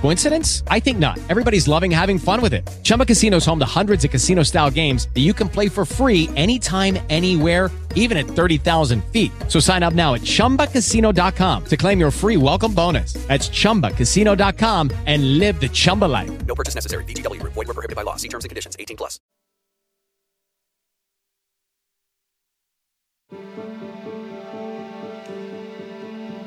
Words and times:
Coincidence? 0.00 0.62
I 0.68 0.78
think 0.80 0.98
not. 0.98 1.18
Everybody's 1.28 1.66
loving 1.66 1.90
having 1.90 2.18
fun 2.18 2.40
with 2.40 2.54
it. 2.54 2.62
Chumba 2.84 3.04
Casino 3.04 3.38
is 3.38 3.44
home 3.46 3.58
to 3.58 3.66
hundreds 3.66 4.04
of 4.04 4.10
casino 4.10 4.44
style 4.44 4.70
games 4.70 5.08
that 5.14 5.22
you 5.22 5.34
can 5.34 5.48
play 5.48 5.68
for 5.68 5.84
free 5.84 6.30
anytime, 6.36 6.98
anywhere, 7.10 7.70
even 7.96 8.16
at 8.16 8.26
30,000 8.26 9.02
feet. 9.12 9.32
So 9.48 9.58
sign 9.58 9.82
up 9.82 9.94
now 9.94 10.14
at 10.14 10.20
chumbacasino.com 10.20 11.64
to 11.64 11.76
claim 11.76 11.98
your 11.98 12.12
free 12.12 12.36
welcome 12.36 12.72
bonus. 12.72 13.14
That's 13.26 13.48
chumbacasino.com 13.48 14.92
and 15.06 15.38
live 15.38 15.60
the 15.60 15.68
Chumba 15.68 16.04
life. 16.04 16.46
No 16.46 16.54
purchase 16.54 16.76
necessary. 16.76 17.02
VGW 17.04 17.40
Group. 17.40 17.54
Void 17.54 17.66
were 17.66 17.74
prohibited 17.74 17.96
by 17.96 18.02
law. 18.02 18.16
See 18.16 18.28
terms 18.28 18.44
and 18.44 18.50
conditions. 18.50 18.76
18 18.78 18.96
plus. 18.96 19.18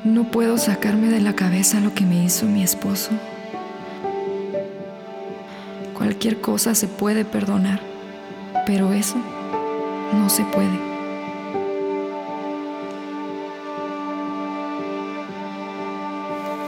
No 0.05 0.31
puedo 0.31 0.57
sacarme 0.57 1.09
de 1.09 1.20
la 1.20 1.35
cabeza 1.35 1.79
lo 1.81 1.93
que 1.93 2.05
me 2.05 2.23
hizo 2.23 2.45
mi 2.45 2.63
esposo. 2.63 3.11
Cualquier 5.99 6.39
cosa 6.39 6.76
se 6.76 6.88
puede 6.88 7.26
perdonar, 7.26 7.81
pero 8.66 8.94
eso 8.94 9.17
no 10.13 10.30
se 10.30 10.44
puede. 10.45 10.80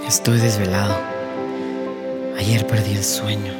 Estoy 0.05 0.37
desvelado. 0.39 0.97
Ayer 2.37 2.67
perdí 2.67 2.91
el 2.91 3.05
sueño. 3.05 3.53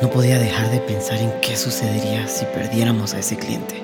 No 0.00 0.08
podía 0.08 0.38
dejar 0.38 0.70
de 0.70 0.78
pensar 0.78 1.18
en 1.18 1.32
qué 1.42 1.56
sucedería 1.56 2.28
si 2.28 2.44
perdiéramos 2.44 3.12
a 3.12 3.18
ese 3.18 3.36
cliente. 3.36 3.82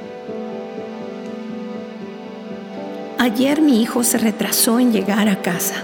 Ayer 3.19 3.61
mi 3.61 3.83
hijo 3.83 4.05
se 4.05 4.19
retrasó 4.19 4.79
en 4.79 4.93
llegar 4.93 5.29
a 5.29 5.43
casa. 5.43 5.83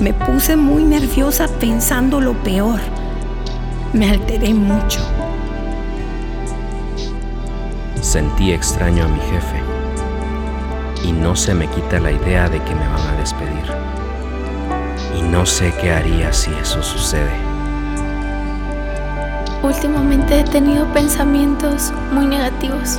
Me 0.00 0.12
puse 0.12 0.56
muy 0.56 0.82
nerviosa 0.82 1.46
pensando 1.60 2.20
lo 2.20 2.32
peor. 2.42 2.80
Me 3.94 4.10
alteré 4.10 4.52
mucho. 4.52 4.98
Sentí 8.00 8.50
extraño 8.50 9.04
a 9.04 9.06
mi 9.08 9.20
jefe 9.20 9.62
y 11.04 11.12
no 11.12 11.36
se 11.36 11.54
me 11.54 11.68
quita 11.68 12.00
la 12.00 12.10
idea 12.10 12.48
de 12.48 12.60
que 12.64 12.74
me 12.74 12.88
van 12.88 13.06
a 13.06 13.16
despedir. 13.20 13.64
Y 15.16 15.22
no 15.22 15.46
sé 15.46 15.72
qué 15.80 15.92
haría 15.92 16.32
si 16.32 16.50
eso 16.54 16.82
sucede. 16.82 17.30
Últimamente 19.62 20.40
he 20.40 20.44
tenido 20.44 20.92
pensamientos 20.92 21.92
muy 22.10 22.26
negativos. 22.26 22.98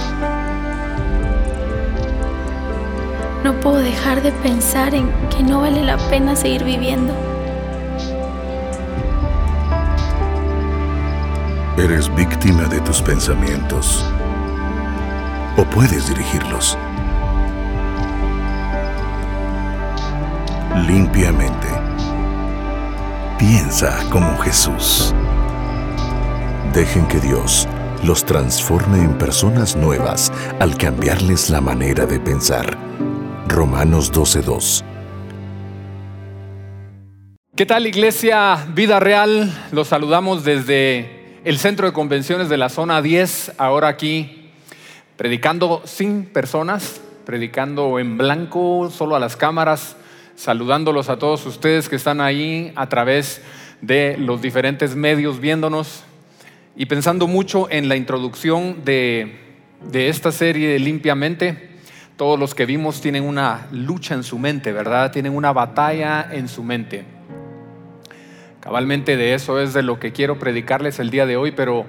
No 3.44 3.54
puedo 3.60 3.80
dejar 3.80 4.24
de 4.24 4.32
pensar 4.32 4.96
en 4.96 5.12
que 5.30 5.44
no 5.44 5.60
vale 5.60 5.84
la 5.84 5.98
pena 6.10 6.38
seguir 6.38 6.64
viviendo. 6.64 7.35
Eres 11.78 12.14
víctima 12.16 12.64
de 12.70 12.80
tus 12.80 13.02
pensamientos. 13.02 14.06
O 15.58 15.66
puedes 15.66 16.08
dirigirlos. 16.08 16.78
Limpiamente. 20.88 21.68
Piensa 23.38 24.00
como 24.10 24.38
Jesús. 24.38 25.14
Dejen 26.74 27.06
que 27.08 27.20
Dios 27.20 27.68
los 28.06 28.24
transforme 28.24 29.00
en 29.00 29.18
personas 29.18 29.76
nuevas 29.76 30.32
al 30.62 30.78
cambiarles 30.78 31.50
la 31.50 31.60
manera 31.60 32.06
de 32.06 32.22
pensar. 32.22 32.78
Romanos 33.50 34.14
12:2 34.14 34.82
¿Qué 37.54 37.66
tal 37.66 37.86
Iglesia 37.86 38.66
Vida 38.74 39.02
Real? 39.02 39.52
Los 39.74 39.90
saludamos 39.90 40.46
desde 40.46 41.25
el 41.46 41.60
Centro 41.60 41.86
de 41.86 41.94
Convenciones 41.94 42.50
de 42.50 42.58
la 42.58 42.70
Zona 42.70 43.04
10, 43.04 43.54
ahora 43.60 43.88
aquí 43.88 44.50
predicando 45.16 45.84
sin 45.86 46.26
personas, 46.26 47.00
predicando 47.24 48.00
en 48.00 48.18
blanco, 48.18 48.90
solo 48.90 49.16
a 49.16 49.20
las 49.20 49.38
cámaras, 49.38 49.96
saludándolos 50.36 51.08
a 51.08 51.20
todos 51.20 51.46
ustedes 51.46 51.88
que 51.88 51.98
están 51.98 52.20
ahí 52.20 52.74
a 52.76 52.90
través 52.90 53.44
de 53.82 54.18
los 54.18 54.42
diferentes 54.42 54.96
medios 54.96 55.40
viéndonos 55.40 56.02
y 56.76 56.88
pensando 56.88 57.28
mucho 57.28 57.70
en 57.70 57.90
la 57.90 57.96
introducción 57.96 58.84
de, 58.84 59.38
de 59.92 60.10
esta 60.10 60.32
serie 60.32 60.80
Limpiamente. 60.80 61.76
Todos 62.18 62.40
los 62.40 62.56
que 62.56 62.66
vimos 62.66 63.02
tienen 63.02 63.24
una 63.24 63.68
lucha 63.72 64.16
en 64.16 64.24
su 64.24 64.40
mente, 64.40 64.72
¿verdad? 64.72 65.12
Tienen 65.12 65.36
una 65.36 65.54
batalla 65.54 66.28
en 66.32 66.48
su 66.48 66.64
mente. 66.64 67.15
Cabalmente 68.66 69.16
de 69.16 69.36
eso 69.36 69.60
es 69.60 69.76
de 69.76 69.84
lo 69.84 70.00
que 70.00 70.12
quiero 70.12 70.40
predicarles 70.40 70.98
el 70.98 71.12
día 71.12 71.28
de 71.28 71.38
hoy, 71.38 71.52
pero 71.52 71.86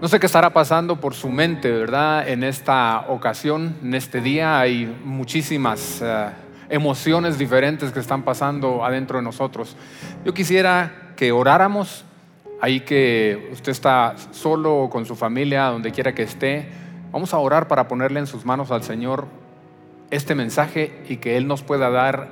no 0.00 0.08
sé 0.08 0.18
qué 0.18 0.24
estará 0.24 0.54
pasando 0.54 1.02
por 1.02 1.12
su 1.12 1.28
mente, 1.28 1.70
¿verdad? 1.70 2.26
En 2.26 2.42
esta 2.42 3.04
ocasión, 3.08 3.76
en 3.82 3.92
este 3.92 4.22
día, 4.22 4.58
hay 4.58 4.86
muchísimas 5.04 6.00
uh, 6.00 6.30
emociones 6.70 7.36
diferentes 7.36 7.92
que 7.92 8.00
están 8.00 8.22
pasando 8.22 8.82
adentro 8.82 9.18
de 9.18 9.22
nosotros. 9.22 9.76
Yo 10.24 10.32
quisiera 10.32 11.12
que 11.14 11.30
oráramos, 11.30 12.06
ahí 12.62 12.80
que 12.80 13.50
usted 13.52 13.72
está 13.72 14.14
solo 14.30 14.78
o 14.78 14.88
con 14.88 15.04
su 15.04 15.14
familia, 15.14 15.64
donde 15.64 15.92
quiera 15.92 16.14
que 16.14 16.22
esté, 16.22 16.70
vamos 17.12 17.34
a 17.34 17.36
orar 17.36 17.68
para 17.68 17.86
ponerle 17.86 18.18
en 18.18 18.26
sus 18.26 18.46
manos 18.46 18.70
al 18.70 18.82
Señor 18.82 19.26
este 20.10 20.34
mensaje 20.34 21.02
y 21.06 21.18
que 21.18 21.36
Él 21.36 21.46
nos 21.46 21.62
pueda 21.62 21.90
dar 21.90 22.28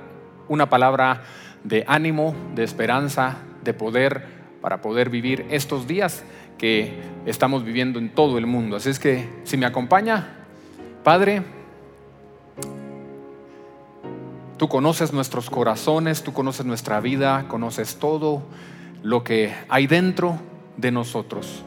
una 0.49 0.71
palabra 0.71 1.25
de 1.67 1.85
ánimo, 1.89 2.35
de 2.55 2.65
esperanza, 2.65 3.39
de 3.65 3.75
poder 3.75 4.37
para 4.61 4.81
poder 4.81 5.11
vivir 5.11 5.47
estos 5.51 5.87
días 5.87 6.25
que 6.59 7.01
estamos 7.27 7.65
viviendo 7.65 7.99
en 7.99 8.09
todo 8.09 8.39
el 8.39 8.47
mundo. 8.47 8.77
Así 8.77 8.91
es 8.91 8.99
que 8.99 9.29
si 9.45 9.57
me 9.57 9.67
acompaña, 9.67 10.47
Padre, 11.03 11.43
tú 14.57 14.69
conoces 14.69 15.13
nuestros 15.13 15.51
corazones, 15.51 16.23
tú 16.23 16.33
conoces 16.33 16.67
nuestra 16.67 17.01
vida, 17.01 17.47
conoces 17.49 17.97
todo 17.97 18.43
lo 19.03 19.23
que 19.23 19.53
hay 19.69 19.87
dentro 19.87 20.39
de 20.77 20.91
nosotros. 20.91 21.63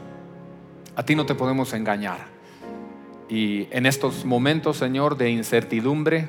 A 0.96 1.04
ti 1.04 1.14
no 1.14 1.26
te 1.26 1.34
podemos 1.34 1.72
engañar. 1.72 2.18
Y 3.28 3.68
en 3.70 3.86
estos 3.86 4.24
momentos, 4.24 4.78
Señor, 4.78 5.16
de 5.16 5.30
incertidumbre, 5.30 6.28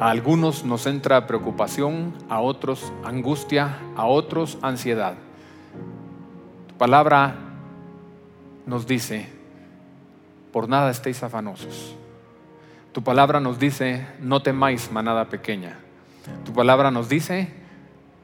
a 0.00 0.10
algunos 0.10 0.64
nos 0.64 0.86
entra 0.86 1.26
preocupación, 1.26 2.14
a 2.28 2.40
otros 2.40 2.92
angustia, 3.04 3.78
a 3.96 4.06
otros 4.06 4.58
ansiedad. 4.62 5.14
Tu 6.68 6.74
palabra 6.76 7.34
nos 8.64 8.86
dice, 8.86 9.28
por 10.52 10.68
nada 10.68 10.90
estéis 10.90 11.22
afanosos. 11.22 11.96
Tu 12.92 13.02
palabra 13.02 13.40
nos 13.40 13.58
dice, 13.58 14.06
no 14.20 14.40
temáis 14.40 14.92
manada 14.92 15.28
pequeña. 15.28 15.78
Tu 16.44 16.52
palabra 16.52 16.90
nos 16.92 17.08
dice, 17.08 17.52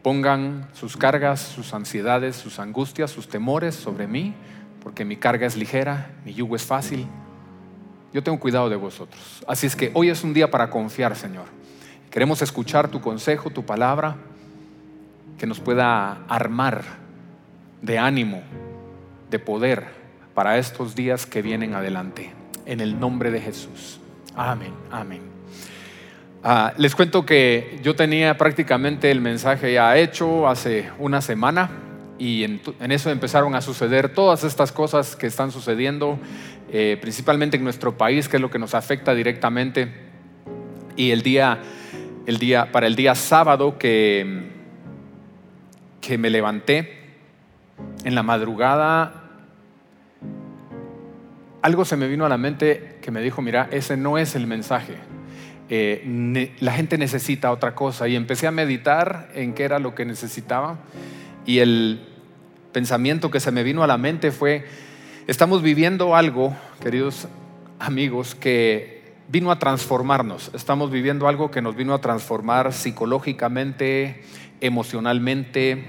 pongan 0.03 0.69
sus 0.75 0.97
cargas, 0.97 1.41
sus 1.41 1.75
ansiedades, 1.75 2.37
sus 2.37 2.61
angustias, 2.61 3.11
sus 3.11 3.29
temores 3.29 3.75
sobre 3.75 4.07
mí, 4.07 4.35
porque 4.81 5.05
mi 5.05 5.17
carga 5.17 5.47
es 5.47 5.57
ligera, 5.57 6.13
mi 6.25 6.35
yugo 6.35 6.55
es 6.55 6.63
fácil. 6.63 7.09
Yo 8.13 8.23
tengo 8.23 8.39
cuidado 8.39 8.71
de 8.71 8.77
vosotros. 8.77 9.43
Así 9.49 9.67
es 9.67 9.75
que 9.75 9.91
hoy 9.95 10.09
es 10.09 10.23
un 10.23 10.35
día 10.35 10.49
para 10.51 10.71
confiar, 10.71 11.17
Señor. 11.17 11.64
Queremos 12.15 12.41
escuchar 12.43 12.93
tu 12.93 13.01
consejo, 13.01 13.51
tu 13.51 13.67
palabra, 13.67 14.15
que 15.37 15.49
nos 15.49 15.59
pueda 15.59 16.23
armar 16.29 16.85
de 17.83 17.99
ánimo, 17.99 18.41
de 19.31 19.41
poder 19.41 19.87
para 20.33 20.59
estos 20.59 20.95
días 20.95 21.27
que 21.27 21.43
vienen 21.43 21.75
adelante. 21.75 22.31
En 22.67 22.79
el 22.79 23.01
nombre 23.01 23.33
de 23.33 23.41
Jesús. 23.41 23.99
Amén, 24.37 24.73
amén. 24.93 25.23
Ah, 26.45 26.73
les 26.77 26.95
cuento 26.95 27.27
que 27.27 27.81
yo 27.83 27.97
tenía 27.97 28.39
prácticamente 28.39 29.11
el 29.11 29.21
mensaje 29.21 29.73
ya 29.73 29.97
hecho 29.97 30.47
hace 30.47 30.93
una 31.01 31.21
semana 31.21 31.69
y 32.17 32.45
en, 32.45 32.61
eso 32.93 33.11
empezaron 33.11 33.57
a 33.57 33.61
suceder 33.61 34.15
todas 34.15 34.45
estas 34.45 34.71
cosas 34.71 35.17
que 35.17 35.27
están 35.27 35.51
sucediendo, 35.51 36.21
eh, 36.71 36.97
principalmente 37.01 37.57
en 37.57 37.65
nuestro 37.65 37.99
país, 37.99 38.29
que 38.29 38.37
es 38.37 38.41
lo 38.41 38.53
que 38.53 38.61
nos 38.61 38.73
afecta 38.77 39.17
directamente. 39.17 39.93
Y 40.95 41.11
el 41.11 41.23
día 41.23 41.59
el 42.27 42.39
día, 42.39 42.73
para 42.73 42.87
el 42.87 42.97
día 42.97 43.15
sábado 43.15 43.79
que, 43.79 44.51
que 46.01 46.19
me 46.19 46.31
levanté, 46.31 47.03
en 48.05 48.15
la 48.15 48.23
madrugada, 48.23 49.23
algo 51.63 51.85
se 51.85 51.97
me 51.97 52.07
vino 52.09 52.25
a 52.27 52.29
la 52.29 52.39
mente 52.39 52.99
que 53.03 53.11
me 53.11 53.21
dijo, 53.21 53.43
mira, 53.43 53.69
ese 53.71 53.97
no 53.97 54.19
es 54.19 54.35
el 54.37 54.47
mensaje. 54.47 54.95
Eh, 55.71 56.53
la 56.61 56.73
gente 56.73 56.99
necesita 56.99 57.51
otra 57.51 57.75
cosa. 57.75 58.07
Y 58.07 58.17
empecé 58.17 58.47
a 58.47 58.51
meditar 58.51 59.31
en 59.35 59.55
qué 59.55 59.65
era 59.65 59.79
lo 59.79 59.95
que 59.95 60.05
necesitaba. 60.05 60.79
Y 61.47 61.59
el, 61.59 62.01
pensamiento 62.75 63.31
que 63.31 63.41
se 63.41 63.53
me 63.53 63.63
vino 63.63 63.83
a 63.83 63.87
la 63.87 63.97
mente 63.97 64.33
fue, 64.33 64.67
estamos 65.29 65.63
viviendo 65.63 66.17
algo, 66.17 66.55
queridos 66.83 67.29
amigos, 67.79 68.35
que 68.35 68.94
vino 69.29 69.51
a 69.51 69.59
transformarnos. 69.59 70.51
Estamos 70.55 70.91
viviendo 70.91 71.29
algo 71.29 71.51
que 71.51 71.63
nos 71.63 71.77
vino 71.77 71.95
a 71.95 72.01
transformar 72.01 72.73
psicológicamente, 72.73 74.23
emocionalmente, 74.61 75.85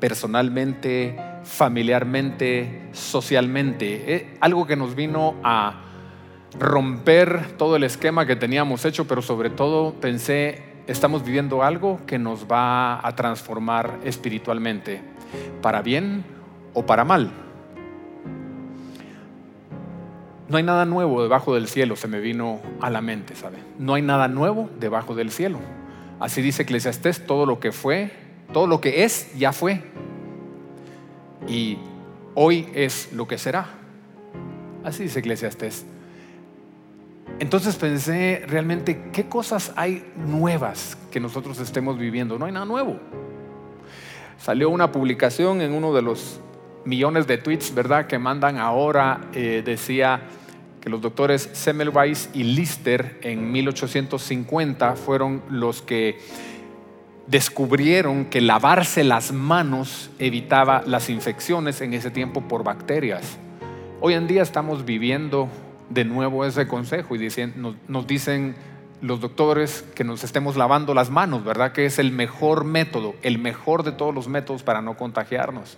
personalmente, 0.00 1.16
familiarmente, 1.44 2.88
socialmente. 2.92 4.14
Eh, 4.14 4.36
algo 4.40 4.66
que 4.66 4.76
nos 4.76 4.94
vino 4.94 5.34
a 5.42 5.84
romper 6.58 7.56
todo 7.56 7.76
el 7.76 7.84
esquema 7.84 8.26
que 8.26 8.36
teníamos 8.36 8.84
hecho, 8.84 9.06
pero 9.06 9.22
sobre 9.22 9.50
todo 9.50 9.94
pensé, 9.94 10.62
estamos 10.86 11.24
viviendo 11.24 11.62
algo 11.62 12.00
que 12.06 12.18
nos 12.18 12.46
va 12.46 13.06
a 13.06 13.14
transformar 13.14 13.98
espiritualmente, 14.04 15.02
para 15.60 15.82
bien 15.82 16.24
o 16.72 16.86
para 16.86 17.04
mal. 17.04 17.47
No 20.48 20.56
hay 20.56 20.62
nada 20.62 20.86
nuevo 20.86 21.22
debajo 21.22 21.54
del 21.54 21.68
cielo, 21.68 21.94
se 21.94 22.08
me 22.08 22.20
vino 22.20 22.60
a 22.80 22.88
la 22.88 23.02
mente, 23.02 23.36
¿sabe? 23.36 23.58
No 23.78 23.94
hay 23.94 24.02
nada 24.02 24.28
nuevo 24.28 24.70
debajo 24.80 25.14
del 25.14 25.30
cielo. 25.30 25.58
Así 26.20 26.40
dice 26.40 26.62
Eclesiastés, 26.62 27.26
todo 27.26 27.44
lo 27.44 27.60
que 27.60 27.70
fue, 27.70 28.10
todo 28.52 28.66
lo 28.66 28.80
que 28.80 29.04
es, 29.04 29.30
ya 29.36 29.52
fue. 29.52 29.82
Y 31.46 31.76
hoy 32.34 32.66
es 32.74 33.12
lo 33.12 33.28
que 33.28 33.36
será. 33.36 33.66
Así 34.84 35.02
dice 35.02 35.18
Eclesiastés. 35.18 35.84
Entonces 37.40 37.76
pensé 37.76 38.42
realmente, 38.48 39.10
¿qué 39.12 39.28
cosas 39.28 39.72
hay 39.76 40.10
nuevas 40.16 40.96
que 41.10 41.20
nosotros 41.20 41.60
estemos 41.60 41.98
viviendo? 41.98 42.38
No 42.38 42.46
hay 42.46 42.52
nada 42.52 42.64
nuevo. 42.64 42.98
Salió 44.38 44.70
una 44.70 44.92
publicación 44.92 45.60
en 45.60 45.74
uno 45.74 45.92
de 45.92 46.00
los 46.00 46.40
millones 46.86 47.26
de 47.26 47.36
tweets, 47.36 47.74
¿verdad?, 47.74 48.06
que 48.06 48.18
mandan 48.18 48.56
ahora, 48.56 49.20
eh, 49.34 49.62
decía 49.64 50.22
que 50.88 50.90
los 50.90 51.02
doctores 51.02 51.50
Semmelweis 51.52 52.30
y 52.32 52.44
Lister 52.44 53.18
en 53.22 53.52
1850 53.52 54.96
fueron 54.96 55.42
los 55.50 55.82
que 55.82 56.18
descubrieron 57.26 58.24
que 58.24 58.40
lavarse 58.40 59.04
las 59.04 59.32
manos 59.32 60.08
evitaba 60.18 60.82
las 60.86 61.10
infecciones 61.10 61.82
en 61.82 61.92
ese 61.92 62.10
tiempo 62.10 62.48
por 62.48 62.64
bacterias. 62.64 63.36
Hoy 64.00 64.14
en 64.14 64.26
día 64.26 64.40
estamos 64.40 64.86
viviendo 64.86 65.50
de 65.90 66.06
nuevo 66.06 66.46
ese 66.46 66.66
consejo 66.66 67.16
y 67.16 67.28
nos, 67.56 67.74
nos 67.86 68.06
dicen 68.06 68.56
los 69.02 69.20
doctores 69.20 69.84
que 69.94 70.04
nos 70.04 70.24
estemos 70.24 70.56
lavando 70.56 70.94
las 70.94 71.10
manos, 71.10 71.44
¿verdad? 71.44 71.72
Que 71.72 71.84
es 71.84 71.98
el 71.98 72.12
mejor 72.12 72.64
método, 72.64 73.14
el 73.20 73.38
mejor 73.38 73.82
de 73.82 73.92
todos 73.92 74.14
los 74.14 74.26
métodos 74.26 74.62
para 74.62 74.80
no 74.80 74.96
contagiarnos. 74.96 75.76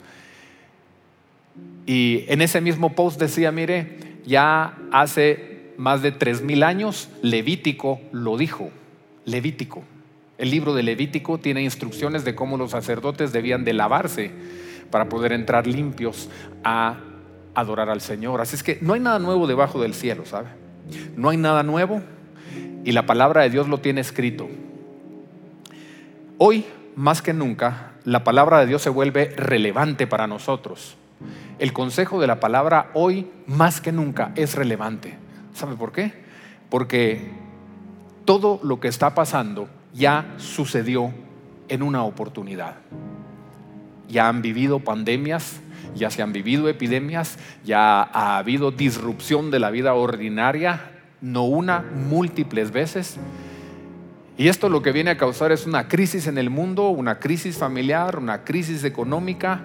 Y 1.84 2.26
en 2.28 2.42
ese 2.42 2.60
mismo 2.60 2.94
post 2.94 3.18
decía, 3.18 3.50
mire, 3.50 4.09
ya 4.24 4.78
hace 4.92 5.72
más 5.76 6.02
de 6.02 6.12
tres 6.12 6.42
mil 6.42 6.62
años 6.62 7.08
Levítico 7.22 8.00
lo 8.12 8.36
dijo, 8.36 8.70
Levítico. 9.24 9.82
El 10.38 10.50
libro 10.50 10.74
de 10.74 10.82
Levítico 10.82 11.38
tiene 11.38 11.62
instrucciones 11.62 12.24
de 12.24 12.34
cómo 12.34 12.56
los 12.56 12.70
sacerdotes 12.70 13.32
debían 13.32 13.64
de 13.64 13.74
lavarse 13.74 14.30
para 14.90 15.08
poder 15.08 15.32
entrar 15.32 15.66
limpios 15.66 16.28
a 16.64 16.98
adorar 17.54 17.90
al 17.90 18.00
Señor. 18.00 18.40
Así 18.40 18.56
es 18.56 18.62
que 18.62 18.78
no 18.80 18.94
hay 18.94 19.00
nada 19.00 19.18
nuevo 19.18 19.46
debajo 19.46 19.80
del 19.80 19.94
cielo, 19.94 20.24
¿sabe? 20.24 20.48
No 21.16 21.28
hay 21.28 21.36
nada 21.36 21.62
nuevo 21.62 22.02
y 22.84 22.92
la 22.92 23.06
palabra 23.06 23.42
de 23.42 23.50
Dios 23.50 23.68
lo 23.68 23.78
tiene 23.78 24.00
escrito. 24.00 24.48
Hoy, 26.38 26.64
más 26.96 27.22
que 27.22 27.32
nunca, 27.32 27.92
la 28.04 28.24
palabra 28.24 28.60
de 28.60 28.66
Dios 28.66 28.82
se 28.82 28.90
vuelve 28.90 29.34
relevante 29.36 30.06
para 30.06 30.26
nosotros. 30.26 30.96
El 31.58 31.72
consejo 31.72 32.20
de 32.20 32.26
la 32.26 32.40
palabra 32.40 32.90
hoy, 32.94 33.30
más 33.46 33.80
que 33.80 33.92
nunca, 33.92 34.32
es 34.36 34.54
relevante. 34.54 35.18
¿Sabe 35.54 35.76
por 35.76 35.92
qué? 35.92 36.12
Porque 36.68 37.30
todo 38.24 38.60
lo 38.62 38.80
que 38.80 38.88
está 38.88 39.14
pasando 39.14 39.68
ya 39.92 40.34
sucedió 40.36 41.12
en 41.68 41.82
una 41.82 42.04
oportunidad. 42.04 42.76
Ya 44.08 44.28
han 44.28 44.42
vivido 44.42 44.80
pandemias, 44.80 45.60
ya 45.94 46.10
se 46.10 46.22
han 46.22 46.32
vivido 46.32 46.68
epidemias, 46.68 47.38
ya 47.64 48.02
ha 48.02 48.38
habido 48.38 48.70
disrupción 48.70 49.50
de 49.50 49.60
la 49.60 49.70
vida 49.70 49.94
ordinaria, 49.94 50.92
no 51.20 51.44
una, 51.44 51.80
múltiples 51.80 52.72
veces. 52.72 53.18
Y 54.36 54.48
esto 54.48 54.68
lo 54.68 54.82
que 54.82 54.92
viene 54.92 55.10
a 55.10 55.16
causar 55.16 55.52
es 55.52 55.66
una 55.66 55.88
crisis 55.88 56.26
en 56.26 56.38
el 56.38 56.50
mundo, 56.50 56.88
una 56.88 57.18
crisis 57.18 57.58
familiar, 57.58 58.18
una 58.18 58.42
crisis 58.44 58.84
económica. 58.84 59.62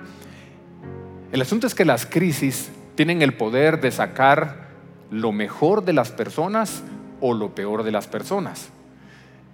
El 1.31 1.41
asunto 1.41 1.67
es 1.67 1.75
que 1.75 1.85
las 1.85 2.05
crisis 2.05 2.71
tienen 2.95 3.21
el 3.21 3.33
poder 3.33 3.81
de 3.81 3.91
sacar 3.91 4.69
lo 5.11 5.31
mejor 5.31 5.83
de 5.83 5.93
las 5.93 6.11
personas 6.11 6.83
o 7.19 7.33
lo 7.33 7.55
peor 7.55 7.83
de 7.83 7.91
las 7.91 8.07
personas. 8.07 8.69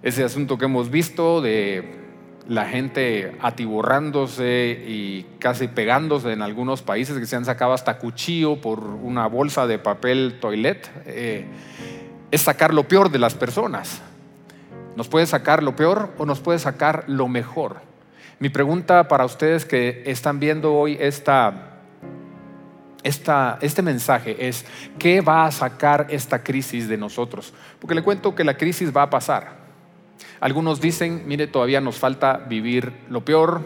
Ese 0.02 0.24
asunto 0.24 0.58
que 0.58 0.66
hemos 0.66 0.90
visto 0.90 1.40
de 1.40 2.00
la 2.48 2.66
gente 2.66 3.36
atiborrándose 3.40 4.84
y 4.86 5.26
casi 5.38 5.68
pegándose 5.68 6.32
en 6.32 6.42
algunos 6.42 6.82
países 6.82 7.18
que 7.18 7.26
se 7.26 7.36
han 7.36 7.44
sacado 7.44 7.72
hasta 7.72 7.98
cuchillo 7.98 8.60
por 8.60 8.80
una 8.80 9.26
bolsa 9.26 9.66
de 9.66 9.78
papel 9.78 10.38
toilet, 10.40 10.90
eh, 11.06 11.46
es 12.30 12.40
sacar 12.40 12.74
lo 12.74 12.88
peor 12.88 13.10
de 13.10 13.18
las 13.18 13.34
personas. 13.34 14.02
Nos 14.96 15.08
puede 15.08 15.26
sacar 15.26 15.62
lo 15.62 15.76
peor 15.76 16.10
o 16.18 16.26
nos 16.26 16.40
puede 16.40 16.58
sacar 16.58 17.04
lo 17.06 17.28
mejor. 17.28 17.91
Mi 18.42 18.48
pregunta 18.48 19.06
para 19.06 19.24
ustedes 19.24 19.64
que 19.64 20.02
están 20.04 20.40
viendo 20.40 20.74
hoy 20.74 20.96
esta, 20.98 21.78
esta, 23.04 23.56
este 23.60 23.82
mensaje 23.82 24.48
es, 24.48 24.66
¿qué 24.98 25.20
va 25.20 25.46
a 25.46 25.52
sacar 25.52 26.08
esta 26.10 26.42
crisis 26.42 26.88
de 26.88 26.96
nosotros? 26.96 27.54
Porque 27.78 27.94
le 27.94 28.02
cuento 28.02 28.34
que 28.34 28.42
la 28.42 28.56
crisis 28.56 28.92
va 28.92 29.02
a 29.02 29.10
pasar. 29.10 29.58
Algunos 30.40 30.80
dicen, 30.80 31.22
mire, 31.24 31.46
todavía 31.46 31.80
nos 31.80 31.98
falta 32.00 32.38
vivir 32.38 32.92
lo 33.08 33.24
peor. 33.24 33.60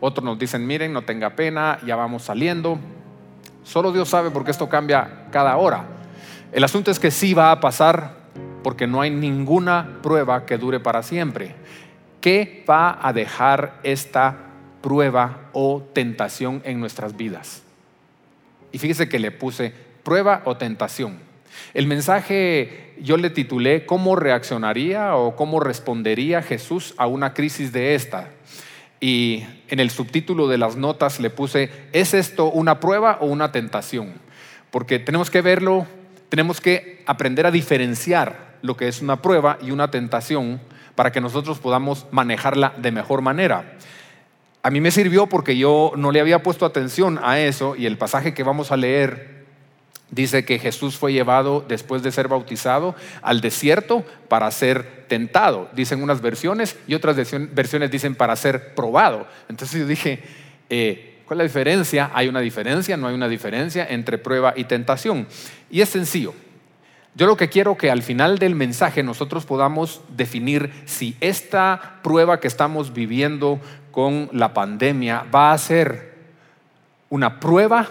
Otros 0.00 0.24
nos 0.24 0.36
dicen, 0.36 0.66
miren, 0.66 0.92
no 0.92 1.02
tenga 1.02 1.36
pena, 1.36 1.78
ya 1.86 1.94
vamos 1.94 2.24
saliendo. 2.24 2.80
Solo 3.62 3.92
Dios 3.92 4.08
sabe 4.08 4.32
porque 4.32 4.50
esto 4.50 4.68
cambia 4.68 5.28
cada 5.30 5.56
hora. 5.56 5.84
El 6.50 6.64
asunto 6.64 6.90
es 6.90 6.98
que 6.98 7.12
sí 7.12 7.32
va 7.32 7.52
a 7.52 7.60
pasar 7.60 8.26
porque 8.64 8.88
no 8.88 9.00
hay 9.00 9.10
ninguna 9.12 10.00
prueba 10.02 10.46
que 10.46 10.58
dure 10.58 10.80
para 10.80 11.04
siempre. 11.04 11.54
¿Qué 12.26 12.64
va 12.68 12.98
a 13.00 13.12
dejar 13.12 13.78
esta 13.84 14.36
prueba 14.82 15.48
o 15.52 15.80
tentación 15.92 16.60
en 16.64 16.80
nuestras 16.80 17.16
vidas? 17.16 17.62
Y 18.72 18.78
fíjese 18.78 19.08
que 19.08 19.20
le 19.20 19.30
puse 19.30 19.72
prueba 20.02 20.42
o 20.44 20.56
tentación. 20.56 21.20
El 21.72 21.86
mensaje 21.86 22.94
yo 23.00 23.16
le 23.16 23.30
titulé 23.30 23.86
¿Cómo 23.86 24.16
reaccionaría 24.16 25.14
o 25.14 25.36
cómo 25.36 25.60
respondería 25.60 26.42
Jesús 26.42 26.94
a 26.96 27.06
una 27.06 27.32
crisis 27.32 27.70
de 27.70 27.94
esta? 27.94 28.30
Y 28.98 29.44
en 29.68 29.78
el 29.78 29.90
subtítulo 29.90 30.48
de 30.48 30.58
las 30.58 30.74
notas 30.74 31.20
le 31.20 31.30
puse 31.30 31.70
¿Es 31.92 32.12
esto 32.12 32.50
una 32.50 32.80
prueba 32.80 33.18
o 33.20 33.26
una 33.26 33.52
tentación? 33.52 34.14
Porque 34.72 34.98
tenemos 34.98 35.30
que 35.30 35.42
verlo, 35.42 35.86
tenemos 36.28 36.60
que 36.60 37.04
aprender 37.06 37.46
a 37.46 37.52
diferenciar 37.52 38.56
lo 38.62 38.76
que 38.76 38.88
es 38.88 39.00
una 39.00 39.22
prueba 39.22 39.58
y 39.62 39.70
una 39.70 39.92
tentación 39.92 40.60
para 40.96 41.12
que 41.12 41.20
nosotros 41.20 41.60
podamos 41.60 42.06
manejarla 42.10 42.74
de 42.78 42.90
mejor 42.90 43.22
manera. 43.22 43.78
A 44.64 44.70
mí 44.70 44.80
me 44.80 44.90
sirvió 44.90 45.28
porque 45.28 45.56
yo 45.56 45.92
no 45.96 46.10
le 46.10 46.20
había 46.20 46.42
puesto 46.42 46.66
atención 46.66 47.20
a 47.22 47.38
eso 47.38 47.76
y 47.76 47.86
el 47.86 47.96
pasaje 47.96 48.34
que 48.34 48.42
vamos 48.42 48.72
a 48.72 48.76
leer 48.76 49.36
Dice 50.10 50.44
que 50.44 50.60
Jesús 50.60 50.96
fue 50.96 51.12
llevado 51.12 51.64
después 51.66 52.02
de 52.02 52.12
ser 52.12 52.28
bautizado 52.28 52.94
al 53.22 53.40
desierto 53.40 54.04
para 54.28 54.48
ser 54.52 55.04
tentado. 55.08 55.68
Dicen 55.72 56.00
unas 56.00 56.20
versiones 56.20 56.76
y 56.86 56.94
otras 56.94 57.16
versiones 57.52 57.90
dicen 57.90 58.14
para 58.14 58.36
ser 58.36 58.74
probado. 58.74 59.26
Entonces 59.48 59.80
yo 59.80 59.86
dije, 59.86 60.22
eh, 60.70 61.22
¿cuál 61.26 61.38
es 61.40 61.44
la 61.44 61.48
diferencia? 61.48 62.10
¿Hay 62.14 62.28
una 62.28 62.38
diferencia? 62.38 62.96
¿No 62.96 63.08
hay 63.08 63.16
una 63.16 63.28
diferencia 63.28 63.84
entre 63.90 64.16
prueba 64.16 64.54
y 64.56 64.64
tentación? 64.64 65.26
Y 65.70 65.80
es 65.80 65.88
sencillo. 65.88 66.34
Yo 67.16 67.26
lo 67.26 67.38
que 67.38 67.48
quiero 67.48 67.78
que 67.78 67.90
al 67.90 68.02
final 68.02 68.38
del 68.38 68.54
mensaje 68.54 69.02
nosotros 69.02 69.46
podamos 69.46 70.02
definir 70.10 70.70
si 70.84 71.16
esta 71.22 72.00
prueba 72.02 72.40
que 72.40 72.46
estamos 72.46 72.92
viviendo 72.92 73.58
con 73.90 74.28
la 74.32 74.52
pandemia 74.52 75.24
va 75.34 75.52
a 75.52 75.58
ser 75.58 76.14
una 77.08 77.40
prueba 77.40 77.88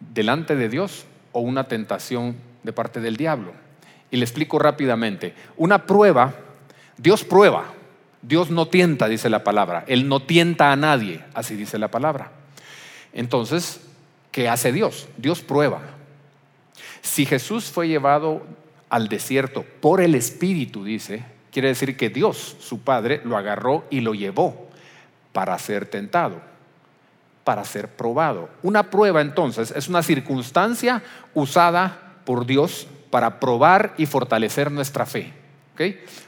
delante 0.00 0.54
de 0.54 0.68
Dios 0.68 1.06
o 1.32 1.40
una 1.40 1.64
tentación 1.64 2.36
de 2.62 2.74
parte 2.74 3.00
del 3.00 3.16
diablo. 3.16 3.54
Y 4.10 4.18
le 4.18 4.24
explico 4.26 4.58
rápidamente. 4.58 5.34
Una 5.56 5.86
prueba, 5.86 6.34
Dios 6.98 7.24
prueba, 7.24 7.64
Dios 8.20 8.50
no 8.50 8.68
tienta, 8.68 9.08
dice 9.08 9.30
la 9.30 9.44
palabra. 9.44 9.82
Él 9.86 10.08
no 10.08 10.20
tienta 10.20 10.72
a 10.72 10.76
nadie, 10.76 11.24
así 11.32 11.56
dice 11.56 11.78
la 11.78 11.88
palabra. 11.88 12.32
Entonces, 13.14 13.80
¿qué 14.30 14.50
hace 14.50 14.72
Dios? 14.72 15.08
Dios 15.16 15.40
prueba. 15.40 15.80
Si 17.04 17.26
Jesús 17.26 17.66
fue 17.66 17.86
llevado 17.86 18.42
al 18.88 19.08
desierto 19.08 19.62
por 19.82 20.00
el 20.00 20.14
Espíritu, 20.14 20.82
dice, 20.84 21.22
quiere 21.52 21.68
decir 21.68 21.98
que 21.98 22.08
Dios, 22.08 22.56
su 22.60 22.80
Padre, 22.80 23.20
lo 23.24 23.36
agarró 23.36 23.84
y 23.90 24.00
lo 24.00 24.14
llevó 24.14 24.68
para 25.32 25.56
ser 25.58 25.84
tentado. 25.86 26.40
para 27.44 27.62
ser 27.66 27.88
probado. 27.88 28.48
Una 28.62 28.84
prueba 28.84 29.20
entonces 29.20 29.70
es 29.76 29.86
una 29.86 30.02
circunstancia 30.02 31.02
usada 31.34 32.14
por 32.24 32.46
Dios 32.46 32.86
para 33.10 33.38
probar 33.38 33.92
y 33.98 34.06
fortalecer 34.06 34.72
nuestra 34.72 35.04
fe. 35.04 35.34
¿ok? 35.74 35.82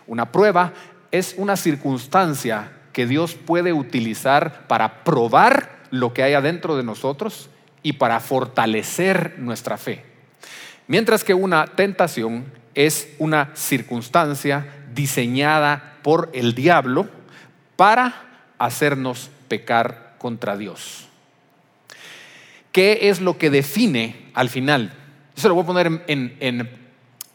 Una 0.07 0.31
prueba 0.31 0.75
es 1.11 1.35
una 1.39 1.57
circunstancia 1.57 2.71
que 2.93 3.07
Dios 3.07 3.35
puede 3.35 3.73
utilizar 3.73 4.67
para 4.67 5.05
probar 5.05 5.71
lo 5.91 6.13
que 6.13 6.23
hay 6.23 6.35
adentro 6.35 6.77
de 6.77 6.83
nosotros 6.83 7.49
y 7.83 7.95
para 7.95 8.21
fortalecer 8.21 9.37
nuestra 9.39 9.79
fe. 9.79 10.16
Mientras 10.89 11.25
que 11.25 11.35
una 11.35 11.67
tentación 11.67 12.47
es 12.75 13.09
una 13.19 13.51
circunstancia 13.55 14.67
diseñada 14.95 15.99
por 16.03 16.31
el 16.35 16.55
diablo 16.55 17.09
para 17.75 18.45
hacernos 18.59 19.31
pecar 19.49 20.15
contra 20.19 20.57
Dios. 20.57 21.09
¿Qué 22.71 23.09
es 23.09 23.21
lo 23.21 23.39
que 23.39 23.51
define 23.51 24.31
al 24.35 24.51
final? 24.51 24.93
Eso 25.37 25.49
lo 25.49 25.55
voy 25.55 25.65
a 25.65 25.67
poner 25.67 25.87
en, 26.07 26.37
en, 26.41 26.71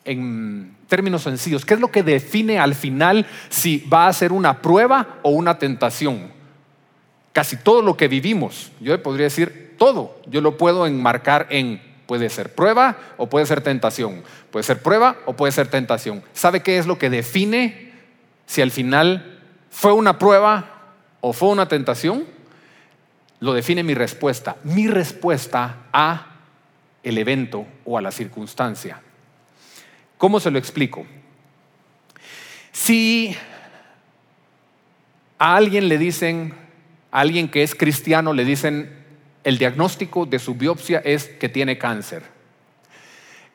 en 0.05 0.75
términos 0.88 1.24
sencillos. 1.24 1.65
¿Qué 1.65 1.74
es 1.74 1.79
lo 1.79 1.91
que 1.91 2.03
define 2.03 2.60
al 2.60 2.75
final 2.75 3.25
si 3.50 3.79
va 3.91 4.08
a 4.08 4.13
ser 4.13 4.31
una 4.31 4.62
prueba 4.62 5.20
o 5.24 5.31
una 5.31 5.58
tentación? 5.58 6.31
Casi 7.34 7.58
todo 7.58 7.81
lo 7.81 7.98
que 7.98 8.08
vivimos, 8.08 8.72
yo 8.79 9.01
podría 9.01 9.24
decir 9.25 9.75
todo, 9.77 10.22
yo 10.27 10.41
lo 10.41 10.58
puedo 10.58 10.86
enmarcar 10.86 11.48
en 11.50 11.81
puede 12.12 12.30
ser 12.30 12.53
prueba 12.53 12.98
o 13.15 13.30
puede 13.30 13.46
ser 13.46 13.62
tentación, 13.62 14.22
puede 14.51 14.63
ser 14.63 14.82
prueba 14.82 15.15
o 15.25 15.34
puede 15.34 15.53
ser 15.53 15.70
tentación. 15.70 16.22
¿Sabe 16.34 16.62
qué 16.62 16.77
es 16.77 16.86
lo 16.86 16.98
que 16.98 17.10
define 17.10 17.94
si 18.46 18.62
al 18.62 18.70
final 18.70 19.39
fue 19.70 19.94
una 19.94 20.20
prueba 20.20 20.91
o 21.22 21.32
fue 21.32 21.48
una 21.48 21.70
tentación? 21.70 22.25
Lo 23.39 23.53
define 23.53 23.84
mi 23.84 23.94
respuesta, 23.94 24.58
mi 24.65 24.89
respuesta 24.89 25.84
a 25.94 26.36
el 27.01 27.18
evento 27.18 27.65
o 27.86 27.98
a 27.98 28.01
la 28.01 28.12
circunstancia. 28.12 29.00
¿Cómo 30.18 30.41
se 30.41 30.51
lo 30.51 30.60
explico? 30.60 31.06
Si 32.74 33.38
a 35.39 35.56
alguien 35.56 35.88
le 35.88 35.98
dicen, 35.98 36.56
a 37.10 37.22
alguien 37.22 37.48
que 37.48 37.63
es 37.63 37.74
cristiano 37.74 38.34
le 38.34 38.44
dicen, 38.44 39.00
el 39.43 39.57
diagnóstico 39.57 40.25
de 40.25 40.39
su 40.39 40.55
biopsia 40.55 41.00
es 41.00 41.25
que 41.27 41.50
tiene 41.50 41.77
cáncer. 41.77 42.24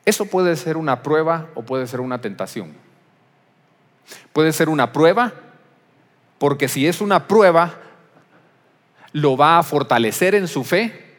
Eso 0.05 0.25
puede 0.25 0.55
ser 0.55 0.77
una 0.77 1.03
prueba 1.03 1.47
o 1.55 1.63
puede 1.63 1.87
ser 1.87 1.99
una 1.99 2.21
tentación. 2.21 2.73
Puede 4.33 4.53
ser 4.53 4.69
una 4.69 4.93
prueba 4.93 5.33
porque 6.37 6.67
si 6.67 6.87
es 6.87 7.01
una 7.01 7.27
prueba, 7.27 7.73
lo 9.11 9.35
va 9.35 9.57
a 9.57 9.63
fortalecer 9.63 10.35
en 10.35 10.47
su 10.47 10.63
fe, 10.63 11.15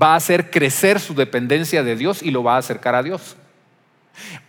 va 0.00 0.14
a 0.14 0.16
hacer 0.16 0.50
crecer 0.50 1.00
su 1.00 1.14
dependencia 1.14 1.82
de 1.82 1.96
Dios 1.96 2.22
y 2.22 2.30
lo 2.30 2.42
va 2.42 2.54
a 2.54 2.58
acercar 2.58 2.94
a 2.94 3.02
Dios. 3.02 3.36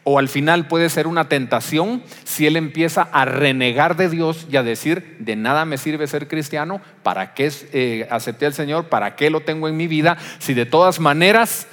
O 0.04 0.20
al 0.20 0.28
final 0.28 0.68
puede 0.68 0.90
ser 0.90 1.08
una 1.08 1.30
tentación 1.30 2.04
si 2.24 2.46
él 2.46 2.58
empieza 2.58 3.04
a 3.12 3.26
renegar 3.26 3.96
de 3.96 4.10
Dios 4.10 4.48
y 4.52 4.58
a 4.58 4.64
decir, 4.64 5.18
de 5.20 5.36
nada 5.36 5.66
me 5.66 5.78
sirve 5.78 6.08
ser 6.08 6.28
cristiano, 6.28 6.82
¿para 7.04 7.34
qué 7.34 7.52
eh, 7.72 8.08
acepté 8.12 8.46
al 8.46 8.54
Señor? 8.54 8.90
¿Para 8.90 9.16
qué 9.16 9.30
lo 9.30 9.42
tengo 9.42 9.68
en 9.68 9.78
mi 9.78 9.88
vida? 9.88 10.18
Si 10.40 10.54
de 10.54 10.66
todas 10.66 11.00
maneras 11.00 11.68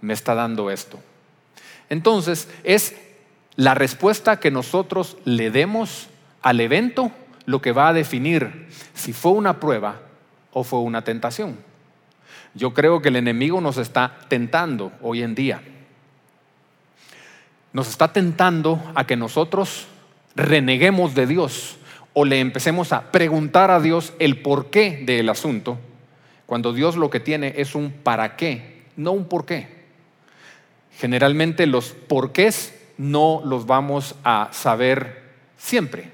me 0.00 0.14
está 0.14 0.34
dando 0.34 0.70
esto. 0.70 0.98
Entonces 1.90 2.48
es 2.64 2.94
la 3.56 3.74
respuesta 3.74 4.40
que 4.40 4.50
nosotros 4.50 5.16
le 5.24 5.50
demos 5.50 6.08
al 6.42 6.60
evento 6.60 7.10
lo 7.44 7.60
que 7.60 7.72
va 7.72 7.88
a 7.88 7.92
definir 7.92 8.68
si 8.94 9.12
fue 9.12 9.32
una 9.32 9.58
prueba 9.58 10.00
o 10.52 10.64
fue 10.64 10.80
una 10.80 11.02
tentación. 11.02 11.56
Yo 12.54 12.72
creo 12.72 13.02
que 13.02 13.08
el 13.08 13.16
enemigo 13.16 13.60
nos 13.60 13.76
está 13.76 14.18
tentando 14.28 14.92
hoy 15.02 15.22
en 15.22 15.34
día 15.34 15.60
nos 17.72 17.88
está 17.88 18.12
tentando 18.12 18.82
a 18.94 19.06
que 19.06 19.16
nosotros 19.16 19.86
reneguemos 20.34 21.14
de 21.14 21.26
Dios 21.26 21.76
o 22.14 22.24
le 22.24 22.40
empecemos 22.40 22.92
a 22.92 23.12
preguntar 23.12 23.70
a 23.70 23.80
Dios 23.80 24.12
el 24.18 24.40
porqué 24.40 25.02
del 25.04 25.28
asunto, 25.28 25.78
cuando 26.46 26.72
Dios 26.72 26.96
lo 26.96 27.10
que 27.10 27.20
tiene 27.20 27.54
es 27.56 27.74
un 27.74 27.92
para 27.92 28.36
qué, 28.36 28.82
no 28.96 29.12
un 29.12 29.26
por 29.26 29.44
qué. 29.44 29.68
Generalmente 30.98 31.66
los 31.66 31.90
porqués 31.90 32.74
no 32.96 33.40
los 33.44 33.66
vamos 33.66 34.16
a 34.24 34.48
saber 34.52 35.22
siempre. 35.56 36.10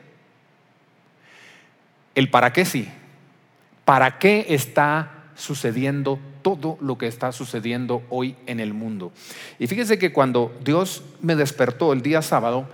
El 2.14 2.30
para 2.30 2.52
qué 2.52 2.64
sí. 2.64 2.88
¿Para 3.84 4.18
qué 4.18 4.46
está 4.50 5.11
sucediendo 5.37 6.18
todo 6.44 6.76
lo 6.82 6.98
que 6.98 7.06
está 7.06 7.32
sucediendo 7.32 8.02
hoy 8.10 8.36
en 8.46 8.60
el 8.60 8.74
mundo. 8.74 9.12
Y 9.58 9.66
fíjese 9.66 9.98
que 9.98 10.12
cuando 10.12 10.54
Dios 10.62 11.02
me 11.22 11.34
despertó 11.34 11.94
el 11.94 12.02
día 12.02 12.20
sábado, 12.20 12.68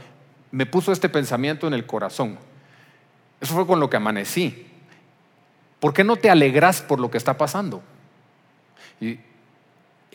me 0.51 0.67
puso 0.67 0.91
este 0.91 1.09
pensamiento 1.09 1.69
en 1.69 1.75
el 1.75 1.87
corazón. 1.87 2.37
Eso 3.41 3.55
fue 3.55 3.69
con 3.69 3.79
lo 3.79 3.89
que 3.89 3.97
amanecí. 3.97 4.67
¿Por 5.79 5.95
qué 5.95 6.03
no 6.03 6.17
te 6.17 6.29
alegras 6.29 6.83
por 6.83 6.99
lo 6.99 7.13
que 7.13 7.17
está 7.17 7.39
pasando? 7.39 7.81
Y, 9.01 9.21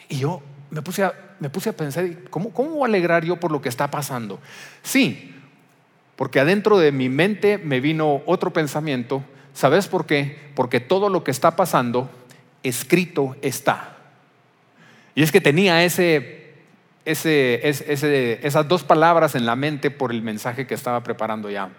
yo 0.09 0.41
me 0.69 0.81
puse, 0.81 1.03
a, 1.03 1.13
pensar, 1.73 2.05
¿cómo, 2.29 2.51
¿cómo 2.51 2.83
alegrar 2.83 3.23
yo 3.23 3.37
por 3.37 3.53
lo 3.53 3.61
que 3.61 3.69
está 3.69 3.89
pasando? 3.89 4.37
Sí, 4.83 5.33
porque 6.17 6.41
adentro 6.41 6.77
de 6.77 6.91
mi 6.91 7.07
mente 7.07 7.57
me 7.57 7.79
vino 7.79 8.21
otro 8.25 8.51
pensamiento. 8.51 9.23
¿Sabes 9.53 9.87
por 9.87 10.05
qué? 10.05 10.51
Porque 10.55 10.81
todo 10.81 11.07
lo 11.07 11.23
que 11.23 11.31
está 11.31 11.55
pasando 11.55 12.09
escrito 12.65 13.35
está. 13.41 13.95
Y 15.13 15.23
es 15.23 15.31
que 15.31 15.39
tenía 15.39 15.83
ese, 15.85 16.53
esas 17.05 18.67
dos 18.67 18.83
palabras 18.83 19.35
en 19.35 19.45
la 19.45 19.55
mente 19.55 19.91
por 19.91 20.11
el 20.11 20.21
mensaje 20.21 20.67
que 20.67 20.73
estaba 20.73 21.03
preparando 21.03 21.49
ya. 21.49 21.69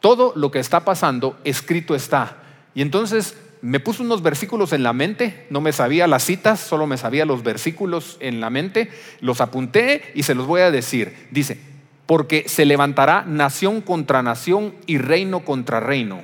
Todo 0.00 0.32
lo 0.36 0.50
que 0.50 0.60
está 0.60 0.84
pasando, 0.84 1.38
escrito 1.44 1.94
está. 1.94 2.38
Y 2.74 2.82
entonces 2.82 3.36
me 3.60 3.80
puso 3.80 4.04
unos 4.04 4.22
versículos 4.22 4.72
en 4.72 4.84
la 4.84 4.92
mente, 4.92 5.46
no 5.50 5.60
me 5.60 5.72
sabía 5.72 6.06
las 6.06 6.24
citas, 6.24 6.60
solo 6.60 6.86
me 6.86 6.96
sabía 6.96 7.24
los 7.24 7.42
versículos 7.42 8.16
en 8.20 8.40
la 8.40 8.50
mente, 8.50 8.88
los 9.20 9.40
apunté 9.40 10.12
y 10.14 10.22
se 10.22 10.36
los 10.36 10.46
voy 10.46 10.60
a 10.60 10.70
decir. 10.70 11.28
Dice, 11.32 11.60
porque 12.06 12.48
se 12.48 12.64
levantará 12.64 13.24
nación 13.26 13.80
contra 13.80 14.22
nación 14.22 14.74
y 14.86 14.98
reino 14.98 15.40
contra 15.40 15.80
reino 15.80 16.22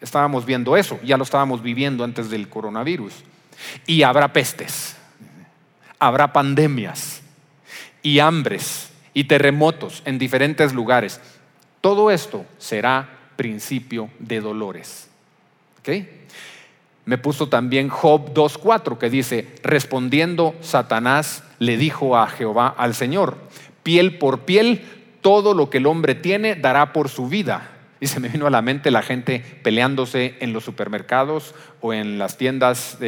estábamos 0.00 0.44
viendo 0.44 0.76
eso, 0.76 0.98
ya 1.02 1.16
lo 1.16 1.24
estábamos 1.24 1.62
viviendo 1.62 2.04
antes 2.04 2.30
del 2.30 2.48
coronavirus. 2.48 3.12
Y 3.86 4.02
habrá 4.02 4.32
pestes, 4.32 4.96
habrá 5.98 6.32
pandemias 6.32 7.22
y 8.02 8.20
hambres 8.20 8.90
y 9.14 9.24
terremotos 9.24 10.02
en 10.04 10.18
diferentes 10.18 10.72
lugares. 10.72 11.20
Todo 11.80 12.10
esto 12.10 12.46
será 12.58 13.08
principio 13.36 14.10
de 14.18 14.40
dolores. 14.40 15.08
Me 17.04 17.16
puso 17.16 17.48
también 17.48 17.88
Job 17.88 18.34
2.4 18.34 18.98
que 18.98 19.08
dice, 19.08 19.48
respondiendo 19.62 20.54
Satanás 20.60 21.42
le 21.58 21.78
dijo 21.78 22.16
a 22.16 22.28
Jehová, 22.28 22.74
al 22.76 22.94
Señor, 22.94 23.38
piel 23.82 24.18
por 24.18 24.40
piel, 24.40 24.84
todo 25.22 25.54
lo 25.54 25.70
que 25.70 25.78
el 25.78 25.86
hombre 25.86 26.14
tiene 26.14 26.54
dará 26.54 26.92
por 26.92 27.08
su 27.08 27.28
vida. 27.28 27.77
Y 28.00 28.06
se 28.06 28.20
me 28.20 28.28
vino 28.28 28.46
a 28.46 28.50
la 28.50 28.62
mente 28.62 28.90
la 28.90 29.02
gente 29.02 29.42
peleándose 29.62 30.36
en 30.40 30.52
los 30.52 30.64
supermercados 30.64 31.54
o 31.80 31.92
en 31.92 32.18
las 32.18 32.36
tiendas 32.38 32.98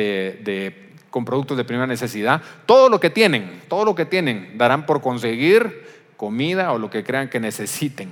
con 1.11 1.25
productos 1.25 1.57
de 1.57 1.65
primera 1.65 1.87
necesidad. 1.87 2.43
Todo 2.67 2.89
lo 2.89 3.01
que 3.01 3.11
tienen, 3.11 3.63
todo 3.69 3.85
lo 3.85 3.95
que 3.95 4.05
tienen, 4.05 4.57
darán 4.57 4.87
por 4.87 5.01
conseguir 5.01 5.89
comida 6.17 6.73
o 6.73 6.79
lo 6.79 6.91
que 6.91 7.05
crean 7.05 7.29
que 7.29 7.41
necesiten. 7.41 8.11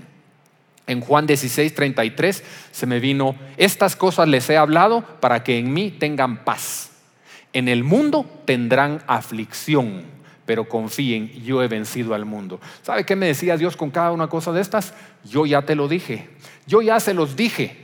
En 0.86 1.00
Juan 1.02 1.26
16, 1.26 1.74
33 1.74 2.42
se 2.72 2.86
me 2.86 2.98
vino, 2.98 3.36
estas 3.58 3.94
cosas 3.94 4.26
les 4.26 4.48
he 4.48 4.56
hablado 4.56 5.02
para 5.20 5.44
que 5.44 5.58
en 5.58 5.72
mí 5.72 5.90
tengan 5.90 6.44
paz. 6.44 6.90
En 7.52 7.68
el 7.68 7.84
mundo 7.84 8.24
tendrán 8.46 9.02
aflicción, 9.06 10.04
pero 10.46 10.66
confíen, 10.66 11.30
yo 11.44 11.62
he 11.62 11.68
vencido 11.68 12.14
al 12.14 12.24
mundo. 12.24 12.58
¿Sabe 12.82 13.04
qué 13.04 13.16
me 13.16 13.26
decía 13.26 13.58
Dios 13.58 13.76
con 13.76 13.90
cada 13.90 14.12
una 14.12 14.28
cosa 14.28 14.52
de 14.52 14.62
estas? 14.62 14.94
Yo 15.24 15.44
ya 15.44 15.62
te 15.62 15.74
lo 15.74 15.88
dije. 15.88 16.30
Yo 16.68 16.82
ya 16.82 17.00
se 17.00 17.14
los 17.14 17.34
dije, 17.34 17.78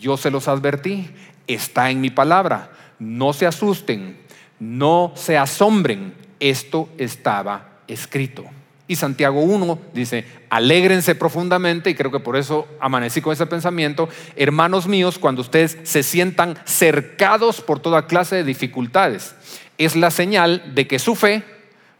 yo 0.00 0.16
se 0.16 0.30
los 0.30 0.48
advertí, 0.48 1.10
está 1.46 1.90
en 1.90 2.00
mi 2.00 2.08
palabra. 2.08 2.70
No 2.98 3.34
se 3.34 3.46
asusten, 3.46 4.16
no 4.58 5.12
se 5.14 5.36
asombren, 5.36 6.14
esto 6.40 6.88
estaba 6.96 7.68
escrito. 7.86 8.46
Y 8.88 8.96
Santiago 8.96 9.42
1 9.42 9.78
dice, 9.92 10.24
alégrense 10.48 11.14
profundamente, 11.14 11.90
y 11.90 11.94
creo 11.94 12.10
que 12.10 12.18
por 12.18 12.34
eso 12.34 12.66
amanecí 12.80 13.20
con 13.20 13.34
ese 13.34 13.44
pensamiento, 13.44 14.08
hermanos 14.36 14.88
míos, 14.88 15.18
cuando 15.18 15.42
ustedes 15.42 15.76
se 15.82 16.02
sientan 16.02 16.58
cercados 16.64 17.60
por 17.60 17.78
toda 17.78 18.06
clase 18.06 18.36
de 18.36 18.44
dificultades, 18.44 19.34
es 19.76 19.96
la 19.96 20.10
señal 20.10 20.74
de 20.74 20.86
que 20.86 20.98
su 20.98 21.14
fe 21.14 21.44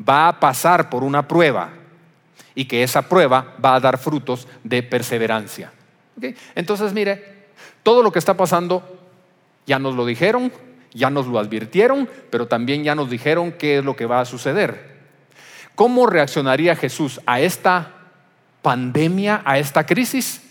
va 0.09 0.26
a 0.26 0.40
pasar 0.40 0.88
por 0.88 1.04
una 1.04 1.28
prueba 1.28 1.68
y 2.54 2.64
que 2.64 2.82
esa 2.82 3.02
prueba 3.02 3.54
va 3.62 3.75
a 3.75 3.80
dar 3.80 3.99
frutos 3.99 4.49
de 4.64 4.82
perseverancia. 4.82 5.73
Entonces, 6.55 6.93
mire, 6.93 7.40
todo 7.83 8.02
lo 8.02 8.12
que 8.12 8.19
está 8.19 8.37
pasando 8.37 8.83
ya 9.67 9.79
nos 9.79 9.95
lo 9.95 10.07
dijeron, 10.07 10.52
Ya 10.93 11.09
nos 11.09 11.29
lo 11.29 11.38
advirtieron, 11.38 12.09
pero 12.31 12.49
también 12.49 12.83
ya 12.83 12.97
nos 12.97 13.09
dijeron 13.09 13.52
qué 13.52 13.79
es 13.79 13.85
lo 13.85 13.95
que 13.95 14.07
va 14.07 14.21
a 14.21 14.25
suceder. 14.25 14.99
¿Cómo 15.76 16.07
reaccionaría 16.07 16.75
Jesús 16.75 17.21
a 17.26 17.40
esta 17.40 17.95
pandemia, 18.61 19.40
a 19.45 19.59
esta 19.59 19.87
crisis? 19.87 20.43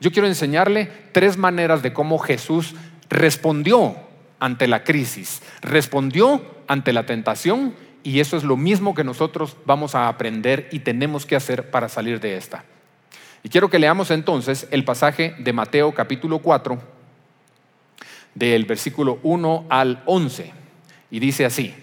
Yo 0.00 0.10
quiero 0.10 0.26
enseñarle 0.26 0.90
tres 1.12 1.36
maneras 1.36 1.82
de 1.82 1.92
cómo 1.92 2.18
Jesús 2.18 2.74
respondió 3.10 3.94
ante 4.40 4.66
la 4.66 4.82
crisis, 4.82 5.42
respondió 5.60 6.42
ante 6.66 6.92
la 6.92 7.04
tentación 7.04 7.74
y 8.02 8.20
eso 8.20 8.36
es 8.36 8.42
lo 8.42 8.56
mismo 8.56 8.94
que 8.94 9.04
nosotros 9.04 9.56
vamos 9.66 9.94
a 9.94 10.08
aprender 10.08 10.68
y 10.72 10.80
tenemos 10.80 11.26
que 11.26 11.36
hacer 11.36 11.70
para 11.70 11.88
salir 11.88 12.18
de 12.18 12.36
esta. 12.36 12.64
Y 13.42 13.48
quiero 13.48 13.68
que 13.68 13.78
leamos 13.78 14.10
entonces 14.10 14.68
el 14.70 14.84
pasaje 14.84 15.34
de 15.38 15.52
Mateo 15.52 15.92
capítulo 15.92 16.38
4, 16.38 16.80
del 18.34 18.64
versículo 18.64 19.18
1 19.22 19.66
al 19.68 20.02
11. 20.06 20.52
Y 21.10 21.18
dice 21.18 21.44
así, 21.44 21.74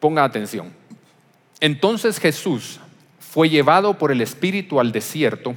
ponga 0.00 0.24
atención. 0.24 0.72
Entonces 1.60 2.18
Jesús 2.18 2.80
fue 3.18 3.48
llevado 3.48 3.96
por 3.96 4.10
el 4.10 4.20
Espíritu 4.20 4.80
al 4.80 4.92
desierto 4.92 5.54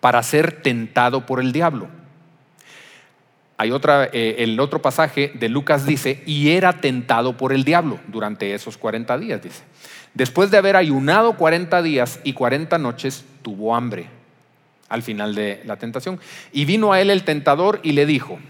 para 0.00 0.22
ser 0.22 0.62
tentado 0.62 1.26
por 1.26 1.40
el 1.40 1.52
diablo. 1.52 1.88
Hay 3.56 3.70
otra, 3.70 4.08
eh, 4.12 4.36
el 4.38 4.58
otro 4.58 4.82
pasaje 4.82 5.32
de 5.34 5.48
Lucas 5.48 5.86
dice, 5.86 6.22
y 6.26 6.50
era 6.50 6.80
tentado 6.80 7.36
por 7.36 7.52
el 7.52 7.64
diablo 7.64 8.00
durante 8.08 8.54
esos 8.54 8.76
40 8.76 9.16
días, 9.18 9.42
dice. 9.42 9.62
Después 10.12 10.50
de 10.50 10.58
haber 10.58 10.76
ayunado 10.76 11.36
40 11.36 11.82
días 11.82 12.20
y 12.24 12.32
40 12.32 12.78
noches, 12.78 13.24
tuvo 13.44 13.76
hambre 13.76 14.06
al 14.88 15.02
final 15.02 15.34
de 15.36 15.62
la 15.64 15.76
tentación. 15.76 16.18
Y 16.52 16.64
vino 16.64 16.92
a 16.92 17.00
él 17.00 17.10
el 17.10 17.22
tentador 17.22 17.78
y 17.84 17.92
le 17.92 18.06
dijo, 18.06 18.40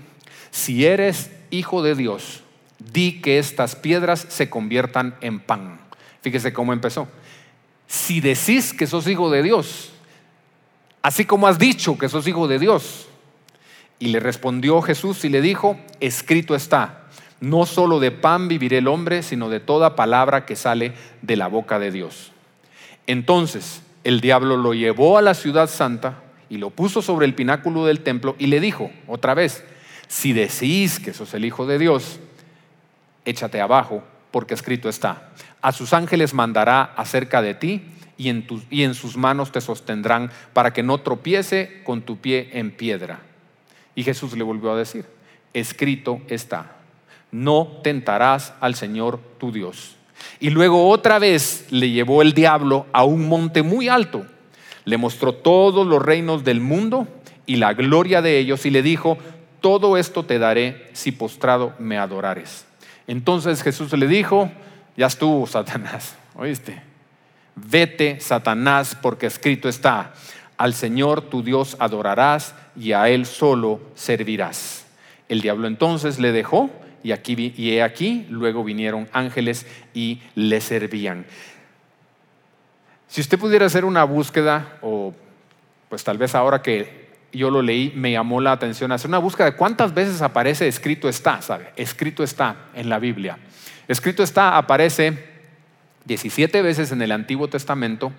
si 0.50 0.86
eres 0.86 1.30
hijo 1.50 1.82
de 1.82 1.94
Dios, 1.94 2.42
di 2.78 3.20
que 3.20 3.38
estas 3.38 3.76
piedras 3.76 4.24
se 4.28 4.48
conviertan 4.48 5.16
en 5.20 5.40
pan. 5.40 5.80
Fíjese 6.22 6.52
cómo 6.54 6.72
empezó. 6.72 7.08
Si 7.86 8.20
decís 8.20 8.72
que 8.72 8.86
sos 8.86 9.06
hijo 9.08 9.30
de 9.30 9.42
Dios, 9.42 9.92
así 11.02 11.24
como 11.24 11.48
has 11.48 11.58
dicho 11.58 11.98
que 11.98 12.08
sos 12.08 12.26
hijo 12.26 12.48
de 12.48 12.58
Dios. 12.58 13.08
Y 13.98 14.08
le 14.08 14.20
respondió 14.20 14.80
Jesús 14.82 15.24
y 15.24 15.28
le 15.28 15.40
dijo, 15.40 15.78
escrito 16.00 16.54
está, 16.54 17.04
no 17.40 17.66
solo 17.66 18.00
de 18.00 18.10
pan 18.10 18.48
vivirá 18.48 18.78
el 18.78 18.88
hombre, 18.88 19.22
sino 19.22 19.48
de 19.48 19.60
toda 19.60 19.96
palabra 19.96 20.46
que 20.46 20.56
sale 20.56 20.92
de 21.22 21.36
la 21.36 21.46
boca 21.46 21.78
de 21.78 21.90
Dios. 21.90 22.32
Entonces 23.06 23.83
el 24.04 24.20
diablo 24.20 24.56
lo 24.56 24.74
llevó 24.74 25.18
a 25.18 25.22
la 25.22 25.34
ciudad 25.34 25.68
santa 25.68 26.22
y 26.48 26.58
lo 26.58 26.70
puso 26.70 27.02
sobre 27.02 27.26
el 27.26 27.34
pináculo 27.34 27.86
del 27.86 28.00
templo 28.00 28.36
y 28.38 28.46
le 28.46 28.60
dijo 28.60 28.90
otra 29.06 29.34
vez, 29.34 29.64
si 30.06 30.32
decís 30.32 31.00
que 31.00 31.14
sos 31.14 31.34
el 31.34 31.44
Hijo 31.44 31.66
de 31.66 31.78
Dios, 31.78 32.20
échate 33.24 33.60
abajo, 33.60 34.04
porque 34.30 34.54
escrito 34.54 34.88
está, 34.88 35.30
a 35.62 35.72
sus 35.72 35.92
ángeles 35.92 36.34
mandará 36.34 36.82
acerca 36.82 37.40
de 37.40 37.54
ti 37.54 37.82
y 38.16 38.28
en, 38.28 38.46
y 38.70 38.82
en 38.82 38.94
sus 38.94 39.16
manos 39.16 39.50
te 39.50 39.60
sostendrán 39.60 40.30
para 40.52 40.72
que 40.72 40.82
no 40.82 40.98
tropiece 40.98 41.82
con 41.84 42.02
tu 42.02 42.18
pie 42.18 42.50
en 42.52 42.70
piedra. 42.70 43.20
Y 43.94 44.04
Jesús 44.04 44.36
le 44.36 44.44
volvió 44.44 44.72
a 44.72 44.76
decir, 44.76 45.06
escrito 45.54 46.20
está, 46.28 46.76
no 47.32 47.80
tentarás 47.82 48.52
al 48.60 48.74
Señor 48.74 49.20
tu 49.38 49.50
Dios. 49.50 49.96
Y 50.40 50.50
luego 50.50 50.88
otra 50.88 51.18
vez 51.18 51.66
le 51.70 51.90
llevó 51.90 52.22
el 52.22 52.32
diablo 52.32 52.86
a 52.92 53.04
un 53.04 53.28
monte 53.28 53.62
muy 53.62 53.88
alto, 53.88 54.26
le 54.84 54.96
mostró 54.96 55.34
todos 55.34 55.86
los 55.86 56.02
reinos 56.02 56.44
del 56.44 56.60
mundo 56.60 57.08
y 57.46 57.56
la 57.56 57.74
gloria 57.74 58.22
de 58.22 58.38
ellos 58.38 58.66
y 58.66 58.70
le 58.70 58.82
dijo, 58.82 59.18
todo 59.60 59.96
esto 59.96 60.24
te 60.24 60.38
daré 60.38 60.90
si 60.92 61.12
postrado 61.12 61.72
me 61.78 61.96
adorares. 61.96 62.66
Entonces 63.06 63.62
Jesús 63.62 63.92
le 63.92 64.06
dijo, 64.06 64.50
ya 64.96 65.06
estuvo 65.06 65.46
Satanás, 65.46 66.16
¿oíste? 66.34 66.82
Vete, 67.56 68.20
Satanás, 68.20 68.96
porque 69.00 69.26
escrito 69.26 69.68
está, 69.68 70.12
al 70.56 70.74
Señor 70.74 71.22
tu 71.22 71.42
Dios 71.42 71.76
adorarás 71.78 72.54
y 72.76 72.92
a 72.92 73.08
Él 73.08 73.26
solo 73.26 73.80
servirás. 73.94 74.86
El 75.28 75.40
diablo 75.40 75.66
entonces 75.66 76.18
le 76.18 76.32
dejó 76.32 76.70
y 77.04 77.12
aquí 77.12 77.54
y 77.56 77.70
he 77.70 77.82
aquí 77.82 78.26
luego 78.30 78.64
vinieron 78.64 79.08
ángeles 79.12 79.66
y 79.92 80.20
le 80.34 80.60
servían. 80.60 81.26
Si 83.06 83.20
usted 83.20 83.38
pudiera 83.38 83.66
hacer 83.66 83.84
una 83.84 84.02
búsqueda 84.02 84.78
o 84.82 85.14
pues 85.88 86.02
tal 86.02 86.18
vez 86.18 86.34
ahora 86.34 86.62
que 86.62 87.04
yo 87.32 87.50
lo 87.50 87.62
leí 87.62 87.92
me 87.94 88.10
llamó 88.10 88.40
la 88.40 88.52
atención 88.52 88.90
hacer 88.90 89.08
una 89.08 89.18
búsqueda 89.18 89.50
de 89.50 89.56
cuántas 89.56 89.92
veces 89.94 90.22
aparece 90.22 90.66
escrito 90.66 91.08
está, 91.08 91.42
¿sabe? 91.42 91.72
Escrito 91.76 92.24
está 92.24 92.56
en 92.74 92.88
la 92.88 92.98
Biblia. 92.98 93.38
Escrito 93.86 94.22
está 94.22 94.56
aparece 94.56 95.34
17 96.06 96.62
veces 96.62 96.90
en 96.90 97.02
el 97.02 97.12
Antiguo 97.12 97.48
Testamento, 97.48 98.12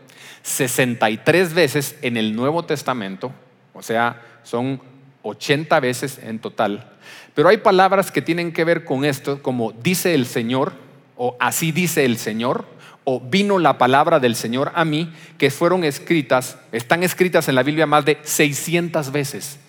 63 0.43 1.53
veces 1.53 1.97
en 2.01 2.17
el 2.17 2.35
Nuevo 2.35 2.65
Testamento, 2.65 3.31
o 3.73 3.81
sea, 3.81 4.21
son 4.43 4.79
80 5.25 5.79
veces 5.79 6.19
en 6.23 6.39
total. 6.39 6.91
Pero 7.33 7.49
hay 7.49 7.57
palabras 7.57 8.11
que 8.11 8.21
tienen 8.21 8.53
que 8.53 8.63
ver 8.63 8.85
con 8.85 9.03
esto, 9.03 9.41
como 9.41 9.71
dice 9.71 10.13
el 10.13 10.25
Señor, 10.25 10.73
o 11.17 11.35
así 11.39 11.71
dice 11.71 12.05
el 12.05 12.17
Señor, 12.17 12.65
o 13.03 13.19
vino 13.19 13.59
la 13.59 13.77
palabra 13.77 14.19
del 14.19 14.35
Señor 14.35 14.71
a 14.75 14.85
mí, 14.85 15.13
que 15.37 15.51
fueron 15.51 15.83
escritas, 15.83 16.57
están 16.71 17.03
escritas 17.03 17.47
en 17.47 17.55
la 17.55 17.63
Biblia 17.63 17.85
más 17.85 18.05
de 18.05 18.19
600 18.23 19.11
veces. 19.11 19.59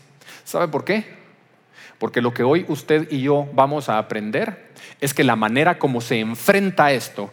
¿Sabe 0.44 0.68
por 0.68 0.84
qué? 0.84 1.16
Porque 1.98 2.20
lo 2.20 2.34
que 2.34 2.42
hoy 2.42 2.64
usted 2.68 3.10
y 3.10 3.22
yo 3.22 3.48
vamos 3.54 3.88
a 3.88 3.98
aprender 3.98 4.72
es 5.00 5.14
que 5.14 5.24
la 5.24 5.36
manera 5.36 5.78
como 5.78 6.00
se 6.00 6.20
enfrenta 6.20 6.92
esto 6.92 7.30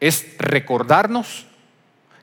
es 0.00 0.36
recordarnos 0.38 1.46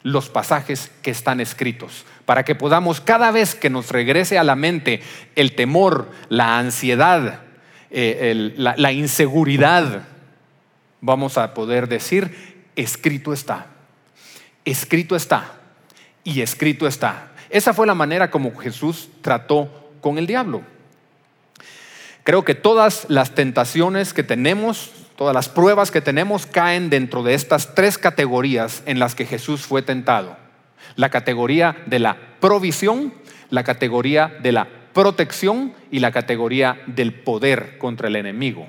los 0.03 0.29
pasajes 0.29 0.91
que 1.01 1.12
están 1.12 1.39
escritos, 1.39 2.06
para 2.25 2.43
que 2.43 2.55
podamos 2.55 3.01
cada 3.01 3.31
vez 3.31 3.55
que 3.55 3.69
nos 3.69 3.89
regrese 3.89 4.38
a 4.38 4.43
la 4.43 4.55
mente 4.55 5.01
el 5.36 5.55
temor, 5.55 6.09
la 6.29 6.57
ansiedad, 6.57 7.41
eh, 7.91 8.53
la, 8.55 8.75
la 8.77 8.91
inseguridad, 8.91 10.03
vamos 11.01 11.38
a 11.38 11.53
poder 11.53 11.88
decir, 11.88 12.65
escrito 12.75 13.33
está, 13.33 13.67
escrito 14.65 15.15
está 15.15 15.53
y 16.23 16.41
escrito 16.41 16.88
está. 16.88 17.31
Esa 17.49 17.73
fue 17.73 17.86
la 17.86 17.93
manera 17.93 18.31
como 18.31 18.55
Jesús 18.57 19.09
trató 19.21 19.91
con 20.01 20.17
el 20.17 20.25
diablo. 20.25 20.62
Creo 22.23 22.45
que 22.45 22.55
todas 22.55 23.05
las 23.09 23.36
tentaciones 23.36 24.13
que 24.13 24.23
tenemos, 24.23 24.91
todas 25.17 25.36
las 25.36 25.49
pruebas 25.49 25.91
que 25.91 26.01
tenemos 26.01 26.45
caen 26.45 26.89
dentro 26.89 27.21
de 27.21 27.33
estas 27.33 27.75
tres 27.75 27.97
categorías 27.97 28.81
en 28.86 28.97
las 28.97 29.13
que 29.13 29.25
Jesús 29.25 29.62
fue 29.62 29.81
tentado. 29.81 30.42
La 30.95 31.10
categoría 31.10 31.77
de 31.86 31.99
la 31.99 32.17
provisión, 32.39 33.13
la 33.49 33.63
categoría 33.63 34.34
de 34.41 34.51
la 34.51 34.67
protección 34.93 35.73
y 35.91 35.99
la 35.99 36.12
categoría 36.12 36.82
del 36.88 37.13
poder 37.13 37.77
contra 37.77 38.08
el 38.08 38.15
enemigo. 38.15 38.67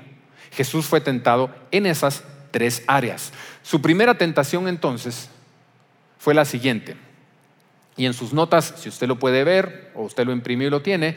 Jesús 0.53 0.87
fue 0.87 1.01
tentado 1.01 1.55
en 1.71 1.87
esas 1.87 2.25
tres 2.51 2.83
áreas. 2.87 3.33
Su 3.63 3.83
primera 3.83 4.17
tentación 4.17 4.69
entonces 4.69 5.29
fue 6.19 6.35
la 6.35 6.45
siguiente. 6.45 6.97
Y 7.97 8.07
en 8.07 8.15
sus 8.15 8.33
notas, 8.33 8.75
si 8.77 8.89
usted 8.89 9.07
lo 9.07 9.19
puede 9.19 9.45
ver 9.45 9.93
o 9.95 10.03
usted 10.03 10.25
lo 10.25 10.33
imprimió 10.33 10.69
y 10.69 10.71
lo 10.71 10.83
tiene, 10.83 11.17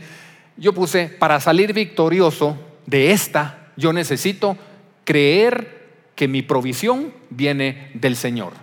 yo 0.58 0.74
puse, 0.74 1.08
para 1.08 1.40
salir 1.40 1.74
victorioso 1.74 2.58
de 2.86 3.12
esta, 3.12 3.70
yo 3.78 3.94
necesito 3.94 4.58
creer 5.04 5.86
que 6.16 6.28
mi 6.28 6.42
provisión 6.42 7.14
viene 7.30 7.92
del 7.94 8.16
Señor. 8.16 8.54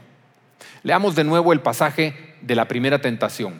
Leamos 0.82 1.14
de 1.14 1.24
nuevo 1.24 1.52
el 1.52 1.60
pasaje 1.60 2.33
de 2.46 2.54
la 2.54 2.66
primera 2.66 3.00
tentación. 3.00 3.54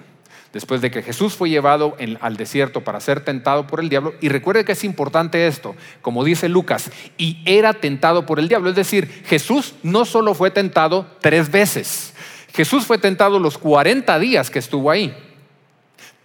Después 0.52 0.80
de 0.80 0.90
que 0.90 1.02
Jesús 1.02 1.34
fue 1.34 1.50
llevado 1.50 1.96
al 2.20 2.36
desierto 2.36 2.82
para 2.82 3.00
ser 3.00 3.24
tentado 3.24 3.66
por 3.66 3.80
el 3.80 3.88
diablo, 3.88 4.14
y 4.20 4.28
recuerde 4.28 4.64
que 4.64 4.72
es 4.72 4.84
importante 4.84 5.48
esto, 5.48 5.74
como 6.00 6.22
dice 6.22 6.48
Lucas, 6.48 6.92
y 7.18 7.42
era 7.44 7.74
tentado 7.74 8.24
por 8.24 8.38
el 8.38 8.46
diablo, 8.46 8.70
es 8.70 8.76
decir, 8.76 9.24
Jesús 9.26 9.74
no 9.82 10.04
solo 10.04 10.32
fue 10.32 10.52
tentado 10.52 11.08
tres 11.20 11.50
veces, 11.50 12.14
Jesús 12.54 12.86
fue 12.86 12.98
tentado 12.98 13.40
los 13.40 13.58
40 13.58 14.16
días 14.20 14.48
que 14.48 14.60
estuvo 14.60 14.92
ahí. 14.92 15.12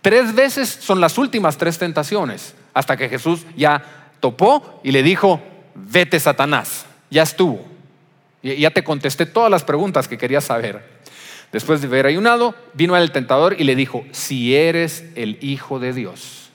Tres 0.01 0.35
veces 0.35 0.69
son 0.69 1.01
las 1.01 1.17
últimas 1.17 1.57
tres 1.57 1.79
tentaciones, 1.79 2.53
hasta 2.75 2.95
que 2.95 3.09
Jesús 3.09 3.47
ya 3.57 4.13
topó 4.19 4.79
y 4.83 4.91
le 4.91 5.01
dijo, 5.01 5.41
vete 5.73 6.19
Satanás, 6.19 6.85
ya 7.09 7.23
estuvo. 7.23 7.65
Ya 8.41 8.71
te 8.71 8.83
contesté 8.83 9.25
todas 9.25 9.51
las 9.51 9.63
preguntas 9.63 10.07
que 10.07 10.17
querías 10.17 10.45
saber. 10.45 10.98
Después 11.51 11.81
de 11.81 11.87
haber 11.87 12.05
ayunado, 12.05 12.55
vino 12.73 12.95
el 12.95 13.11
tentador 13.11 13.55
y 13.59 13.63
le 13.63 13.75
dijo, 13.75 14.05
si 14.11 14.55
eres 14.55 15.05
el 15.15 15.37
Hijo 15.41 15.79
de 15.79 15.93
Dios, 15.93 16.49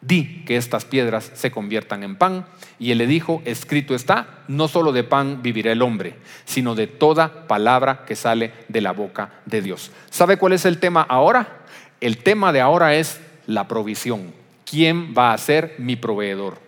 di 0.00 0.44
que 0.44 0.56
estas 0.56 0.84
piedras 0.84 1.32
se 1.34 1.50
conviertan 1.50 2.02
en 2.02 2.16
pan. 2.16 2.46
Y 2.78 2.92
él 2.92 2.98
le 2.98 3.06
dijo, 3.06 3.42
escrito 3.44 3.94
está, 3.94 4.44
no 4.46 4.68
solo 4.68 4.92
de 4.92 5.04
pan 5.04 5.42
vivirá 5.42 5.72
el 5.72 5.82
hombre, 5.82 6.14
sino 6.44 6.74
de 6.74 6.86
toda 6.86 7.46
palabra 7.48 8.04
que 8.06 8.14
sale 8.14 8.52
de 8.68 8.80
la 8.80 8.92
boca 8.92 9.30
de 9.46 9.62
Dios. 9.62 9.90
¿Sabe 10.10 10.36
cuál 10.36 10.52
es 10.52 10.64
el 10.64 10.78
tema 10.78 11.02
ahora? 11.02 11.64
El 12.00 12.18
tema 12.18 12.52
de 12.52 12.60
ahora 12.60 12.94
es 12.94 13.20
la 13.46 13.66
provisión. 13.66 14.32
¿Quién 14.64 15.14
va 15.16 15.32
a 15.32 15.38
ser 15.38 15.74
mi 15.78 15.96
proveedor? 15.96 16.65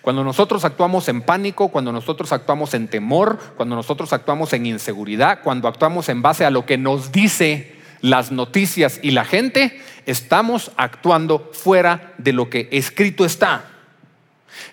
Cuando 0.00 0.24
nosotros 0.24 0.64
actuamos 0.64 1.08
en 1.08 1.22
pánico, 1.22 1.68
cuando 1.68 1.92
nosotros 1.92 2.32
actuamos 2.32 2.74
en 2.74 2.88
temor, 2.88 3.38
cuando 3.56 3.76
nosotros 3.76 4.12
actuamos 4.12 4.52
en 4.52 4.66
inseguridad, 4.66 5.40
cuando 5.42 5.68
actuamos 5.68 6.08
en 6.08 6.22
base 6.22 6.44
a 6.44 6.50
lo 6.50 6.66
que 6.66 6.78
nos 6.78 7.12
dice 7.12 7.76
las 8.00 8.32
noticias 8.32 9.00
y 9.02 9.12
la 9.12 9.24
gente, 9.24 9.80
estamos 10.06 10.72
actuando 10.76 11.50
fuera 11.52 12.14
de 12.18 12.32
lo 12.32 12.50
que 12.50 12.68
escrito 12.72 13.24
está. 13.24 13.68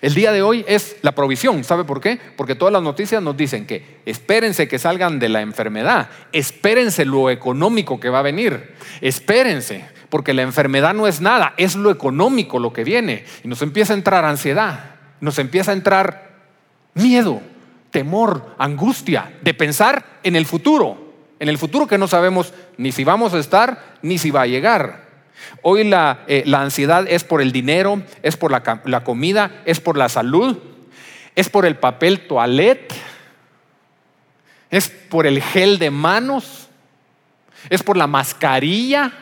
El 0.02 0.14
día 0.14 0.32
de 0.32 0.42
hoy 0.42 0.64
es 0.68 0.96
la 1.02 1.12
provisión. 1.12 1.64
¿Sabe 1.64 1.84
por 1.84 2.00
qué? 2.00 2.18
Porque 2.36 2.54
todas 2.54 2.72
las 2.72 2.82
noticias 2.82 3.22
nos 3.22 3.36
dicen 3.36 3.66
que 3.66 4.00
espérense 4.04 4.68
que 4.68 4.78
salgan 4.78 5.18
de 5.18 5.28
la 5.28 5.40
enfermedad, 5.40 6.10
espérense 6.32 7.04
lo 7.04 7.30
económico 7.30 7.98
que 7.98 8.10
va 8.10 8.18
a 8.18 8.22
venir, 8.22 8.74
espérense, 9.00 9.86
porque 10.10 10.34
la 10.34 10.42
enfermedad 10.42 10.92
no 10.92 11.06
es 11.06 11.20
nada, 11.20 11.54
es 11.56 11.76
lo 11.76 11.90
económico 11.90 12.58
lo 12.58 12.72
que 12.72 12.84
viene. 12.84 13.24
Y 13.44 13.48
nos 13.48 13.62
empieza 13.62 13.92
a 13.92 13.96
entrar 13.96 14.24
ansiedad, 14.24 14.96
nos 15.20 15.38
empieza 15.38 15.70
a 15.70 15.74
entrar 15.74 16.30
miedo, 16.94 17.40
temor, 17.90 18.54
angustia 18.58 19.32
de 19.42 19.54
pensar 19.54 20.04
en 20.22 20.36
el 20.36 20.46
futuro, 20.46 21.14
en 21.38 21.48
el 21.48 21.58
futuro 21.58 21.86
que 21.86 21.98
no 21.98 22.08
sabemos 22.08 22.52
ni 22.76 22.92
si 22.92 23.04
vamos 23.04 23.32
a 23.32 23.38
estar 23.38 23.96
ni 24.02 24.18
si 24.18 24.30
va 24.30 24.42
a 24.42 24.46
llegar. 24.46 25.08
Hoy 25.62 25.84
la, 25.84 26.24
eh, 26.26 26.42
la 26.44 26.60
ansiedad 26.60 27.06
es 27.08 27.24
por 27.24 27.40
el 27.40 27.52
dinero, 27.52 28.02
es 28.22 28.36
por 28.36 28.50
la, 28.50 28.82
la 28.84 29.04
comida, 29.04 29.62
es 29.64 29.80
por 29.80 29.96
la 29.96 30.08
salud, 30.08 30.58
es 31.34 31.48
por 31.48 31.64
el 31.64 31.76
papel 31.76 32.26
toilette, 32.26 32.92
es 34.70 34.88
por 34.88 35.26
el 35.26 35.42
gel 35.42 35.78
de 35.78 35.90
manos, 35.90 36.68
es 37.68 37.82
por 37.82 37.96
la 37.96 38.06
mascarilla. 38.06 39.12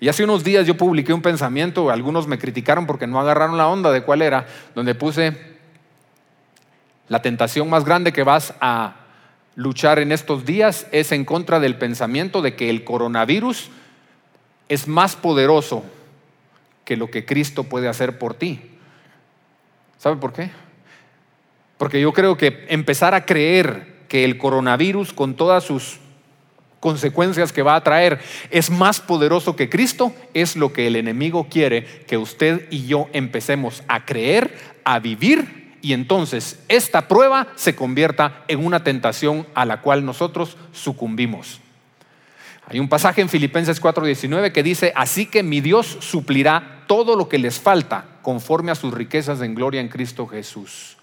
Y 0.00 0.08
hace 0.08 0.24
unos 0.24 0.44
días 0.44 0.66
yo 0.66 0.76
publiqué 0.76 1.12
un 1.12 1.22
pensamiento, 1.22 1.90
algunos 1.90 2.26
me 2.26 2.38
criticaron 2.38 2.86
porque 2.86 3.06
no 3.06 3.20
agarraron 3.20 3.56
la 3.56 3.68
onda 3.68 3.90
de 3.90 4.02
cuál 4.02 4.22
era, 4.22 4.46
donde 4.74 4.94
puse 4.94 5.56
la 7.08 7.22
tentación 7.22 7.70
más 7.70 7.84
grande 7.84 8.12
que 8.12 8.24
vas 8.24 8.54
a 8.60 8.96
luchar 9.54 9.98
en 9.98 10.12
estos 10.12 10.44
días 10.44 10.86
es 10.92 11.12
en 11.12 11.24
contra 11.24 11.60
del 11.60 11.76
pensamiento 11.76 12.42
de 12.42 12.54
que 12.54 12.68
el 12.68 12.84
coronavirus 12.84 13.70
es 14.68 14.86
más 14.86 15.16
poderoso 15.16 15.84
que 16.84 16.96
lo 16.96 17.10
que 17.10 17.24
Cristo 17.24 17.64
puede 17.64 17.88
hacer 17.88 18.18
por 18.18 18.34
ti. 18.34 18.60
¿Sabe 19.98 20.16
por 20.16 20.32
qué? 20.32 20.50
Porque 21.78 22.00
yo 22.00 22.12
creo 22.12 22.36
que 22.36 22.66
empezar 22.68 23.14
a 23.14 23.24
creer 23.24 23.96
que 24.08 24.24
el 24.24 24.38
coronavirus 24.38 25.12
con 25.12 25.34
todas 25.34 25.64
sus 25.64 26.00
consecuencias 26.80 27.52
que 27.52 27.62
va 27.62 27.74
a 27.74 27.82
traer 27.82 28.20
es 28.50 28.70
más 28.70 29.00
poderoso 29.00 29.56
que 29.56 29.68
Cristo 29.68 30.12
es 30.34 30.56
lo 30.56 30.72
que 30.72 30.86
el 30.86 30.96
enemigo 30.96 31.48
quiere 31.48 31.84
que 32.06 32.16
usted 32.16 32.66
y 32.70 32.86
yo 32.86 33.08
empecemos 33.12 33.82
a 33.88 34.04
creer, 34.04 34.56
a 34.84 34.98
vivir 34.98 35.76
y 35.82 35.92
entonces 35.92 36.58
esta 36.68 37.08
prueba 37.08 37.48
se 37.54 37.76
convierta 37.76 38.44
en 38.48 38.64
una 38.64 38.82
tentación 38.82 39.46
a 39.54 39.64
la 39.64 39.80
cual 39.80 40.04
nosotros 40.04 40.56
sucumbimos. 40.72 41.60
Hay 42.68 42.80
un 42.80 42.88
pasaje 42.88 43.20
en 43.20 43.28
Filipenses 43.28 43.80
4:19 43.80 44.50
que 44.52 44.64
dice, 44.64 44.92
así 44.96 45.26
que 45.26 45.44
mi 45.44 45.60
Dios 45.60 45.98
suplirá 46.00 46.82
todo 46.88 47.14
lo 47.14 47.28
que 47.28 47.38
les 47.38 47.60
falta 47.60 48.04
conforme 48.22 48.72
a 48.72 48.74
sus 48.74 48.92
riquezas 48.92 49.40
en 49.40 49.54
gloria 49.54 49.80
en 49.80 49.88
Cristo 49.88 50.26
Jesús. 50.26 50.96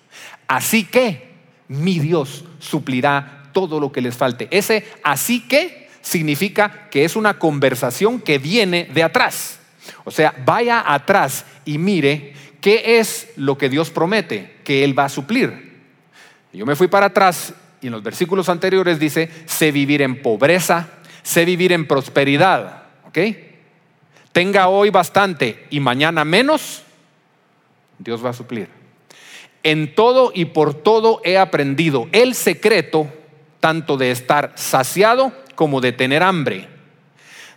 Así 0.47 0.83
que 0.83 1.31
mi 1.69 1.99
Dios 1.99 2.43
suplirá 2.59 3.42
todo 3.53 3.79
lo 3.79 3.91
que 3.91 4.01
les 4.01 4.17
falte. 4.17 4.47
Ese 4.51 4.85
así 5.03 5.47
que 5.47 5.87
significa 6.01 6.89
que 6.89 7.05
es 7.05 7.15
una 7.15 7.39
conversación 7.39 8.19
que 8.19 8.37
viene 8.37 8.89
de 8.93 9.03
atrás. 9.03 9.59
O 10.03 10.11
sea, 10.11 10.35
vaya 10.45 10.83
atrás 10.85 11.45
y 11.65 11.77
mire 11.77 12.33
qué 12.61 12.99
es 12.99 13.29
lo 13.35 13.57
que 13.57 13.69
Dios 13.69 13.89
promete 13.89 14.57
que 14.63 14.83
Él 14.83 14.97
va 14.97 15.05
a 15.05 15.09
suplir. 15.09 15.73
Yo 16.51 16.65
me 16.65 16.75
fui 16.75 16.87
para 16.87 17.07
atrás 17.07 17.53
y 17.81 17.87
en 17.87 17.93
los 17.93 18.03
versículos 18.03 18.47
anteriores 18.47 18.99
dice, 18.99 19.29
sé 19.45 19.71
vivir 19.71 20.01
en 20.01 20.21
pobreza, 20.21 20.87
sé 21.23 21.45
vivir 21.45 21.71
en 21.73 21.87
prosperidad, 21.87 22.83
¿ok? 23.07 23.17
Tenga 24.31 24.67
hoy 24.67 24.89
bastante 24.89 25.65
y 25.69 25.79
mañana 25.79 26.23
menos, 26.23 26.83
Dios 27.97 28.23
va 28.23 28.29
a 28.29 28.33
suplir. 28.33 28.69
En 29.63 29.95
todo 29.95 30.31
y 30.33 30.45
por 30.45 30.73
todo 30.73 31.21
he 31.23 31.37
aprendido 31.37 32.07
el 32.11 32.35
secreto 32.35 33.11
tanto 33.63 33.95
de 33.95 34.11
estar 34.11 34.51
saciado 34.55 35.31
como 35.55 35.79
de 35.79 35.93
tener 35.93 36.21
hambre, 36.21 36.67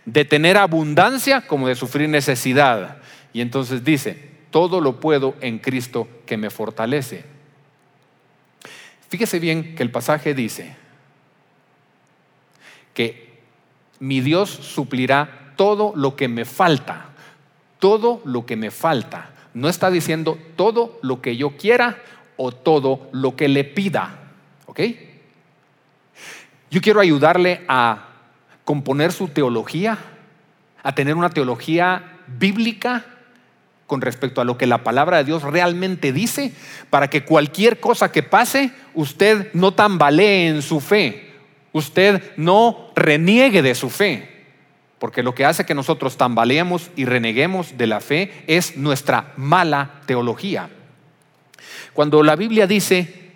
de 0.05 0.23
tener 0.23 0.55
abundancia 0.55 1.45
como 1.45 1.67
de 1.67 1.75
sufrir 1.75 2.07
necesidad. 2.07 2.99
Y 3.33 3.41
entonces 3.41 3.83
dice, 3.83 4.29
todo 4.49 4.79
lo 4.79 5.01
puedo 5.01 5.35
en 5.41 5.59
Cristo 5.59 6.07
que 6.25 6.37
me 6.37 6.49
fortalece. 6.49 7.25
Fíjese 9.09 9.39
bien 9.39 9.75
que 9.75 9.83
el 9.83 9.91
pasaje 9.91 10.33
dice 10.33 10.77
que 12.93 13.41
mi 13.99 14.21
Dios 14.21 14.49
suplirá 14.49 15.51
todo 15.57 15.91
lo 15.93 16.15
que 16.15 16.29
me 16.29 16.45
falta, 16.45 17.09
todo 17.79 18.21
lo 18.23 18.45
que 18.45 18.55
me 18.55 18.71
falta. 18.71 19.31
No 19.53 19.67
está 19.67 19.91
diciendo 19.91 20.39
todo 20.55 20.99
lo 21.01 21.21
que 21.21 21.35
yo 21.35 21.57
quiera 21.57 22.01
o 22.37 22.53
todo 22.53 23.09
lo 23.11 23.35
que 23.35 23.49
le 23.49 23.65
pida. 23.65 24.19
¿Ok? 24.67 24.79
Yo 26.69 26.81
quiero 26.81 26.99
ayudarle 26.99 27.61
a 27.67 28.07
componer 28.65 29.11
su 29.13 29.29
teología, 29.29 29.97
a 30.83 30.93
tener 30.93 31.15
una 31.15 31.29
teología 31.29 32.17
bíblica 32.27 33.05
con 33.85 34.01
respecto 34.01 34.41
a 34.41 34.43
lo 34.43 34.57
que 34.57 34.67
la 34.67 34.83
palabra 34.83 35.17
de 35.17 35.23
Dios 35.23 35.43
realmente 35.43 36.11
dice, 36.11 36.53
para 36.89 37.09
que 37.09 37.23
cualquier 37.23 37.79
cosa 37.79 38.11
que 38.11 38.21
pase, 38.21 38.71
usted 38.93 39.49
no 39.53 39.73
tambalee 39.73 40.49
en 40.49 40.61
su 40.61 40.81
fe, 40.81 41.31
usted 41.71 42.21
no 42.35 42.91
reniegue 42.95 43.61
de 43.61 43.73
su 43.75 43.89
fe, 43.89 44.45
porque 44.99 45.23
lo 45.23 45.33
que 45.33 45.45
hace 45.45 45.65
que 45.65 45.73
nosotros 45.73 46.17
tambaleemos 46.17 46.91
y 46.97 47.05
reneguemos 47.05 47.77
de 47.77 47.87
la 47.87 48.01
fe 48.01 48.43
es 48.47 48.75
nuestra 48.75 49.31
mala 49.37 50.01
teología. 50.05 50.69
Cuando 51.93 52.21
la 52.23 52.35
Biblia 52.35 52.67
dice, 52.67 53.31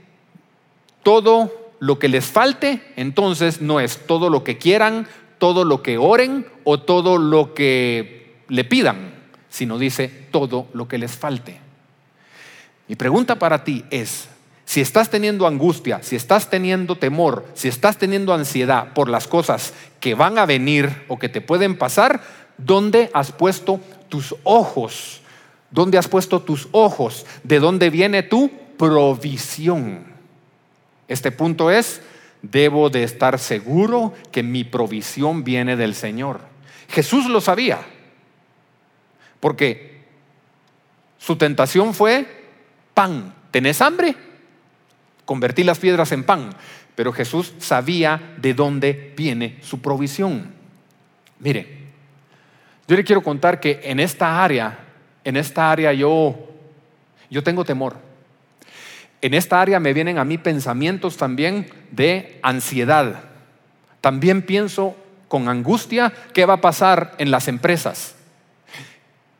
todo 1.02 1.61
lo 1.82 1.98
que 1.98 2.10
les 2.10 2.28
falte, 2.28 2.80
entonces 2.96 3.60
no 3.60 3.80
es 3.80 4.06
todo 4.06 4.30
lo 4.30 4.44
que 4.44 4.60
quieran, 4.60 5.08
todo 5.39 5.65
lo 5.65 5.82
que 5.82 5.98
oren 5.98 6.46
o 6.63 6.80
todo 6.80 7.17
lo 7.17 7.56
que 7.56 8.44
le 8.50 8.63
pidan, 8.63 9.15
sino 9.50 9.80
dice 9.80 10.28
todo 10.30 10.67
lo 10.74 10.88
que 10.88 11.00
les 11.00 11.13
falte. 11.13 11.60
Mi 12.88 12.96
pregunta 12.96 13.39
para 13.39 13.63
ti 13.63 13.84
es, 13.89 14.30
si 14.63 14.80
estás 14.80 15.10
teniendo 15.10 15.48
angustia, 15.48 16.04
si 16.04 16.15
estás 16.15 16.52
teniendo 16.52 16.98
temor, 16.98 17.48
si 17.56 17.67
estás 17.67 17.98
teniendo 17.98 18.32
ansiedad 18.32 18.94
por 18.94 19.10
las 19.10 19.26
cosas 19.26 19.74
que 20.00 20.13
van 20.13 20.38
a 20.38 20.46
venir 20.46 21.06
o 21.08 21.17
que 21.17 21.30
te 21.30 21.41
pueden 21.41 21.80
pasar, 21.80 22.22
¿dónde 22.60 23.10
has 23.15 23.32
puesto 23.32 23.80
tus 24.08 24.36
ojos? 24.44 25.22
¿Dónde 25.72 25.98
has 25.98 26.08
puesto 26.08 26.41
tus 26.41 26.67
ojos? 26.74 27.26
¿De 27.44 27.60
dónde 27.60 27.89
viene 27.89 28.22
tu 28.22 28.52
provisión? 28.78 30.11
Este 31.08 31.32
punto 31.32 31.72
es, 31.72 32.02
debo 32.42 32.90
de 32.90 33.04
estar 33.04 33.38
seguro 33.40 34.14
que 34.32 34.44
mi 34.44 34.64
provisión 34.64 35.44
viene 35.44 35.76
del 35.76 35.96
Señor. 35.96 36.42
Jesús 36.90 37.28
lo 37.28 37.42
sabía, 37.42 37.80
porque 39.40 40.02
su 41.18 41.36
tentación 41.36 41.94
fue 41.94 42.26
pan. 42.94 43.34
¿Tenés 43.52 43.82
hambre? 43.82 44.16
Convertí 45.26 45.64
las 45.64 45.80
piedras 45.80 46.12
en 46.12 46.24
pan. 46.24 46.50
Pero 46.96 47.14
Jesús 47.14 47.54
sabía 47.60 48.36
de 48.38 48.54
dónde 48.54 49.14
viene 49.16 49.58
su 49.62 49.82
provisión. 49.82 50.54
Mire, 51.40 51.82
yo 52.88 52.96
le 52.96 53.04
quiero 53.04 53.24
contar 53.24 53.60
que 53.60 53.80
en 53.84 54.00
esta 54.00 54.44
área, 54.44 54.80
en 55.24 55.38
esta 55.38 55.72
área 55.72 55.94
yo, 55.94 56.38
yo 57.30 57.44
tengo 57.44 57.64
temor. 57.64 58.11
En 59.22 59.34
esta 59.34 59.62
área 59.62 59.80
me 59.80 59.94
vienen 59.94 60.18
a 60.18 60.26
mí 60.26 60.38
pensamientos 60.38 61.18
también 61.18 61.70
de 61.92 62.40
ansiedad. 62.42 63.24
También 64.02 64.42
pienso 64.42 64.96
con 65.28 65.48
angustia 65.48 66.12
qué 66.34 66.46
va 66.46 66.56
a 66.56 66.62
pasar 66.62 67.14
en 67.20 67.30
las 67.30 67.48
empresas. 67.48 68.16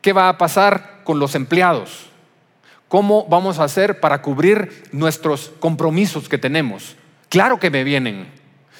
¿Qué 0.00 0.12
va 0.12 0.28
a 0.28 0.38
pasar 0.38 1.00
con 1.04 1.18
los 1.18 1.34
empleados? 1.34 2.06
¿Cómo 2.88 3.26
vamos 3.26 3.58
a 3.58 3.64
hacer 3.64 4.00
para 4.00 4.22
cubrir 4.22 4.84
nuestros 4.92 5.52
compromisos 5.58 6.28
que 6.28 6.38
tenemos? 6.38 6.96
Claro 7.28 7.58
que 7.58 7.70
me 7.70 7.84
vienen. 7.84 8.26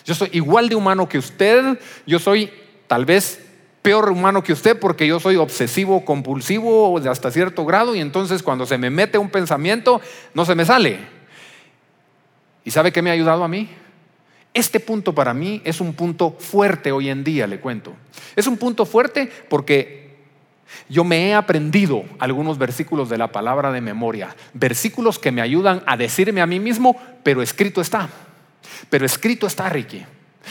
Yo 0.04 0.14
soy 0.14 0.28
igual 0.32 0.68
de 0.68 0.74
humano 0.74 1.08
que 1.08 1.18
usted, 1.18 1.78
yo 2.06 2.18
soy 2.18 2.52
tal 2.86 3.04
vez 3.04 3.41
peor 3.82 4.10
humano 4.10 4.42
que 4.42 4.52
usted 4.52 4.78
porque 4.78 5.06
yo 5.06 5.20
soy 5.20 5.36
obsesivo, 5.36 6.04
compulsivo 6.04 6.96
hasta 6.98 7.30
cierto 7.30 7.64
grado 7.64 7.94
y 7.94 8.00
entonces 8.00 8.42
cuando 8.42 8.64
se 8.64 8.78
me 8.78 8.90
mete 8.90 9.18
un 9.18 9.28
pensamiento 9.28 10.00
no 10.34 10.44
se 10.44 10.54
me 10.54 10.64
sale. 10.64 11.00
¿Y 12.64 12.70
sabe 12.70 12.92
qué 12.92 13.02
me 13.02 13.10
ha 13.10 13.14
ayudado 13.14 13.42
a 13.42 13.48
mí? 13.48 13.68
Este 14.54 14.78
punto 14.80 15.14
para 15.14 15.34
mí 15.34 15.60
es 15.64 15.80
un 15.80 15.94
punto 15.94 16.36
fuerte 16.38 16.92
hoy 16.92 17.08
en 17.08 17.24
día, 17.24 17.46
le 17.46 17.58
cuento. 17.58 17.94
Es 18.36 18.46
un 18.46 18.56
punto 18.56 18.86
fuerte 18.86 19.30
porque 19.48 20.02
Yo 20.88 21.04
me 21.04 21.28
he 21.28 21.34
aprendido 21.34 22.04
algunos 22.18 22.58
versículos 22.58 23.08
de 23.08 23.18
la 23.18 23.28
palabra 23.28 23.72
de 23.72 23.80
memoria, 23.80 24.34
versículos 24.54 25.18
que 25.18 25.32
me 25.32 25.42
ayudan 25.42 25.82
a 25.86 25.96
decirme 25.96 26.40
a 26.40 26.46
mí 26.46 26.60
mismo, 26.60 26.96
pero 27.22 27.42
escrito 27.42 27.80
está. 27.80 28.08
Pero 28.90 29.06
escrito 29.06 29.46
está, 29.46 29.68
Ricky. 29.68 30.04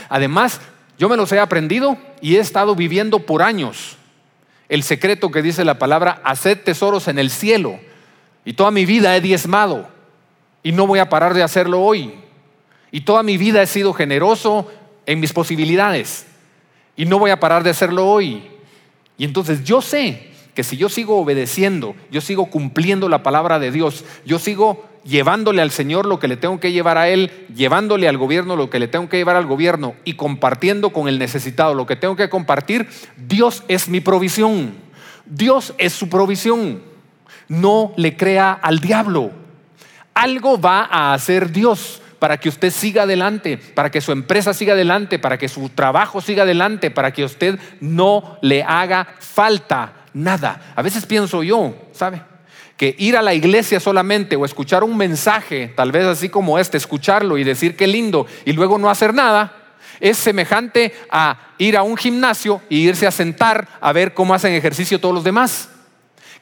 Además, 0.09 0.61
yo 1.01 1.09
me 1.09 1.17
los 1.17 1.31
he 1.31 1.39
aprendido 1.39 1.97
y 2.21 2.35
he 2.35 2.39
estado 2.39 2.75
viviendo 2.75 3.25
por 3.25 3.41
años 3.41 3.97
el 4.69 4.83
secreto 4.83 5.31
que 5.31 5.41
dice 5.41 5.65
la 5.65 5.79
palabra, 5.79 6.21
haced 6.23 6.59
tesoros 6.59 7.07
en 7.07 7.17
el 7.17 7.31
cielo. 7.31 7.79
Y 8.45 8.53
toda 8.53 8.69
mi 8.69 8.85
vida 8.85 9.17
he 9.17 9.19
diezmado 9.19 9.89
y 10.61 10.71
no 10.73 10.85
voy 10.85 10.99
a 10.99 11.09
parar 11.09 11.33
de 11.33 11.41
hacerlo 11.41 11.81
hoy. 11.81 12.13
Y 12.91 13.01
toda 13.01 13.23
mi 13.23 13.37
vida 13.37 13.63
he 13.63 13.65
sido 13.65 13.93
generoso 13.93 14.71
en 15.07 15.19
mis 15.19 15.33
posibilidades 15.33 16.27
y 16.95 17.05
no 17.05 17.17
voy 17.17 17.31
a 17.31 17.39
parar 17.39 17.63
de 17.63 17.71
hacerlo 17.71 18.07
hoy. 18.07 18.43
Y 19.17 19.25
entonces 19.25 19.63
yo 19.63 19.81
sé 19.81 20.30
que 20.53 20.63
si 20.63 20.77
yo 20.77 20.89
sigo 20.89 21.19
obedeciendo, 21.19 21.95
yo 22.11 22.21
sigo 22.21 22.47
cumpliendo 22.47 23.09
la 23.09 23.23
palabra 23.23 23.59
de 23.59 23.71
Dios, 23.71 24.03
yo 24.25 24.39
sigo 24.39 24.85
llevándole 25.03 25.61
al 25.61 25.71
Señor 25.71 26.05
lo 26.05 26.19
que 26.19 26.27
le 26.27 26.37
tengo 26.37 26.59
que 26.59 26.71
llevar 26.71 26.97
a 26.97 27.09
Él, 27.09 27.31
llevándole 27.55 28.07
al 28.07 28.17
gobierno 28.17 28.55
lo 28.55 28.69
que 28.69 28.79
le 28.79 28.87
tengo 28.87 29.09
que 29.09 29.17
llevar 29.17 29.35
al 29.35 29.45
gobierno 29.45 29.95
y 30.03 30.13
compartiendo 30.13 30.91
con 30.91 31.07
el 31.07 31.19
necesitado 31.19 31.73
lo 31.73 31.85
que 31.85 31.95
tengo 31.95 32.15
que 32.15 32.29
compartir, 32.29 32.87
Dios 33.17 33.63
es 33.67 33.89
mi 33.89 34.01
provisión. 34.01 34.73
Dios 35.25 35.73
es 35.77 35.93
su 35.93 36.09
provisión. 36.09 36.81
No 37.47 37.93
le 37.95 38.15
crea 38.15 38.51
al 38.53 38.79
diablo. 38.79 39.31
Algo 40.13 40.59
va 40.59 40.83
a 40.83 41.13
hacer 41.13 41.51
Dios 41.51 42.01
para 42.19 42.37
que 42.37 42.49
usted 42.49 42.69
siga 42.69 43.03
adelante, 43.03 43.57
para 43.57 43.89
que 43.89 44.01
su 44.01 44.11
empresa 44.11 44.53
siga 44.53 44.73
adelante, 44.73 45.17
para 45.17 45.39
que 45.39 45.49
su 45.49 45.69
trabajo 45.69 46.21
siga 46.21 46.43
adelante, 46.43 46.91
para 46.91 47.11
que 47.11 47.23
usted 47.23 47.57
no 47.79 48.37
le 48.41 48.61
haga 48.61 49.07
falta 49.19 50.00
nada. 50.13 50.73
A 50.75 50.81
veces 50.81 51.05
pienso 51.05 51.43
yo, 51.43 51.73
¿sabe? 51.91 52.21
Que 52.77 52.95
ir 52.97 53.15
a 53.17 53.21
la 53.21 53.33
iglesia 53.33 53.79
solamente 53.79 54.35
o 54.35 54.45
escuchar 54.45 54.83
un 54.83 54.97
mensaje, 54.97 55.71
tal 55.75 55.91
vez 55.91 56.05
así 56.05 56.29
como 56.29 56.57
este, 56.57 56.77
escucharlo 56.77 57.37
y 57.37 57.43
decir 57.43 57.75
qué 57.75 57.87
lindo 57.87 58.25
y 58.45 58.53
luego 58.53 58.77
no 58.77 58.89
hacer 58.89 59.13
nada, 59.13 59.55
es 59.99 60.17
semejante 60.17 60.93
a 61.09 61.53
ir 61.57 61.77
a 61.77 61.83
un 61.83 61.95
gimnasio 61.95 62.61
y 62.69 62.87
irse 62.87 63.05
a 63.05 63.11
sentar 63.11 63.67
a 63.79 63.93
ver 63.93 64.13
cómo 64.13 64.33
hacen 64.33 64.53
ejercicio 64.53 64.99
todos 64.99 65.13
los 65.13 65.23
demás. 65.23 65.69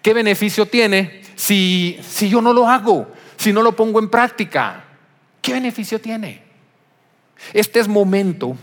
¿Qué 0.01 0.13
beneficio 0.13 0.65
tiene 0.65 1.21
si, 1.36 1.99
si 2.08 2.29
yo 2.29 2.41
no 2.41 2.53
lo 2.53 2.69
hago, 2.69 3.12
si 3.36 3.51
no 3.51 3.62
lo 3.62 3.75
pongo 3.75 3.99
en 3.99 4.10
práctica? 4.10 4.86
¿Qué 5.41 5.51
beneficio 5.51 5.99
tiene? 5.99 6.41
Este 7.53 7.79
es 7.79 7.88
momento 7.88 8.55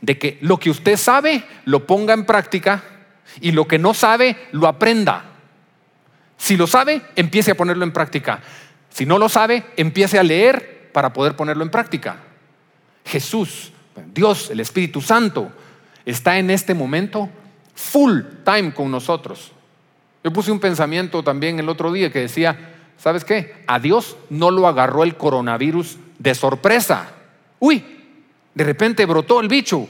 de 0.00 0.18
que 0.18 0.38
lo 0.40 0.58
que 0.58 0.70
usted 0.70 0.96
sabe 0.96 1.44
lo 1.64 1.86
ponga 1.86 2.14
en 2.14 2.24
práctica 2.24 2.82
y 3.40 3.52
lo 3.52 3.66
que 3.66 3.78
no 3.78 3.94
sabe 3.94 4.48
lo 4.52 4.66
aprenda. 4.66 5.24
Si 6.36 6.56
lo 6.56 6.66
sabe, 6.66 7.02
empiece 7.16 7.50
a 7.50 7.56
ponerlo 7.56 7.84
en 7.84 7.92
práctica. 7.92 8.40
Si 8.90 9.06
no 9.06 9.18
lo 9.18 9.28
sabe, 9.28 9.64
empiece 9.76 10.18
a 10.18 10.22
leer 10.22 10.90
para 10.92 11.12
poder 11.12 11.36
ponerlo 11.36 11.64
en 11.64 11.70
práctica. 11.70 12.16
Jesús, 13.04 13.72
Dios, 14.14 14.50
el 14.50 14.60
Espíritu 14.60 15.00
Santo, 15.00 15.50
está 16.04 16.38
en 16.38 16.50
este 16.50 16.74
momento 16.74 17.28
full 17.74 18.20
time 18.44 18.72
con 18.72 18.90
nosotros. 18.90 19.52
Yo 20.22 20.32
puse 20.32 20.50
un 20.50 20.60
pensamiento 20.60 21.22
también 21.22 21.58
el 21.58 21.68
otro 21.68 21.92
día 21.92 22.10
que 22.10 22.20
decía, 22.20 22.74
¿sabes 22.96 23.24
qué? 23.24 23.62
A 23.66 23.78
Dios 23.78 24.16
no 24.30 24.50
lo 24.50 24.66
agarró 24.66 25.04
el 25.04 25.16
coronavirus 25.16 25.98
de 26.18 26.34
sorpresa. 26.34 27.10
Uy, 27.58 27.84
de 28.54 28.64
repente 28.64 29.06
brotó 29.06 29.40
el 29.40 29.48
bicho. 29.48 29.88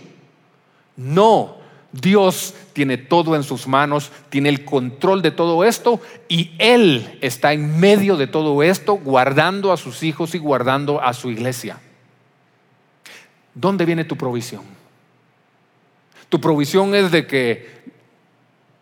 No, 0.97 1.58
Dios 1.93 2.55
tiene 2.75 2.99
todo 2.99 3.35
en 3.35 3.43
sus 3.43 3.67
manos, 3.67 4.13
tiene 4.29 4.51
el 4.51 4.65
control 4.65 5.23
de 5.23 5.31
todo 5.31 5.65
esto 5.65 6.01
y 6.29 6.53
Él 6.59 7.19
está 7.23 7.53
en 7.53 7.81
medio 7.81 8.17
de 8.17 8.27
todo 8.27 8.63
esto, 8.63 8.95
guardando 8.95 9.73
a 9.73 9.77
sus 9.77 10.03
hijos 10.03 10.35
y 10.35 10.39
guardando 10.39 11.01
a 11.01 11.15
su 11.15 11.31
iglesia. 11.31 11.79
¿Dónde 13.55 13.87
viene 13.87 14.05
tu 14.05 14.17
provisión? 14.17 14.63
Tu 16.29 16.41
provisión 16.41 16.95
es 16.95 17.11
de 17.11 17.27
que 17.27 17.79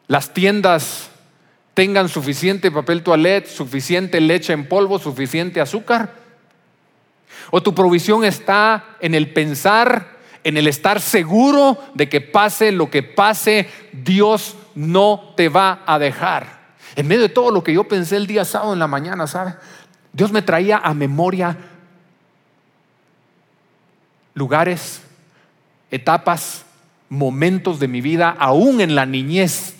las 0.09 0.35
tiendas 0.35 1.11
tengan 1.75 2.09
suficiente 2.09 2.71
papel 2.71 3.03
toalette, 3.03 3.47
suficiente 3.47 4.21
leche 4.21 4.53
en 4.53 4.69
polvo, 4.69 4.99
suficiente 4.99 5.61
azúcar. 5.61 6.13
O 7.51 7.63
tu 7.63 7.75
provisión 7.75 8.25
está 8.25 8.97
en 9.01 9.15
el 9.15 9.33
pensar, 9.33 10.16
en 10.47 10.57
el 10.57 10.69
estar 10.69 11.01
seguro 11.01 11.77
de 11.95 12.09
que 12.09 12.21
pase 12.21 12.71
lo 12.71 12.89
que 12.89 13.03
pase, 13.03 13.69
Dios 13.93 14.55
no 14.77 15.35
te 15.37 15.49
va 15.49 15.83
a 15.85 15.99
dejar. 15.99 16.77
En 16.95 17.09
medio 17.09 17.23
de 17.23 17.31
todo 17.31 17.51
lo 17.51 17.65
que 17.65 17.73
yo 17.73 17.83
pensé 17.83 18.15
el 18.15 18.29
día 18.29 18.45
sábado 18.45 18.73
en 18.73 18.79
la 18.79 18.87
mañana, 18.87 19.27
¿sabe? 19.27 19.57
Dios 20.13 20.31
me 20.31 20.43
traía 20.43 20.79
a 20.79 20.95
memoria 20.95 21.59
lugares, 24.35 25.03
etapas, 25.91 26.65
momentos 27.09 27.81
de 27.81 27.89
mi 27.89 28.01
vida, 28.01 28.37
aún 28.39 28.81
en 28.81 28.95
la 28.95 29.05
niñez, 29.05 29.75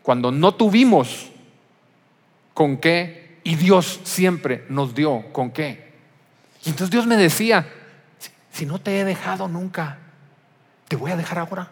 cuando 0.00 0.32
no 0.32 0.54
tuvimos 0.54 1.28
con 2.54 2.78
qué 2.78 3.38
y 3.44 3.56
Dios 3.56 4.00
siempre 4.04 4.64
nos 4.70 4.94
dio 4.94 5.30
con 5.30 5.50
qué. 5.50 5.92
Y 6.64 6.70
entonces 6.70 6.90
Dios 6.90 7.06
me 7.06 7.18
decía, 7.18 7.70
si 8.60 8.66
no 8.66 8.78
te 8.78 9.00
he 9.00 9.06
dejado 9.06 9.48
nunca, 9.48 9.96
te 10.86 10.94
voy 10.94 11.10
a 11.10 11.16
dejar 11.16 11.38
ahora. 11.38 11.70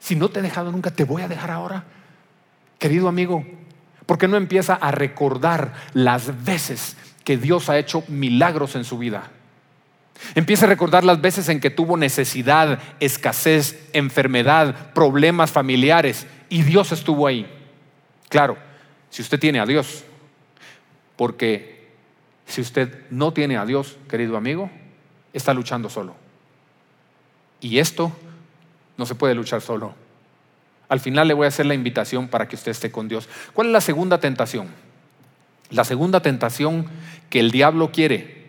Si 0.00 0.16
no 0.16 0.30
te 0.30 0.38
he 0.38 0.42
dejado 0.42 0.72
nunca, 0.72 0.90
te 0.90 1.04
voy 1.04 1.20
a 1.20 1.28
dejar 1.28 1.50
ahora. 1.50 1.84
Querido 2.78 3.08
amigo, 3.08 3.44
¿por 4.06 4.16
qué 4.16 4.26
no 4.26 4.38
empieza 4.38 4.72
a 4.72 4.90
recordar 4.90 5.74
las 5.92 6.44
veces 6.44 6.96
que 7.24 7.36
Dios 7.36 7.68
ha 7.68 7.76
hecho 7.76 8.02
milagros 8.08 8.74
en 8.74 8.84
su 8.84 8.96
vida? 8.96 9.24
Empieza 10.34 10.64
a 10.64 10.70
recordar 10.70 11.04
las 11.04 11.20
veces 11.20 11.46
en 11.50 11.60
que 11.60 11.68
tuvo 11.68 11.98
necesidad, 11.98 12.78
escasez, 12.98 13.86
enfermedad, 13.92 14.94
problemas 14.94 15.50
familiares 15.50 16.26
y 16.48 16.62
Dios 16.62 16.90
estuvo 16.90 17.26
ahí. 17.26 17.46
Claro, 18.30 18.56
si 19.10 19.20
usted 19.20 19.38
tiene 19.38 19.60
a 19.60 19.66
Dios, 19.66 20.04
porque 21.16 21.92
si 22.46 22.62
usted 22.62 23.04
no 23.10 23.34
tiene 23.34 23.58
a 23.58 23.66
Dios, 23.66 23.98
querido 24.08 24.38
amigo, 24.38 24.70
está 25.32 25.54
luchando 25.54 25.88
solo. 25.88 26.14
Y 27.60 27.78
esto 27.78 28.12
no 28.96 29.06
se 29.06 29.14
puede 29.14 29.34
luchar 29.34 29.60
solo. 29.60 29.94
Al 30.88 31.00
final 31.00 31.28
le 31.28 31.34
voy 31.34 31.46
a 31.46 31.48
hacer 31.48 31.66
la 31.66 31.74
invitación 31.74 32.28
para 32.28 32.48
que 32.48 32.56
usted 32.56 32.70
esté 32.70 32.90
con 32.90 33.08
Dios. 33.08 33.28
¿Cuál 33.54 33.68
es 33.68 33.72
la 33.72 33.80
segunda 33.80 34.18
tentación? 34.18 34.68
La 35.70 35.84
segunda 35.84 36.20
tentación 36.20 36.86
que 37.30 37.40
el 37.40 37.50
diablo 37.50 37.90
quiere 37.92 38.42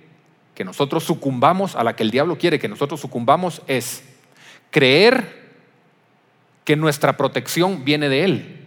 que 0.56 0.66
nosotros 0.66 1.04
sucumbamos, 1.04 1.76
a 1.76 1.84
la 1.84 1.96
que 1.96 2.04
el 2.04 2.12
diablo 2.12 2.38
quiere 2.38 2.60
que 2.60 2.68
nosotros 2.68 3.00
sucumbamos, 3.00 3.62
es 3.68 4.04
creer 4.72 5.42
que 6.64 6.76
nuestra 6.76 7.18
protección 7.18 7.84
viene 7.84 8.10
de 8.10 8.24
Él. 8.24 8.66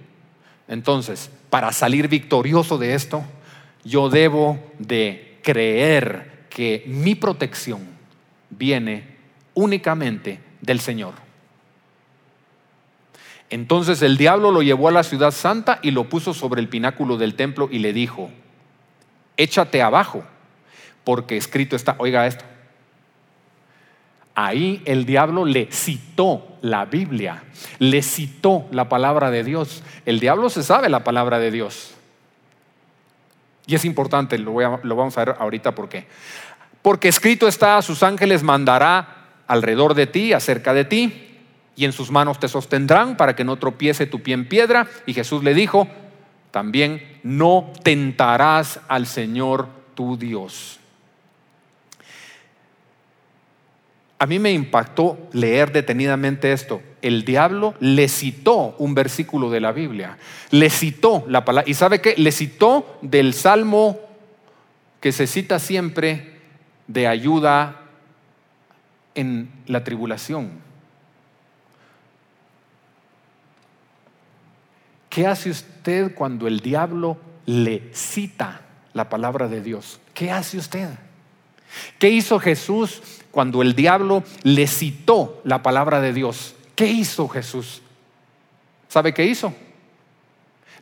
Entonces, 0.68 1.30
para 1.50 1.72
salir 1.72 2.08
victorioso 2.08 2.78
de 2.78 2.94
esto, 2.94 3.24
yo 3.84 4.08
debo 4.08 4.58
de 4.78 5.38
creer 5.42 6.46
que 6.50 6.84
mi 6.86 7.14
protección 7.14 7.95
viene 8.50 9.16
únicamente 9.54 10.40
del 10.60 10.80
Señor. 10.80 11.14
Entonces 13.48 14.02
el 14.02 14.16
diablo 14.16 14.50
lo 14.50 14.62
llevó 14.62 14.88
a 14.88 14.92
la 14.92 15.02
ciudad 15.02 15.30
santa 15.30 15.78
y 15.82 15.92
lo 15.92 16.08
puso 16.08 16.34
sobre 16.34 16.60
el 16.60 16.68
pináculo 16.68 17.16
del 17.16 17.34
templo 17.34 17.68
y 17.70 17.78
le 17.78 17.92
dijo, 17.92 18.30
échate 19.36 19.82
abajo, 19.82 20.24
porque 21.04 21.36
escrito 21.36 21.76
está, 21.76 21.94
oiga 21.98 22.26
esto, 22.26 22.44
Ahí 24.38 24.82
el 24.84 25.06
diablo 25.06 25.46
le 25.46 25.72
citó 25.72 26.58
la 26.60 26.84
Biblia, 26.84 27.44
le 27.78 28.02
citó 28.02 28.66
la 28.70 28.86
palabra 28.86 29.30
de 29.30 29.42
Dios. 29.42 29.82
El 30.04 30.20
diablo 30.20 30.50
se 30.50 30.62
sabe 30.62 30.90
la 30.90 31.04
palabra 31.04 31.38
de 31.38 31.50
Dios. 31.50 31.94
Y 33.66 33.76
es 33.76 33.86
importante, 33.86 34.36
lo, 34.36 34.52
vamos 34.52 35.16
a 35.16 35.24
ver 35.24 35.36
ahorita 35.38 35.74
por 35.74 35.88
qué. 35.88 36.06
Porque 36.86 37.08
escrito 37.08 37.48
está, 37.48 37.82
sus 37.82 38.04
ángeles 38.04 38.44
mandará 38.44 39.32
alrededor 39.48 39.94
de 39.94 40.06
ti, 40.06 40.32
acerca 40.32 40.72
de 40.72 40.84
ti, 40.84 41.36
y 41.74 41.84
en 41.84 41.90
sus 41.90 42.12
manos 42.12 42.38
te 42.38 42.46
sostendrán 42.46 43.16
para 43.16 43.34
que 43.34 43.42
no 43.42 43.56
tropiece 43.56 44.06
tu 44.06 44.22
pie 44.22 44.34
en 44.34 44.48
piedra. 44.48 44.86
Y 45.04 45.12
Jesús 45.12 45.42
le 45.42 45.52
dijo, 45.52 45.88
también 46.52 47.18
no 47.24 47.72
tentarás 47.82 48.78
al 48.86 49.08
Señor 49.08 49.66
tu 49.96 50.16
Dios. 50.16 50.78
A 54.20 54.26
mí 54.26 54.38
me 54.38 54.52
impactó 54.52 55.18
leer 55.32 55.72
detenidamente 55.72 56.52
esto. 56.52 56.82
El 57.02 57.24
diablo 57.24 57.74
le 57.80 58.06
citó 58.06 58.76
un 58.78 58.94
versículo 58.94 59.50
de 59.50 59.58
la 59.58 59.72
Biblia, 59.72 60.18
le 60.52 60.70
citó 60.70 61.24
la 61.26 61.44
palabra. 61.44 61.68
¿Y 61.68 61.74
sabe 61.74 62.00
qué? 62.00 62.14
Le 62.16 62.30
citó 62.30 63.00
del 63.02 63.34
salmo 63.34 63.98
que 65.00 65.10
se 65.10 65.26
cita 65.26 65.58
siempre 65.58 66.35
de 66.86 67.06
ayuda 67.06 67.80
en 69.14 69.50
la 69.66 69.82
tribulación. 69.82 70.50
¿Qué 75.08 75.26
hace 75.26 75.50
usted 75.50 76.14
cuando 76.14 76.46
el 76.46 76.60
diablo 76.60 77.16
le 77.46 77.90
cita 77.94 78.60
la 78.92 79.08
palabra 79.08 79.48
de 79.48 79.62
Dios? 79.62 79.98
¿Qué 80.12 80.30
hace 80.30 80.58
usted? 80.58 80.90
¿Qué 81.98 82.10
hizo 82.10 82.38
Jesús 82.38 83.02
cuando 83.30 83.62
el 83.62 83.74
diablo 83.74 84.22
le 84.42 84.66
citó 84.66 85.40
la 85.44 85.62
palabra 85.62 86.00
de 86.00 86.12
Dios? 86.12 86.54
¿Qué 86.74 86.86
hizo 86.86 87.28
Jesús? 87.28 87.80
¿Sabe 88.88 89.14
qué 89.14 89.24
hizo? 89.24 89.54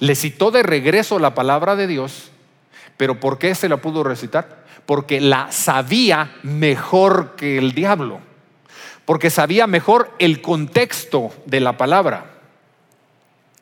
Le 0.01 0.15
citó 0.17 0.51
de 0.51 0.63
regreso 0.63 1.19
la 1.19 1.35
palabra 1.35 1.77
de 1.77 1.87
Dios, 1.87 2.31
pero 2.97 3.21
¿por 3.21 3.39
qué 3.39 3.55
se 3.55 3.69
la 3.69 3.77
pudo 3.77 4.03
recitar? 4.03 4.64
Porque 4.87 5.21
la 5.21 5.51
sabía 5.51 6.37
mejor 6.43 7.37
que 7.37 7.59
el 7.59 7.73
diablo, 7.73 8.21
porque 9.05 9.31
sabía 9.31 9.67
mejor 9.67 10.11
el 10.19 10.43
contexto 10.43 11.33
de 11.47 11.61
la 11.61 11.77
palabra. 11.77 12.33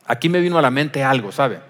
Aquí 0.06 0.28
me 0.28 0.40
vino 0.40 0.58
a 0.58 0.62
la 0.62 0.70
mente 0.70 1.04
algo, 1.04 1.32
¿sabe? 1.32 1.60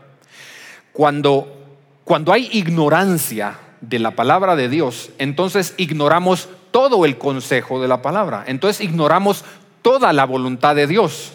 Cuando, 0.93 1.65
cuando 2.05 2.33
hay 2.33 2.49
ignorancia 2.53 3.59
de 3.81 3.99
la 3.99 4.13
palabra 4.13 4.57
de 4.57 4.69
Dios, 4.69 5.11
entonces 5.19 5.75
ignoramos 5.77 6.49
todo 6.71 7.05
el 7.05 7.19
consejo 7.19 7.81
de 7.81 7.89
la 7.89 8.01
palabra, 8.01 8.45
entonces 8.47 8.85
ignoramos 8.85 9.45
toda 9.83 10.13
la 10.13 10.25
voluntad 10.25 10.75
de 10.75 10.87
Dios. 10.87 11.33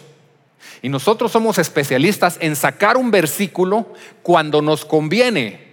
Y 0.82 0.88
nosotros 0.88 1.32
somos 1.32 1.58
especialistas 1.58 2.38
en 2.40 2.56
sacar 2.56 2.96
un 2.96 3.10
versículo 3.10 3.86
cuando 4.22 4.62
nos 4.62 4.84
conviene, 4.84 5.67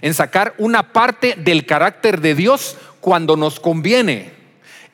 en 0.00 0.14
sacar 0.14 0.54
una 0.58 0.92
parte 0.92 1.34
del 1.36 1.66
carácter 1.66 2.20
de 2.20 2.34
Dios 2.34 2.76
cuando 3.00 3.36
nos 3.36 3.60
conviene, 3.60 4.32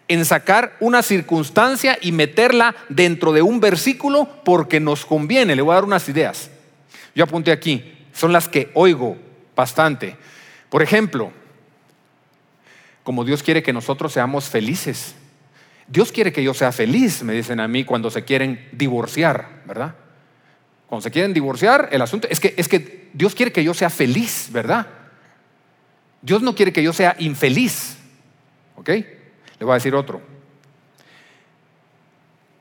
en 0.08 0.24
sacar 0.24 0.76
una 0.80 1.02
circunstancia 1.02 1.98
y 2.00 2.12
meterla 2.12 2.74
dentro 2.88 3.32
de 3.32 3.42
un 3.42 3.60
versículo 3.60 4.28
porque 4.44 4.80
nos 4.80 5.06
conviene. 5.06 5.56
Le 5.56 5.62
voy 5.62 5.72
a 5.72 5.76
dar 5.76 5.84
unas 5.84 6.08
ideas. 6.08 6.50
Yo 7.14 7.24
apunté 7.24 7.52
aquí, 7.52 7.92
son 8.12 8.32
las 8.32 8.48
que 8.48 8.70
oigo 8.74 9.16
bastante. 9.56 10.16
Por 10.68 10.82
ejemplo, 10.82 11.32
como 13.02 13.24
Dios 13.24 13.42
quiere 13.42 13.62
que 13.62 13.72
nosotros 13.72 14.12
seamos 14.12 14.48
felices. 14.48 15.14
Dios 15.86 16.12
quiere 16.12 16.32
que 16.32 16.42
yo 16.42 16.54
sea 16.54 16.72
feliz, 16.72 17.22
me 17.22 17.32
dicen 17.32 17.60
a 17.60 17.68
mí 17.68 17.84
cuando 17.84 18.10
se 18.10 18.24
quieren 18.24 18.68
divorciar, 18.72 19.62
¿verdad? 19.66 19.94
Cuando 20.92 21.04
se 21.04 21.10
quieren 21.10 21.32
divorciar, 21.32 21.88
el 21.90 22.02
asunto 22.02 22.28
es 22.28 22.38
que, 22.38 22.52
es 22.54 22.68
que 22.68 23.08
Dios 23.14 23.34
quiere 23.34 23.50
que 23.50 23.64
yo 23.64 23.72
sea 23.72 23.88
feliz, 23.88 24.50
¿verdad? 24.52 24.86
Dios 26.20 26.42
no 26.42 26.54
quiere 26.54 26.70
que 26.70 26.82
yo 26.82 26.92
sea 26.92 27.16
infeliz, 27.18 27.96
¿ok? 28.76 28.88
Le 28.90 29.06
voy 29.60 29.70
a 29.70 29.76
decir 29.76 29.94
otro. 29.94 30.20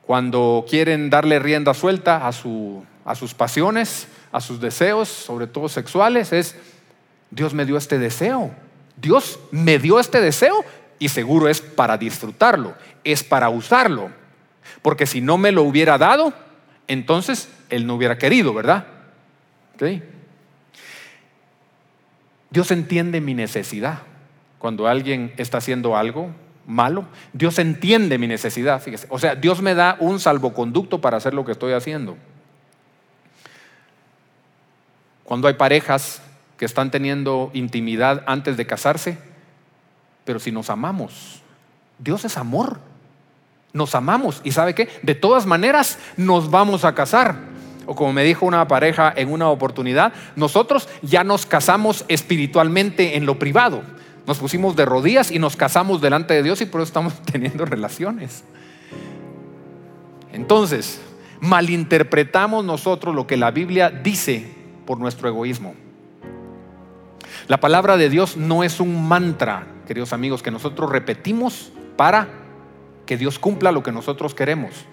Cuando 0.06 0.64
quieren 0.66 1.10
darle 1.10 1.40
rienda 1.40 1.74
suelta 1.74 2.26
a, 2.26 2.32
su, 2.32 2.82
a 3.04 3.14
sus 3.14 3.34
pasiones, 3.34 4.08
a 4.32 4.40
sus 4.40 4.62
deseos, 4.62 5.10
sobre 5.10 5.46
todo 5.46 5.68
sexuales, 5.68 6.32
es, 6.32 6.56
Dios 7.30 7.52
me 7.52 7.66
dio 7.66 7.76
este 7.76 7.98
deseo. 7.98 8.50
Dios 8.96 9.40
me 9.50 9.78
dio 9.78 10.00
este 10.00 10.22
deseo 10.22 10.64
y 10.98 11.10
seguro 11.10 11.50
es 11.50 11.60
para 11.60 11.98
disfrutarlo, 11.98 12.72
es 13.04 13.24
para 13.24 13.50
usarlo. 13.50 14.10
Porque 14.80 15.04
si 15.04 15.20
no 15.20 15.36
me 15.36 15.52
lo 15.52 15.64
hubiera 15.64 15.98
dado, 15.98 16.32
entonces 16.88 17.50
Él 17.72 17.86
no 17.86 17.94
hubiera 17.94 18.18
querido, 18.18 18.52
¿verdad? 18.52 18.86
Dios 22.50 22.70
entiende 22.70 23.20
mi 23.20 23.32
necesidad. 23.32 24.00
Cuando 24.58 24.86
alguien 24.86 25.32
está 25.38 25.58
haciendo 25.58 25.96
algo 25.96 26.30
malo, 26.66 27.06
Dios 27.32 27.58
entiende 27.58 28.18
mi 28.18 28.28
necesidad, 28.28 28.80
fíjese. 28.80 29.06
O 29.10 29.18
sea, 29.18 29.34
Dios 29.34 29.62
me 29.62 29.74
da 29.74 29.96
un 29.98 30.20
salvoconducto 30.20 31.00
para 31.00 31.16
hacer 31.16 31.32
lo 31.32 31.46
que 31.46 31.52
estoy 31.52 31.72
haciendo. 31.72 32.16
Cuando 35.24 35.48
hay 35.48 35.54
parejas 35.54 36.22
que 36.58 36.66
están 36.66 36.90
teniendo 36.90 37.50
intimidad 37.54 38.22
antes 38.26 38.58
de 38.58 38.66
casarse, 38.66 39.16
pero 40.26 40.38
si 40.38 40.52
nos 40.52 40.68
amamos, 40.68 41.42
Dios 41.98 42.26
es 42.26 42.36
amor. 42.36 42.78
Nos 43.72 43.94
amamos 43.94 44.42
y 44.44 44.52
¿sabe 44.52 44.74
qué? 44.74 44.90
De 45.02 45.14
todas 45.14 45.46
maneras 45.46 45.98
nos 46.18 46.50
vamos 46.50 46.84
a 46.84 46.94
casar. 46.94 47.51
O 47.86 47.94
como 47.94 48.12
me 48.12 48.24
dijo 48.24 48.46
una 48.46 48.66
pareja 48.68 49.12
en 49.14 49.32
una 49.32 49.48
oportunidad, 49.48 50.12
nosotros 50.36 50.88
ya 51.02 51.24
nos 51.24 51.46
casamos 51.46 52.04
espiritualmente 52.08 53.16
en 53.16 53.26
lo 53.26 53.38
privado. 53.38 53.82
Nos 54.26 54.38
pusimos 54.38 54.76
de 54.76 54.84
rodillas 54.84 55.30
y 55.30 55.38
nos 55.38 55.56
casamos 55.56 56.00
delante 56.00 56.34
de 56.34 56.42
Dios 56.42 56.60
y 56.60 56.66
por 56.66 56.80
eso 56.80 56.88
estamos 56.88 57.14
teniendo 57.32 57.64
relaciones. 57.64 58.44
Entonces, 60.32 61.00
malinterpretamos 61.40 62.64
nosotros 62.64 63.14
lo 63.14 63.26
que 63.26 63.36
la 63.36 63.50
Biblia 63.50 63.90
dice 63.90 64.46
por 64.86 64.98
nuestro 64.98 65.28
egoísmo. 65.28 65.74
La 67.48 67.58
palabra 67.58 67.96
de 67.96 68.08
Dios 68.08 68.36
no 68.36 68.62
es 68.62 68.78
un 68.80 69.08
mantra, 69.08 69.66
queridos 69.86 70.12
amigos, 70.12 70.42
que 70.42 70.50
nosotros 70.50 70.90
repetimos 70.90 71.72
para 71.96 72.28
que 73.06 73.16
Dios 73.16 73.38
cumpla 73.38 73.72
lo 73.72 73.82
que 73.82 73.92
nosotros 73.92 74.34
queremos. 74.34 74.86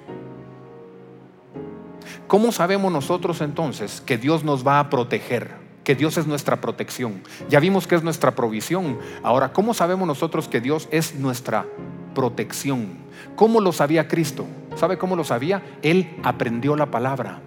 ¿Cómo 2.29 2.51
sabemos 2.51 2.91
nosotros 2.91 3.41
entonces 3.41 4.03
que 4.05 4.19
Dios 4.19 4.43
nos 4.43 4.65
va 4.65 4.79
a 4.79 4.91
proteger? 4.91 5.49
Que 5.83 5.95
Dios 5.95 6.15
es 6.19 6.27
nuestra 6.27 6.61
protección. 6.61 7.23
Ya 7.49 7.59
vimos 7.59 7.87
que 7.87 7.95
es 7.95 8.03
nuestra 8.03 8.35
provisión. 8.35 8.99
Ahora, 9.23 9.51
¿cómo 9.51 9.73
sabemos 9.73 10.07
nosotros 10.07 10.47
que 10.47 10.61
Dios 10.61 10.87
es 10.91 11.15
nuestra 11.15 11.65
protección? 12.13 12.99
¿Cómo 13.35 13.61
lo 13.61 13.71
sabía 13.71 14.07
Cristo? 14.07 14.45
¿Sabe 14.75 14.99
cómo 14.99 15.15
lo 15.15 15.23
sabía? 15.23 15.63
Él 15.81 16.17
aprendió 16.21 16.75
la 16.75 16.91
palabra 16.91 17.41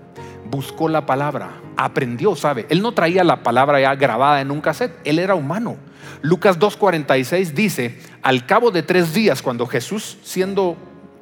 buscó 0.44 0.88
la 0.88 1.06
palabra, 1.06 1.52
aprendió, 1.78 2.36
¿sabe? 2.36 2.66
Él 2.68 2.82
no 2.82 2.92
traía 2.92 3.24
la 3.24 3.42
palabra 3.42 3.80
ya 3.80 3.94
grabada 3.94 4.42
en 4.42 4.50
un 4.50 4.60
cassette, 4.60 4.92
él 5.04 5.18
era 5.18 5.34
humano. 5.34 5.76
Lucas 6.20 6.58
2.46 6.58 7.52
dice, 7.52 7.98
al 8.20 8.44
cabo 8.44 8.70
de 8.70 8.82
tres 8.82 9.14
días, 9.14 9.40
cuando 9.40 9.66
Jesús, 9.66 10.18
siendo 10.22 10.76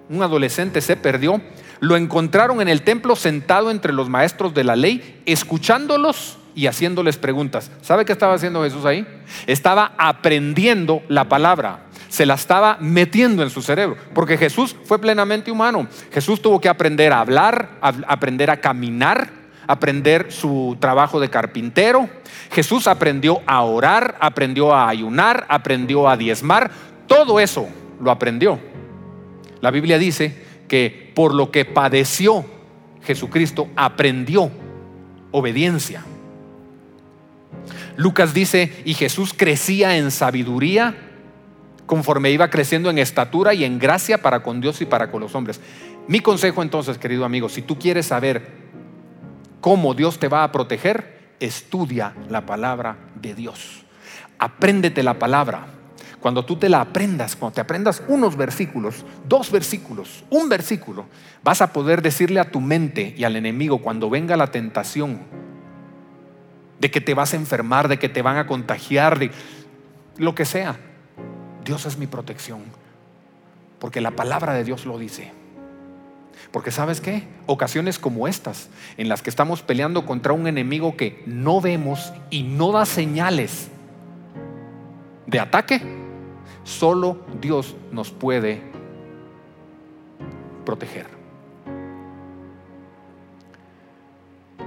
un 0.08 0.22
adolescente, 0.24 0.80
se 0.80 0.96
perdió, 0.96 1.40
lo 1.80 1.96
encontraron 1.96 2.60
en 2.60 2.68
el 2.68 2.82
templo 2.82 3.16
sentado 3.16 3.70
entre 3.70 3.92
los 3.92 4.08
maestros 4.08 4.54
de 4.54 4.64
la 4.64 4.76
ley, 4.76 5.22
escuchándolos 5.26 6.38
y 6.54 6.66
haciéndoles 6.66 7.16
preguntas. 7.16 7.70
¿Sabe 7.82 8.04
qué 8.04 8.12
estaba 8.12 8.34
haciendo 8.34 8.62
Jesús 8.62 8.84
ahí? 8.84 9.06
Estaba 9.46 9.92
aprendiendo 9.98 11.02
la 11.08 11.28
palabra 11.28 11.86
se 12.10 12.26
la 12.26 12.34
estaba 12.34 12.76
metiendo 12.80 13.42
en 13.44 13.50
su 13.50 13.62
cerebro, 13.62 13.96
porque 14.12 14.36
Jesús 14.36 14.74
fue 14.84 14.98
plenamente 14.98 15.52
humano. 15.52 15.86
Jesús 16.12 16.42
tuvo 16.42 16.60
que 16.60 16.68
aprender 16.68 17.12
a 17.12 17.20
hablar, 17.20 17.78
aprender 17.80 18.50
a 18.50 18.60
caminar, 18.60 19.30
aprender 19.68 20.32
su 20.32 20.76
trabajo 20.80 21.20
de 21.20 21.30
carpintero. 21.30 22.08
Jesús 22.50 22.88
aprendió 22.88 23.40
a 23.46 23.62
orar, 23.62 24.16
aprendió 24.20 24.74
a 24.74 24.88
ayunar, 24.88 25.46
aprendió 25.48 26.08
a 26.08 26.16
diezmar. 26.16 26.72
Todo 27.06 27.38
eso 27.38 27.68
lo 28.02 28.10
aprendió. 28.10 28.58
La 29.60 29.70
Biblia 29.70 29.96
dice 29.96 30.49
que 30.70 31.12
por 31.16 31.34
lo 31.34 31.50
que 31.50 31.64
padeció 31.64 32.44
Jesucristo 33.02 33.68
aprendió 33.74 34.52
obediencia. 35.32 36.04
Lucas 37.96 38.32
dice, 38.32 38.80
y 38.84 38.94
Jesús 38.94 39.34
crecía 39.36 39.96
en 39.96 40.12
sabiduría 40.12 40.94
conforme 41.86 42.30
iba 42.30 42.50
creciendo 42.50 42.88
en 42.88 42.98
estatura 42.98 43.52
y 43.52 43.64
en 43.64 43.80
gracia 43.80 44.22
para 44.22 44.44
con 44.44 44.60
Dios 44.60 44.80
y 44.80 44.86
para 44.86 45.10
con 45.10 45.20
los 45.20 45.34
hombres. 45.34 45.60
Mi 46.06 46.20
consejo 46.20 46.62
entonces, 46.62 46.98
querido 46.98 47.24
amigo, 47.24 47.48
si 47.48 47.62
tú 47.62 47.76
quieres 47.76 48.06
saber 48.06 48.46
cómo 49.60 49.94
Dios 49.94 50.20
te 50.20 50.28
va 50.28 50.44
a 50.44 50.52
proteger, 50.52 51.34
estudia 51.40 52.14
la 52.28 52.46
palabra 52.46 52.96
de 53.20 53.34
Dios. 53.34 53.82
Apréndete 54.38 55.02
la 55.02 55.18
palabra. 55.18 55.66
Cuando 56.20 56.44
tú 56.44 56.56
te 56.56 56.68
la 56.68 56.82
aprendas, 56.82 57.34
cuando 57.34 57.54
te 57.54 57.60
aprendas 57.62 58.02
unos 58.06 58.36
versículos, 58.36 59.06
dos 59.26 59.50
versículos, 59.50 60.24
un 60.28 60.48
versículo, 60.48 61.06
vas 61.42 61.62
a 61.62 61.72
poder 61.72 62.02
decirle 62.02 62.40
a 62.40 62.50
tu 62.50 62.60
mente 62.60 63.14
y 63.16 63.24
al 63.24 63.36
enemigo 63.36 63.78
cuando 63.78 64.10
venga 64.10 64.36
la 64.36 64.48
tentación 64.48 65.20
de 66.78 66.90
que 66.90 67.00
te 67.00 67.14
vas 67.14 67.32
a 67.32 67.36
enfermar, 67.36 67.88
de 67.88 67.98
que 67.98 68.08
te 68.08 68.20
van 68.20 68.36
a 68.36 68.46
contagiar, 68.46 69.18
de 69.18 69.30
lo 70.18 70.34
que 70.34 70.44
sea. 70.44 70.76
Dios 71.64 71.86
es 71.86 71.96
mi 71.96 72.06
protección. 72.06 72.60
Porque 73.78 74.02
la 74.02 74.10
palabra 74.10 74.52
de 74.52 74.64
Dios 74.64 74.84
lo 74.84 74.98
dice. 74.98 75.32
Porque 76.52 76.70
sabes 76.70 77.00
qué? 77.00 77.24
Ocasiones 77.46 77.98
como 77.98 78.28
estas, 78.28 78.68
en 78.98 79.08
las 79.08 79.22
que 79.22 79.30
estamos 79.30 79.62
peleando 79.62 80.04
contra 80.04 80.32
un 80.34 80.46
enemigo 80.46 80.96
que 80.96 81.22
no 81.26 81.60
vemos 81.60 82.12
y 82.28 82.42
no 82.42 82.72
da 82.72 82.84
señales 82.84 83.68
de 85.26 85.38
ataque, 85.38 85.99
solo 86.70 87.18
Dios 87.40 87.74
nos 87.92 88.10
puede 88.10 88.62
proteger. 90.64 91.06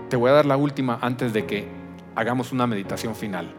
Te 0.10 0.18
voy 0.18 0.30
a 0.30 0.34
dar 0.34 0.46
la 0.46 0.58
última 0.58 1.00
antes 1.02 1.34
de 1.34 1.46
que 1.46 1.68
hagamos 2.16 2.52
una 2.52 2.68
meditación 2.68 3.16
final 3.16 3.52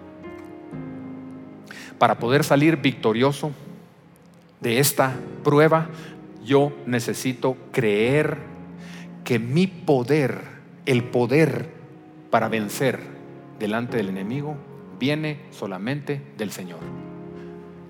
para 1.99 2.19
poder 2.19 2.45
salir 2.45 2.77
victorioso 2.77 3.53
de 4.61 4.79
esta 4.79 5.15
prueba, 5.43 5.89
yo 6.45 6.73
necesito 6.87 7.57
creer 7.73 8.39
que 9.25 9.39
mi 9.39 9.67
poder 9.67 10.55
el 10.87 11.03
poder 11.05 11.71
para 12.31 12.49
vencer 12.49 13.01
delante 13.59 13.97
del 13.97 14.11
enemigo 14.11 14.57
viene 14.99 15.41
solamente 15.51 16.21
del 16.37 16.51
Señor. 16.51 17.04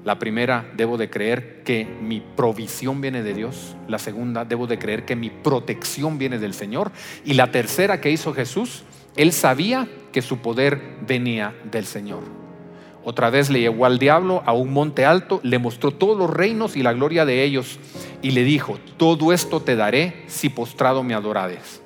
La 0.05 0.19
primera, 0.19 0.71
debo 0.77 0.99
de 0.99 1.09
creer 1.09 1.63
que 1.65 1.87
mi 1.87 2.21
provisión 2.21 3.01
viene 3.01 3.23
de 3.23 3.33
Dios. 3.33 3.75
La 3.89 3.99
segunda, 3.99 4.45
debo 4.45 4.67
de 4.67 4.79
creer 4.79 5.07
que 5.07 5.17
mi 5.17 5.31
protección 5.31 6.19
viene 6.19 6.39
del 6.39 6.53
Señor. 6.53 6.93
Y 7.25 7.35
la 7.35 7.51
tercera 7.51 8.03
que 8.03 8.11
hizo 8.11 8.35
Jesús, 8.35 8.83
él 9.17 9.33
sabía 9.33 9.89
que 10.13 10.21
su 10.21 10.39
poder 10.39 10.99
venía 11.07 11.55
del 11.71 11.87
Señor. 11.87 12.23
Otra 13.03 13.31
vez 13.31 13.49
le 13.49 13.61
llevó 13.61 13.87
al 13.87 13.99
diablo 13.99 14.43
a 14.45 14.53
un 14.53 14.73
monte 14.73 15.07
alto, 15.07 15.41
le 15.43 15.59
mostró 15.59 15.91
todos 15.91 16.19
los 16.19 16.29
reinos 16.29 16.77
y 16.77 16.83
la 16.83 16.93
gloria 16.93 17.25
de 17.25 17.43
ellos 17.43 17.79
y 18.21 18.33
le 18.33 18.45
dijo, 18.45 18.79
todo 18.99 19.33
esto 19.33 19.61
te 19.61 19.75
daré 19.75 20.25
si 20.27 20.51
postrado 20.51 21.03
me 21.03 21.15
adorades. 21.15 21.83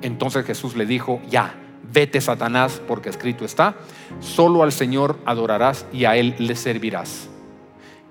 Entonces 0.00 0.44
Jesús 0.44 0.76
le 0.76 0.86
dijo, 0.86 1.20
ya, 1.28 1.54
vete 1.92 2.20
Satanás, 2.20 2.80
porque 2.86 3.08
escrito 3.08 3.44
está, 3.44 3.76
solo 4.20 4.62
al 4.62 4.72
Señor 4.72 5.18
adorarás 5.24 5.86
y 5.92 6.04
a 6.04 6.16
Él 6.16 6.34
le 6.38 6.56
servirás. 6.56 7.31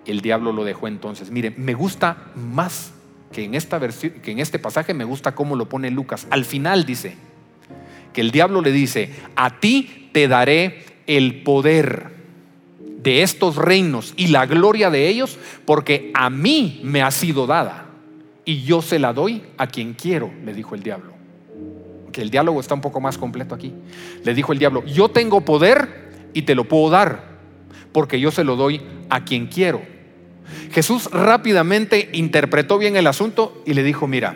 El 0.06 0.22
diablo 0.22 0.52
lo 0.52 0.64
dejó 0.64 0.88
entonces. 0.88 1.32
Mire, 1.32 1.52
me 1.52 1.74
gusta 1.74 2.32
más 2.36 2.94
que 3.32 3.44
en, 3.46 3.56
esta 3.56 3.80
que 3.80 4.32
en 4.32 4.40
este 4.40 4.60
pasaje, 4.60 4.94
me 4.94 5.04
gusta 5.04 5.34
cómo 5.34 5.56
lo 5.56 5.70
pone 5.70 5.92
Lucas. 5.92 6.28
Al 6.30 6.46
final 6.46 6.86
dice 6.86 7.16
que 8.14 8.22
el 8.22 8.32
diablo 8.32 8.62
le 8.62 8.72
dice, 8.72 9.14
a 9.36 9.60
ti 9.60 10.10
te 10.12 10.28
daré 10.28 10.84
el 11.08 11.44
poder 11.44 12.12
de 13.02 13.24
estos 13.24 13.56
reinos 13.56 14.14
y 14.18 14.28
la 14.28 14.46
gloria 14.46 14.90
de 14.90 15.08
ellos, 15.08 15.38
porque 15.66 16.12
a 16.14 16.30
mí 16.30 16.82
me 16.84 17.02
ha 17.02 17.12
sido 17.12 17.48
dada 17.48 17.88
y 18.46 18.64
yo 18.64 18.82
se 18.82 19.00
la 19.00 19.14
doy 19.14 19.44
a 19.58 19.68
quien 19.68 19.94
quiero, 19.94 20.32
le 20.44 20.54
dijo 20.54 20.76
el 20.76 20.84
diablo. 20.84 21.14
Que 22.12 22.22
el 22.22 22.30
diálogo 22.30 22.60
está 22.60 22.74
un 22.74 22.82
poco 22.82 23.00
más 23.00 23.18
completo 23.18 23.56
aquí. 23.56 23.74
Le 24.24 24.34
dijo 24.34 24.52
el 24.52 24.60
diablo, 24.60 24.86
yo 24.86 25.10
tengo 25.10 25.42
poder 25.42 26.30
y 26.34 26.42
te 26.44 26.56
lo 26.56 26.66
puedo 26.66 26.90
dar, 26.90 27.31
porque 27.92 28.20
yo 28.20 28.32
se 28.32 28.44
lo 28.44 28.56
doy 28.56 28.82
a 29.10 29.24
quien 29.26 29.48
quiero. 29.48 29.82
Jesús 30.72 31.10
rápidamente 31.12 32.10
interpretó 32.14 32.78
bien 32.78 32.96
el 32.96 33.08
asunto 33.08 33.62
y 33.66 33.74
le 33.74 33.84
dijo, 33.84 34.08
mira, 34.08 34.36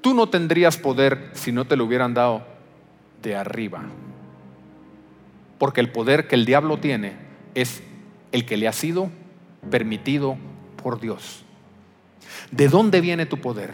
tú 0.00 0.14
no 0.14 0.28
tendrías 0.28 0.76
poder 0.76 1.30
si 1.32 1.52
no 1.52 1.64
te 1.64 1.76
lo 1.76 1.84
hubieran 1.84 2.14
dado 2.14 2.46
de 3.22 3.34
arriba. 3.34 3.84
Porque 5.58 5.80
el 5.80 5.90
poder 5.90 6.28
que 6.28 6.34
el 6.34 6.44
diablo 6.44 6.78
tiene 6.78 7.14
es 7.54 7.82
el 8.32 8.44
que 8.44 8.56
le 8.56 8.68
ha 8.68 8.72
sido 8.72 9.10
permitido 9.70 10.36
por 10.82 11.00
Dios. 11.00 11.44
¿De 12.50 12.68
dónde 12.68 13.00
viene 13.00 13.26
tu 13.26 13.38
poder? 13.38 13.72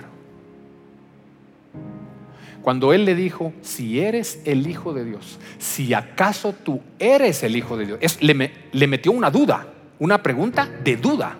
Cuando 2.62 2.92
Él 2.92 3.04
le 3.04 3.16
dijo, 3.16 3.52
si 3.60 4.00
eres 4.00 4.40
el 4.44 4.68
Hijo 4.68 4.94
de 4.94 5.04
Dios, 5.04 5.38
si 5.58 5.94
acaso 5.94 6.52
tú 6.52 6.80
eres 6.98 7.42
el 7.42 7.56
Hijo 7.56 7.76
de 7.76 7.86
Dios, 7.86 7.98
le, 8.20 8.52
le, 8.70 8.86
metió 8.86 9.10
una 9.10 9.30
duda, 9.30 9.66
una 9.98 10.22
pregunta 10.22 10.68
de 10.84 10.96
duda. 10.96 11.36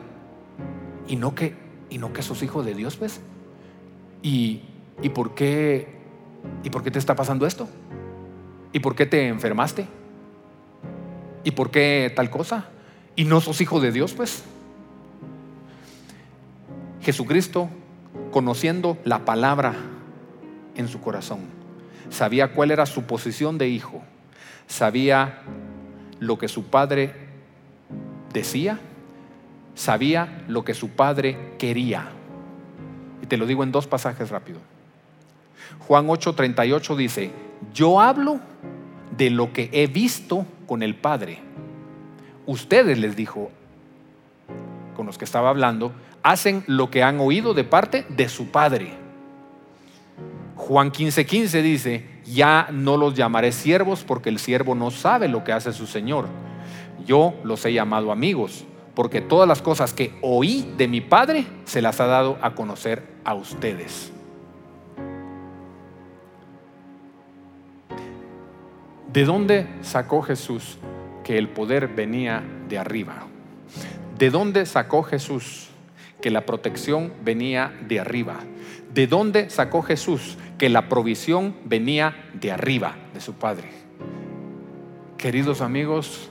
Y 1.06 1.16
no 1.16 1.34
que, 1.34 1.54
y 1.90 1.98
no 1.98 2.12
que 2.12 2.22
sos 2.22 2.42
hijo 2.42 2.62
de 2.62 2.74
Dios, 2.74 2.96
pues. 2.96 3.20
¿Y, 4.22 4.62
¿Y 5.00 5.10
por 5.10 5.34
qué? 5.34 5.88
¿Y 6.64 6.70
por 6.70 6.82
qué 6.82 6.90
te 6.90 6.98
está 6.98 7.14
pasando 7.14 7.46
esto? 7.46 7.68
¿Y 8.72 8.80
por 8.80 8.94
qué 8.96 9.06
te 9.06 9.28
enfermaste? 9.28 9.86
¿Y 11.44 11.52
por 11.52 11.70
qué 11.70 12.12
tal 12.16 12.30
cosa? 12.30 12.66
¿Y 13.14 13.24
no 13.24 13.40
sos 13.40 13.60
hijo 13.60 13.80
de 13.80 13.92
Dios, 13.92 14.12
pues? 14.12 14.42
Jesucristo, 17.02 17.68
conociendo 18.30 18.96
la 19.04 19.24
palabra 19.24 19.74
en 20.74 20.88
su 20.88 21.00
corazón, 21.00 21.40
sabía 22.10 22.52
cuál 22.52 22.70
era 22.70 22.86
su 22.86 23.04
posición 23.04 23.58
de 23.58 23.68
hijo, 23.68 24.02
sabía 24.66 25.40
lo 26.20 26.38
que 26.38 26.48
su 26.48 26.64
padre 26.64 27.14
decía, 28.32 28.78
sabía 29.74 30.44
lo 30.48 30.64
que 30.64 30.74
su 30.74 30.90
padre 30.90 31.54
quería. 31.58 32.10
Y 33.22 33.26
te 33.26 33.36
lo 33.36 33.46
digo 33.46 33.62
en 33.62 33.72
dos 33.72 33.86
pasajes 33.86 34.30
rápido. 34.30 34.58
Juan 35.86 36.06
8:38 36.06 36.96
dice, 36.96 37.30
yo 37.72 38.00
hablo 38.00 38.40
de 39.16 39.30
lo 39.30 39.52
que 39.52 39.70
he 39.72 39.86
visto 39.86 40.46
con 40.66 40.82
el 40.82 40.94
Padre. 40.94 41.38
Ustedes 42.46 42.98
les 42.98 43.14
dijo, 43.14 43.50
con 44.96 45.06
los 45.06 45.18
que 45.18 45.24
estaba 45.24 45.50
hablando, 45.50 45.92
hacen 46.22 46.64
lo 46.66 46.90
que 46.90 47.02
han 47.02 47.20
oído 47.20 47.54
de 47.54 47.64
parte 47.64 48.04
de 48.08 48.28
su 48.28 48.50
Padre. 48.50 49.01
Juan 50.62 50.92
15:15 50.92 51.26
15 51.26 51.62
dice, 51.62 52.04
ya 52.24 52.68
no 52.70 52.96
los 52.96 53.14
llamaré 53.14 53.50
siervos 53.50 54.04
porque 54.04 54.28
el 54.28 54.38
siervo 54.38 54.76
no 54.76 54.92
sabe 54.92 55.26
lo 55.26 55.42
que 55.42 55.52
hace 55.52 55.72
su 55.72 55.88
Señor. 55.88 56.28
Yo 57.04 57.34
los 57.42 57.64
he 57.66 57.72
llamado 57.72 58.12
amigos 58.12 58.64
porque 58.94 59.20
todas 59.20 59.48
las 59.48 59.60
cosas 59.60 59.92
que 59.92 60.16
oí 60.22 60.72
de 60.76 60.86
mi 60.86 61.00
Padre 61.00 61.46
se 61.64 61.82
las 61.82 62.00
ha 62.00 62.06
dado 62.06 62.38
a 62.42 62.54
conocer 62.54 63.02
a 63.24 63.34
ustedes. 63.34 64.12
¿De 69.12 69.24
dónde 69.24 69.66
sacó 69.80 70.22
Jesús 70.22 70.78
que 71.24 71.38
el 71.38 71.48
poder 71.48 71.88
venía 71.88 72.40
de 72.68 72.78
arriba? 72.78 73.26
¿De 74.16 74.30
dónde 74.30 74.64
sacó 74.66 75.02
Jesús 75.02 75.70
que 76.20 76.30
la 76.30 76.46
protección 76.46 77.12
venía 77.24 77.72
de 77.88 77.98
arriba? 77.98 78.36
¿De 78.94 79.08
dónde 79.08 79.50
sacó 79.50 79.82
Jesús 79.82 80.38
que 80.62 80.68
la 80.68 80.88
provisión 80.88 81.56
venía 81.64 82.14
de 82.34 82.52
arriba, 82.52 82.94
de 83.12 83.20
su 83.20 83.34
Padre? 83.34 83.68
Queridos 85.18 85.60
amigos, 85.60 86.30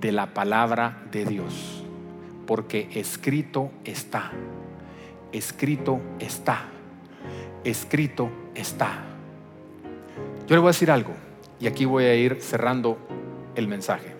de 0.00 0.10
la 0.10 0.34
palabra 0.34 1.04
de 1.12 1.24
Dios, 1.24 1.84
porque 2.44 2.88
escrito 2.92 3.70
está, 3.84 4.32
escrito 5.30 6.00
está, 6.18 6.64
escrito 7.62 8.30
está. 8.56 9.04
Yo 10.48 10.56
le 10.56 10.58
voy 10.58 10.66
a 10.66 10.70
decir 10.70 10.90
algo. 10.90 11.12
Y 11.60 11.68
aquí 11.68 11.84
voy 11.84 12.02
a 12.02 12.16
ir 12.16 12.38
cerrando 12.40 12.98
el 13.54 13.68
mensaje. 13.68 14.12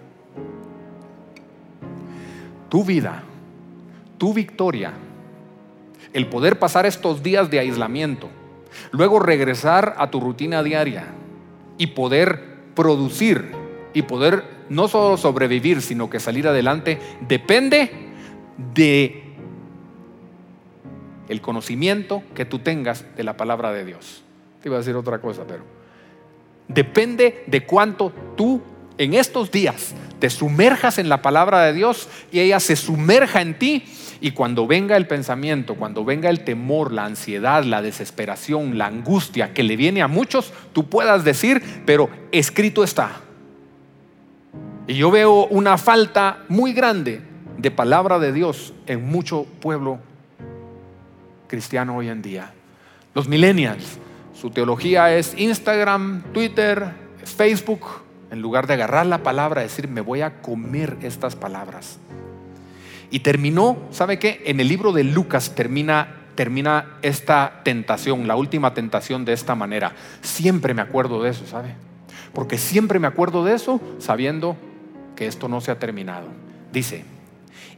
Tu 2.68 2.84
vida, 2.84 3.24
tu 4.18 4.32
victoria, 4.32 4.92
el 6.12 6.28
poder 6.28 6.60
pasar 6.60 6.86
estos 6.86 7.24
días 7.24 7.50
de 7.50 7.58
aislamiento, 7.58 8.30
luego 8.90 9.18
regresar 9.18 9.94
a 9.98 10.10
tu 10.10 10.20
rutina 10.20 10.62
diaria 10.62 11.06
y 11.78 11.88
poder 11.88 12.56
producir 12.74 13.52
y 13.94 14.02
poder 14.02 14.44
no 14.68 14.88
solo 14.88 15.16
sobrevivir, 15.16 15.82
sino 15.82 16.08
que 16.08 16.20
salir 16.20 16.48
adelante, 16.48 16.98
depende 17.28 17.90
de 18.74 19.22
el 21.28 21.40
conocimiento 21.40 22.22
que 22.34 22.44
tú 22.44 22.58
tengas 22.58 23.04
de 23.16 23.24
la 23.24 23.36
palabra 23.36 23.72
de 23.72 23.84
Dios. 23.84 24.22
Te 24.62 24.68
iba 24.68 24.76
a 24.76 24.80
decir 24.80 24.96
otra 24.96 25.20
cosa, 25.20 25.44
pero 25.46 25.82
Depende 26.68 27.44
de 27.46 27.66
cuánto 27.66 28.12
tú 28.36 28.60
en 28.96 29.14
estos 29.14 29.50
días 29.50 29.94
te 30.22 30.30
sumerjas 30.30 30.98
en 30.98 31.08
la 31.08 31.20
palabra 31.20 31.64
de 31.64 31.72
Dios 31.72 32.08
y 32.30 32.38
ella 32.38 32.60
se 32.60 32.76
sumerja 32.76 33.42
en 33.42 33.58
ti. 33.58 33.82
Y 34.20 34.30
cuando 34.30 34.68
venga 34.68 34.96
el 34.96 35.08
pensamiento, 35.08 35.74
cuando 35.74 36.04
venga 36.04 36.30
el 36.30 36.44
temor, 36.44 36.92
la 36.92 37.06
ansiedad, 37.06 37.64
la 37.64 37.82
desesperación, 37.82 38.78
la 38.78 38.86
angustia 38.86 39.52
que 39.52 39.64
le 39.64 39.74
viene 39.74 40.00
a 40.00 40.06
muchos, 40.06 40.52
tú 40.72 40.88
puedas 40.88 41.24
decir, 41.24 41.60
pero 41.86 42.08
escrito 42.30 42.84
está. 42.84 43.20
Y 44.86 44.94
yo 44.94 45.10
veo 45.10 45.46
una 45.46 45.76
falta 45.76 46.44
muy 46.48 46.72
grande 46.72 47.20
de 47.58 47.72
palabra 47.72 48.20
de 48.20 48.32
Dios 48.32 48.74
en 48.86 49.04
mucho 49.04 49.44
pueblo 49.60 49.98
cristiano 51.48 51.96
hoy 51.96 52.10
en 52.10 52.22
día. 52.22 52.52
Los 53.12 53.26
millennials 53.26 53.98
su 54.40 54.50
teología 54.50 55.16
es 55.16 55.34
Instagram, 55.36 56.22
Twitter, 56.32 56.92
Facebook, 57.24 57.80
en 58.32 58.40
lugar 58.40 58.66
de 58.66 58.72
agarrar 58.72 59.04
la 59.04 59.22
palabra, 59.22 59.60
decir, 59.60 59.88
me 59.88 60.00
voy 60.00 60.22
a 60.22 60.40
comer 60.40 60.96
estas 61.02 61.36
palabras. 61.36 61.98
Y 63.10 63.20
terminó, 63.20 63.76
¿sabe 63.90 64.18
qué? 64.18 64.42
En 64.46 64.58
el 64.58 64.68
libro 64.68 64.92
de 64.92 65.04
Lucas 65.04 65.54
termina, 65.54 66.08
termina 66.34 66.96
esta 67.02 67.60
tentación, 67.62 68.26
la 68.26 68.34
última 68.34 68.72
tentación 68.72 69.26
de 69.26 69.34
esta 69.34 69.54
manera. 69.54 69.92
Siempre 70.22 70.72
me 70.72 70.80
acuerdo 70.80 71.22
de 71.22 71.28
eso, 71.28 71.46
¿sabe? 71.46 71.74
Porque 72.32 72.56
siempre 72.56 72.98
me 72.98 73.06
acuerdo 73.06 73.44
de 73.44 73.54
eso 73.54 73.82
sabiendo 73.98 74.56
que 75.14 75.26
esto 75.26 75.46
no 75.46 75.60
se 75.60 75.70
ha 75.70 75.78
terminado. 75.78 76.28
Dice, 76.72 77.04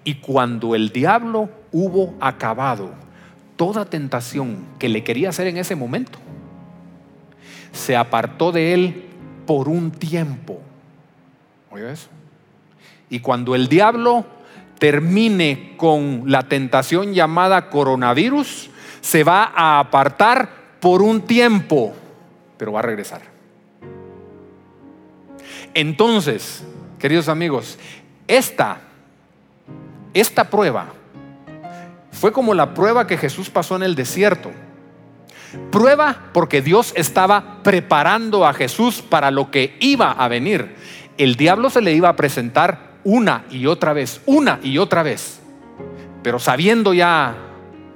y 0.05 0.15
cuando 0.21 0.77
el 0.77 0.91
diablo 0.91 1.51
hubo 1.73 2.15
acabado 2.21 2.93
toda 3.57 3.87
tentación 3.87 4.65
que 4.79 4.89
le 4.89 5.03
quería 5.03 5.31
hacer 5.31 5.49
en 5.49 5.57
ese 5.57 5.75
momento, 5.75 6.21
se 7.73 7.97
apartó 7.97 8.53
de 8.53 8.73
él 8.73 9.14
por 9.47 9.69
un 9.69 9.91
tiempo. 9.91 10.61
¿Oye 11.71 11.93
eso? 11.93 12.09
Y 13.11 13.21
cuando 13.21 13.55
el 13.55 13.69
diablo 13.69 14.25
termine 14.79 15.75
con 15.77 16.25
la 16.27 16.43
tentación 16.49 17.15
llamada 17.15 17.71
coronavirus, 17.71 18.71
se 19.01 19.25
va 19.25 19.53
a 19.55 19.79
apartar 19.79 20.49
por 20.81 21.03
un 21.03 21.23
tiempo, 21.23 21.95
pero 22.57 22.73
va 22.73 22.81
a 22.81 22.83
regresar. 22.83 23.23
Entonces, 25.75 26.65
queridos 26.99 27.29
amigos, 27.29 27.79
esta, 28.29 28.79
esta 30.13 30.49
prueba 30.49 30.93
fue 32.13 32.33
como 32.33 32.55
la 32.55 32.75
prueba 32.75 33.07
que 33.07 33.19
Jesús 33.19 33.51
pasó 33.51 33.77
en 33.77 33.83
el 33.83 33.95
desierto. 33.95 34.51
Prueba 35.71 36.31
porque 36.33 36.63
Dios 36.63 36.93
estaba 36.97 37.63
preparando 37.63 38.47
a 38.47 38.55
Jesús 38.55 39.03
para 39.03 39.31
lo 39.31 39.51
que 39.51 39.77
iba 39.81 40.13
a 40.13 40.29
venir. 40.29 40.75
El 41.19 41.37
diablo 41.37 41.71
se 41.71 41.81
le 41.81 41.93
iba 41.93 42.09
a 42.09 42.17
presentar 42.17 42.95
una 43.05 43.45
y 43.51 43.67
otra 43.67 43.93
vez, 43.93 44.21
una 44.27 44.61
y 44.63 44.79
otra 44.79 45.03
vez. 45.03 45.41
Pero 46.23 46.39
sabiendo 46.39 46.95
ya 46.95 47.37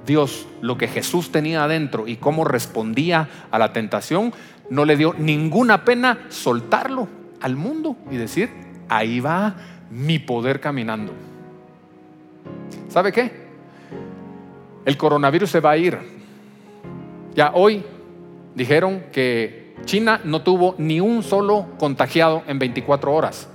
Dios 0.07 0.47
lo 0.61 0.77
que 0.77 0.89
Jesús 0.89 1.33
tenía 1.33 1.65
adentro 1.65 2.07
y 2.07 2.17
cómo 2.17 2.45
respondía 2.45 3.29
a 3.51 3.59
la 3.59 3.73
tentación, 3.73 4.33
no 4.71 4.85
le 4.85 4.97
dio 4.97 5.15
ninguna 5.19 5.85
pena 5.85 6.27
soltarlo 6.29 7.09
al 7.41 7.57
mundo 7.57 7.97
y 8.11 8.17
decir, 8.17 8.51
ahí 8.89 9.21
va 9.21 9.57
mi 9.91 10.19
poder 10.19 10.61
caminando. 10.61 11.13
¿Sabe 12.89 13.13
qué? 13.13 13.49
El 14.85 14.97
coronavirus 14.97 15.51
se 15.51 15.61
va 15.61 15.73
a 15.73 15.77
ir. 15.77 15.99
Ya 17.39 17.53
hoy 17.55 17.85
dijeron 18.57 19.05
que 19.13 19.73
China 19.85 20.21
no 20.25 20.43
tuvo 20.43 20.75
ni 20.77 21.01
un 21.01 21.23
solo 21.23 21.67
contagiado 21.79 22.43
en 22.49 22.59
24 22.59 23.15
horas. 23.15 23.49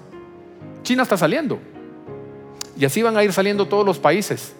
China 0.84 1.04
está 1.04 1.18
saliendo. 1.18 1.60
Y 2.78 2.86
así 2.86 3.02
van 3.02 3.18
a 3.18 3.26
ir 3.26 3.34
saliendo 3.34 3.68
todos 3.68 3.86
los 3.86 4.00
países. 4.00 4.56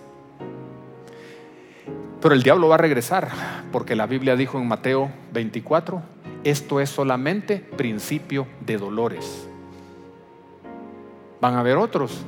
Pero 2.22 2.36
el 2.36 2.44
diablo 2.44 2.68
va 2.68 2.76
a 2.76 2.80
regresar, 2.80 3.30
porque 3.72 3.96
la 3.96 4.08
Biblia 4.08 4.36
dijo 4.36 4.60
en 4.60 4.68
Mateo 4.68 5.10
24, 5.32 6.02
esto 6.44 6.82
es 6.82 6.90
solamente 6.90 7.60
principio 7.60 8.46
de 8.60 8.78
dolores. 8.78 9.48
Van 11.40 11.54
a 11.54 11.62
haber 11.62 11.78
otros, 11.78 12.26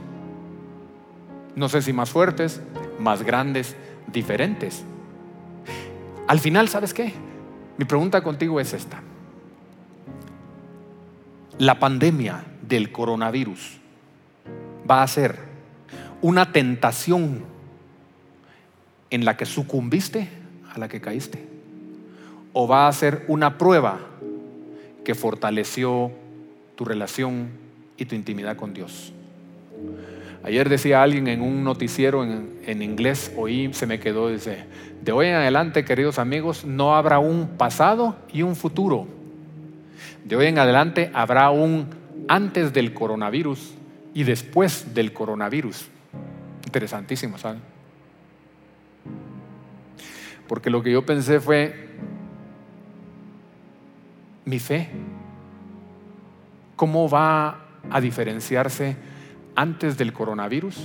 no 1.58 1.68
sé 1.68 1.82
si 1.82 1.92
más 1.92 2.10
fuertes, 2.10 2.62
más 3.00 3.22
grandes, 3.22 3.76
diferentes. 4.08 4.86
Al 6.28 6.40
final, 6.40 6.70
¿sabes 6.70 6.94
qué? 6.94 7.14
Mi 7.78 7.86
pregunta 7.86 8.24
contigo 8.24 8.60
es 8.60 8.74
esta. 8.74 9.02
La 11.60 11.80
pandemia 11.80 12.44
del 12.62 12.92
coronavirus 12.92 13.78
va 14.90 15.04
a 15.04 15.08
ser 15.08 15.38
una 16.22 16.52
tentación 16.52 17.44
en 19.10 19.24
la 19.24 19.38
que 19.38 19.46
sucumbiste 19.46 20.28
a 20.74 20.80
la 20.80 20.88
que 20.88 21.00
caíste. 21.00 21.48
O 22.54 22.68
va 22.68 22.88
a 22.88 22.94
ser 22.94 23.26
una 23.28 23.58
prueba 23.58 24.00
que 25.04 25.14
fortaleció 25.14 26.12
tu 26.76 26.86
relación 26.86 27.50
y 27.98 28.06
tu 28.06 28.16
intimidad 28.16 28.56
con 28.58 28.74
Dios. 28.74 29.14
Ayer 30.46 30.70
decía 30.70 31.02
alguien 31.02 31.28
en 31.28 31.42
un 31.42 31.64
noticiero 31.64 32.24
en, 32.24 32.82
inglés, 32.84 33.34
oí, 33.36 33.74
se 33.74 33.88
me 33.88 34.00
quedó, 34.00 34.30
dice, 34.30 34.66
de 35.02 35.12
hoy 35.12 35.26
en 35.26 35.34
adelante, 35.34 35.84
queridos 35.84 36.20
amigos, 36.20 36.66
no 36.66 36.96
habrá 36.96 37.18
un 37.18 37.58
pasado 37.58 38.16
y 38.32 38.44
un 38.44 38.56
futuro. 38.56 39.08
De 40.24 40.36
hoy 40.36 40.46
en 40.46 40.60
adelante 40.60 41.10
habrá 41.16 41.50
un 41.50 41.88
antes 42.28 42.74
del 42.74 42.94
coronavirus 42.94 43.74
y 44.14 44.22
después 44.22 44.94
del 44.94 45.14
coronavirus. 45.14 45.88
Interesantísimo, 46.68 47.40
¿saben? 47.40 47.62
Porque 50.48 50.70
lo 50.70 50.84
que 50.84 50.92
yo 50.92 51.04
pensé 51.04 51.40
fue 51.40 51.90
mi 54.46 54.60
fe. 54.60 54.90
¿Cómo 56.76 57.10
va 57.10 57.66
a 57.90 58.00
diferenciarse 58.00 59.15
antes 59.56 59.98
del 59.98 60.14
coronavirus 60.14 60.78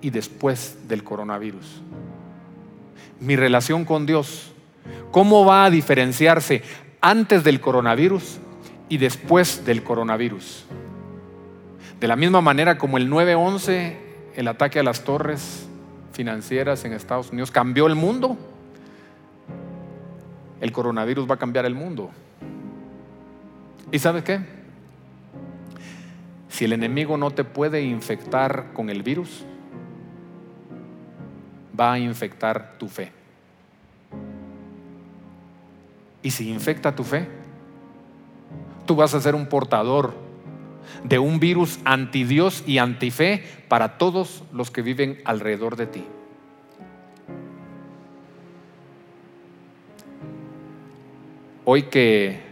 y 0.00 0.10
después 0.10 0.88
del 0.88 1.04
coronavirus? 1.04 1.82
Mi 3.20 3.36
relación 3.36 3.84
con 3.84 4.06
Dios. 4.06 4.52
¿Cómo 5.10 5.44
va 5.44 5.64
a 5.64 5.70
diferenciarse 5.70 6.62
antes 7.00 7.44
del 7.44 7.60
coronavirus 7.60 8.38
y 8.88 8.98
después 8.98 9.64
del 9.64 9.82
coronavirus? 9.82 10.64
De 12.00 12.08
la 12.08 12.16
misma 12.16 12.40
manera 12.40 12.78
como 12.78 12.96
el 12.96 13.10
9-11, 13.10 13.96
el 14.36 14.48
ataque 14.48 14.78
a 14.78 14.82
las 14.82 15.02
torres 15.02 15.66
financieras 16.12 16.84
en 16.84 16.92
Estados 16.92 17.30
Unidos 17.30 17.50
cambió 17.50 17.86
el 17.86 17.94
mundo, 17.94 18.36
el 20.60 20.72
coronavirus 20.72 21.28
va 21.28 21.34
a 21.34 21.38
cambiar 21.38 21.64
el 21.64 21.74
mundo. 21.74 22.10
¿Y 23.90 23.98
sabes 23.98 24.24
qué? 24.24 24.57
Si 26.58 26.64
el 26.64 26.72
enemigo 26.72 27.16
no 27.16 27.30
te 27.30 27.44
puede 27.44 27.82
infectar 27.82 28.72
con 28.72 28.90
el 28.90 29.04
virus, 29.04 29.44
va 31.78 31.92
a 31.92 32.00
infectar 32.00 32.74
tu 32.78 32.88
fe. 32.88 33.12
Y 36.20 36.32
si 36.32 36.50
infecta 36.50 36.96
tu 36.96 37.04
fe, 37.04 37.28
tú 38.86 38.96
vas 38.96 39.14
a 39.14 39.20
ser 39.20 39.36
un 39.36 39.46
portador 39.46 40.14
de 41.04 41.20
un 41.20 41.38
virus 41.38 41.78
anti 41.84 42.24
Dios 42.24 42.64
y 42.66 42.78
anti 42.78 43.12
fe 43.12 43.44
para 43.68 43.96
todos 43.96 44.42
los 44.52 44.72
que 44.72 44.82
viven 44.82 45.20
alrededor 45.24 45.76
de 45.76 45.86
ti. 45.86 46.04
Hoy 51.64 51.84
que 51.84 52.47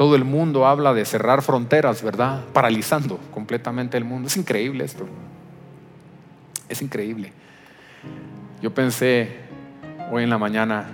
todo 0.00 0.16
el 0.16 0.24
mundo 0.24 0.66
habla 0.66 0.94
de 0.94 1.04
cerrar 1.04 1.42
fronteras, 1.42 2.02
¿verdad? 2.02 2.42
Paralizando 2.54 3.18
completamente 3.34 3.98
el 3.98 4.04
mundo. 4.06 4.28
Es 4.28 4.36
increíble 4.38 4.82
esto. 4.82 5.06
Es 6.70 6.80
increíble. 6.80 7.34
Yo 8.62 8.72
pensé 8.72 9.28
hoy 10.10 10.22
en 10.22 10.30
la 10.30 10.38
mañana, 10.38 10.86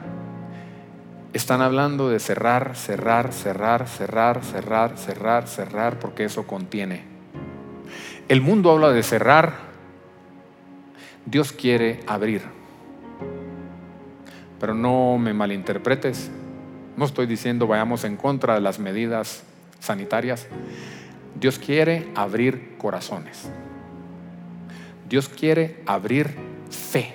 están 1.33 1.61
hablando 1.61 2.09
de 2.09 2.19
cerrar, 2.19 2.75
cerrar, 2.75 3.33
cerrar, 3.33 3.87
cerrar, 3.87 4.43
cerrar, 4.43 4.99
cerrar, 4.99 5.47
cerrar, 5.47 6.01
porque 6.01 6.25
eso 6.25 6.45
contiene. 6.45 7.05
El 8.27 8.41
mundo 8.41 8.73
habla 8.73 8.91
de 8.91 9.05
cerrar. 9.05 9.53
Dios 11.27 11.53
quiere 11.53 12.01
abrir. 12.09 12.43
Pero 14.59 14.75
no 14.75 15.17
me 15.17 15.33
malinterpretes. 15.33 16.29
No 16.97 17.05
estoy 17.05 17.27
diciendo 17.27 17.67
vayamos 17.67 18.05
en 18.05 18.17
contra 18.17 18.55
de 18.55 18.61
las 18.61 18.79
medidas 18.79 19.43
sanitarias. 19.81 20.47
Dios 21.39 21.59
quiere 21.59 22.09
abrir 22.15 22.77
corazones. 22.79 23.51
Dios 25.09 25.29
quiere 25.29 25.83
abrir 25.87 26.35
fe. 26.71 27.13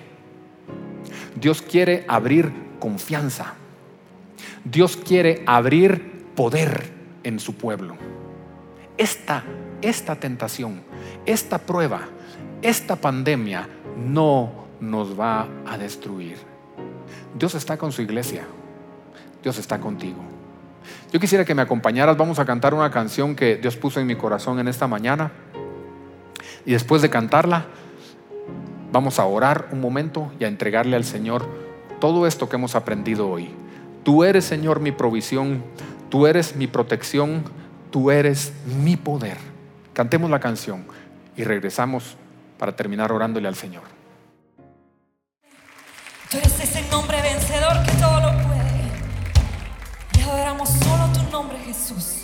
Dios 1.35 1.61
quiere 1.61 2.05
abrir 2.07 2.51
confianza. 2.79 3.55
Dios 4.63 4.95
quiere 4.95 5.43
abrir 5.47 6.25
poder 6.35 6.91
en 7.23 7.39
su 7.39 7.55
pueblo. 7.55 7.95
Esta, 8.97 9.43
esta 9.81 10.15
tentación, 10.17 10.81
esta 11.25 11.57
prueba, 11.57 12.01
esta 12.61 12.95
pandemia 12.95 13.67
no 13.97 14.67
nos 14.79 15.19
va 15.19 15.47
a 15.65 15.77
destruir. 15.77 16.37
Dios 17.35 17.55
está 17.55 17.77
con 17.77 17.91
su 17.91 18.03
iglesia. 18.03 18.45
Dios 19.41 19.57
está 19.57 19.79
contigo. 19.79 20.19
Yo 21.11 21.19
quisiera 21.19 21.45
que 21.45 21.55
me 21.55 21.61
acompañaras. 21.61 22.17
Vamos 22.17 22.39
a 22.39 22.45
cantar 22.45 22.73
una 22.73 22.91
canción 22.91 23.35
que 23.35 23.57
Dios 23.57 23.75
puso 23.75 23.99
en 23.99 24.07
mi 24.07 24.15
corazón 24.15 24.59
en 24.59 24.67
esta 24.67 24.87
mañana. 24.87 25.31
Y 26.65 26.73
después 26.73 27.01
de 27.01 27.09
cantarla, 27.09 27.65
vamos 28.91 29.19
a 29.19 29.25
orar 29.25 29.69
un 29.71 29.81
momento 29.81 30.31
y 30.39 30.43
a 30.43 30.47
entregarle 30.47 30.95
al 30.95 31.03
Señor 31.03 31.47
todo 31.99 32.27
esto 32.27 32.49
que 32.49 32.55
hemos 32.55 32.75
aprendido 32.75 33.29
hoy. 33.29 33.49
Tú 34.03 34.23
eres, 34.23 34.45
Señor, 34.45 34.79
mi 34.79 34.91
provisión, 34.91 35.63
tú 36.09 36.27
eres 36.27 36.55
mi 36.55 36.67
protección, 36.67 37.43
tú 37.91 38.11
eres 38.11 38.53
mi 38.65 38.97
poder. 38.97 39.37
Cantemos 39.93 40.29
la 40.29 40.39
canción 40.39 40.85
y 41.35 41.43
regresamos 41.43 42.17
para 42.57 42.75
terminar 42.75 43.11
orándole 43.11 43.47
al 43.47 43.55
Señor. 43.55 43.83
Tú 46.29 46.37
eres 46.37 46.59
ese 46.59 46.87
nombre 46.89 47.21
vencedor 47.21 47.83
que 47.83 47.91
todo 47.93 48.21
lo 48.21 48.47
puede. 48.47 48.60
Adoramos 50.31 50.69
solo 50.69 51.11
tu 51.13 51.29
nombre, 51.29 51.59
Jesús. 51.59 52.23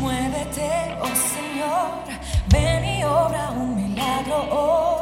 Muévete, 0.00 0.96
oh 1.00 1.14
Señor, 1.14 1.90
ven 2.48 2.84
y 2.84 3.04
obra 3.04 3.52
un 3.52 3.76
milagro 3.76 4.38
hoy. 4.50 4.97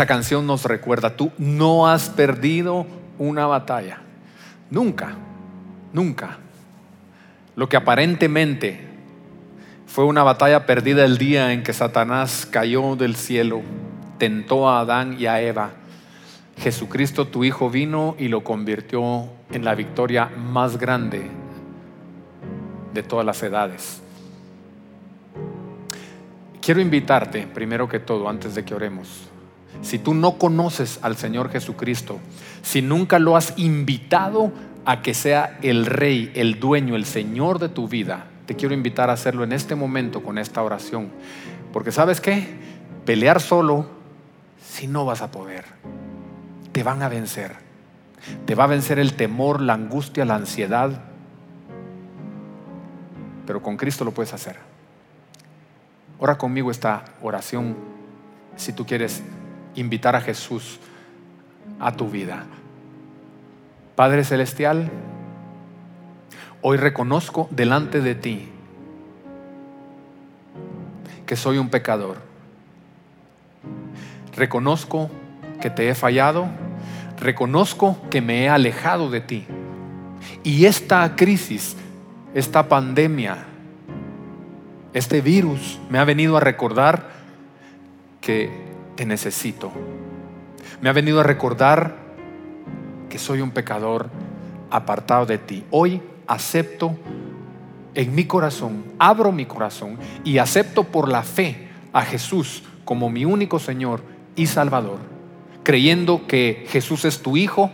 Esa 0.00 0.06
canción 0.06 0.46
nos 0.46 0.64
recuerda, 0.64 1.14
tú 1.14 1.30
no 1.36 1.86
has 1.86 2.08
perdido 2.08 2.86
una 3.18 3.46
batalla. 3.46 3.98
Nunca, 4.70 5.14
nunca. 5.92 6.38
Lo 7.54 7.68
que 7.68 7.76
aparentemente 7.76 8.80
fue 9.84 10.06
una 10.06 10.22
batalla 10.22 10.64
perdida 10.64 11.04
el 11.04 11.18
día 11.18 11.52
en 11.52 11.62
que 11.62 11.74
Satanás 11.74 12.48
cayó 12.50 12.96
del 12.96 13.14
cielo, 13.14 13.60
tentó 14.16 14.70
a 14.70 14.80
Adán 14.80 15.16
y 15.18 15.26
a 15.26 15.42
Eva. 15.42 15.72
Jesucristo, 16.56 17.26
tu 17.26 17.44
Hijo, 17.44 17.68
vino 17.68 18.16
y 18.18 18.28
lo 18.28 18.42
convirtió 18.42 19.28
en 19.52 19.66
la 19.66 19.74
victoria 19.74 20.30
más 20.34 20.78
grande 20.78 21.30
de 22.94 23.02
todas 23.02 23.26
las 23.26 23.42
edades. 23.42 24.00
Quiero 26.62 26.80
invitarte, 26.80 27.46
primero 27.46 27.86
que 27.86 27.98
todo, 27.98 28.30
antes 28.30 28.54
de 28.54 28.64
que 28.64 28.74
oremos, 28.74 29.29
si 29.82 29.98
tú 29.98 30.14
no 30.14 30.38
conoces 30.38 30.98
al 31.02 31.16
Señor 31.16 31.50
Jesucristo, 31.50 32.18
si 32.62 32.82
nunca 32.82 33.18
lo 33.18 33.36
has 33.36 33.54
invitado 33.56 34.52
a 34.84 35.02
que 35.02 35.14
sea 35.14 35.58
el 35.62 35.86
Rey, 35.86 36.32
el 36.34 36.60
dueño, 36.60 36.96
el 36.96 37.04
Señor 37.04 37.58
de 37.58 37.68
tu 37.68 37.88
vida, 37.88 38.26
te 38.46 38.56
quiero 38.56 38.74
invitar 38.74 39.10
a 39.10 39.14
hacerlo 39.14 39.44
en 39.44 39.52
este 39.52 39.74
momento 39.74 40.22
con 40.22 40.38
esta 40.38 40.62
oración. 40.62 41.10
Porque 41.72 41.92
sabes 41.92 42.20
qué? 42.20 42.48
Pelear 43.04 43.40
solo, 43.40 43.86
si 44.60 44.86
no 44.86 45.04
vas 45.04 45.22
a 45.22 45.30
poder, 45.30 45.64
te 46.72 46.82
van 46.82 47.02
a 47.02 47.08
vencer. 47.08 47.54
Te 48.46 48.54
va 48.54 48.64
a 48.64 48.66
vencer 48.66 48.98
el 48.98 49.14
temor, 49.14 49.60
la 49.62 49.74
angustia, 49.74 50.24
la 50.24 50.34
ansiedad. 50.34 51.04
Pero 53.46 53.62
con 53.62 53.76
Cristo 53.76 54.04
lo 54.04 54.12
puedes 54.12 54.34
hacer. 54.34 54.56
Ora 56.18 56.36
conmigo 56.36 56.70
esta 56.70 57.04
oración 57.22 57.76
si 58.56 58.72
tú 58.72 58.84
quieres 58.84 59.22
invitar 59.74 60.16
a 60.16 60.20
Jesús 60.20 60.80
a 61.78 61.92
tu 61.92 62.08
vida. 62.08 62.44
Padre 63.96 64.24
Celestial, 64.24 64.90
hoy 66.62 66.76
reconozco 66.76 67.48
delante 67.50 68.00
de 68.00 68.14
ti 68.14 68.48
que 71.26 71.36
soy 71.36 71.58
un 71.58 71.68
pecador. 71.68 72.16
Reconozco 74.36 75.10
que 75.60 75.70
te 75.70 75.88
he 75.88 75.94
fallado. 75.94 76.48
Reconozco 77.18 77.98
que 78.10 78.20
me 78.20 78.44
he 78.44 78.48
alejado 78.48 79.10
de 79.10 79.20
ti. 79.20 79.46
Y 80.42 80.64
esta 80.64 81.14
crisis, 81.16 81.76
esta 82.34 82.68
pandemia, 82.68 83.44
este 84.92 85.20
virus 85.20 85.78
me 85.88 85.98
ha 85.98 86.04
venido 86.04 86.36
a 86.36 86.40
recordar 86.40 87.10
que 88.20 88.69
necesito. 89.06 89.72
Me 90.80 90.88
ha 90.88 90.92
venido 90.92 91.20
a 91.20 91.24
recordar 91.24 91.96
que 93.08 93.18
soy 93.18 93.40
un 93.40 93.50
pecador 93.50 94.08
apartado 94.70 95.26
de 95.26 95.38
ti. 95.38 95.64
Hoy 95.70 96.00
acepto 96.26 96.96
en 97.94 98.14
mi 98.14 98.24
corazón, 98.24 98.84
abro 98.98 99.32
mi 99.32 99.46
corazón 99.46 99.98
y 100.24 100.38
acepto 100.38 100.84
por 100.84 101.08
la 101.08 101.22
fe 101.22 101.68
a 101.92 102.02
Jesús 102.02 102.62
como 102.84 103.10
mi 103.10 103.24
único 103.24 103.58
Señor 103.58 104.02
y 104.36 104.46
Salvador, 104.46 104.98
creyendo 105.62 106.26
que 106.26 106.66
Jesús 106.68 107.04
es 107.04 107.20
tu 107.20 107.36
Hijo, 107.36 107.70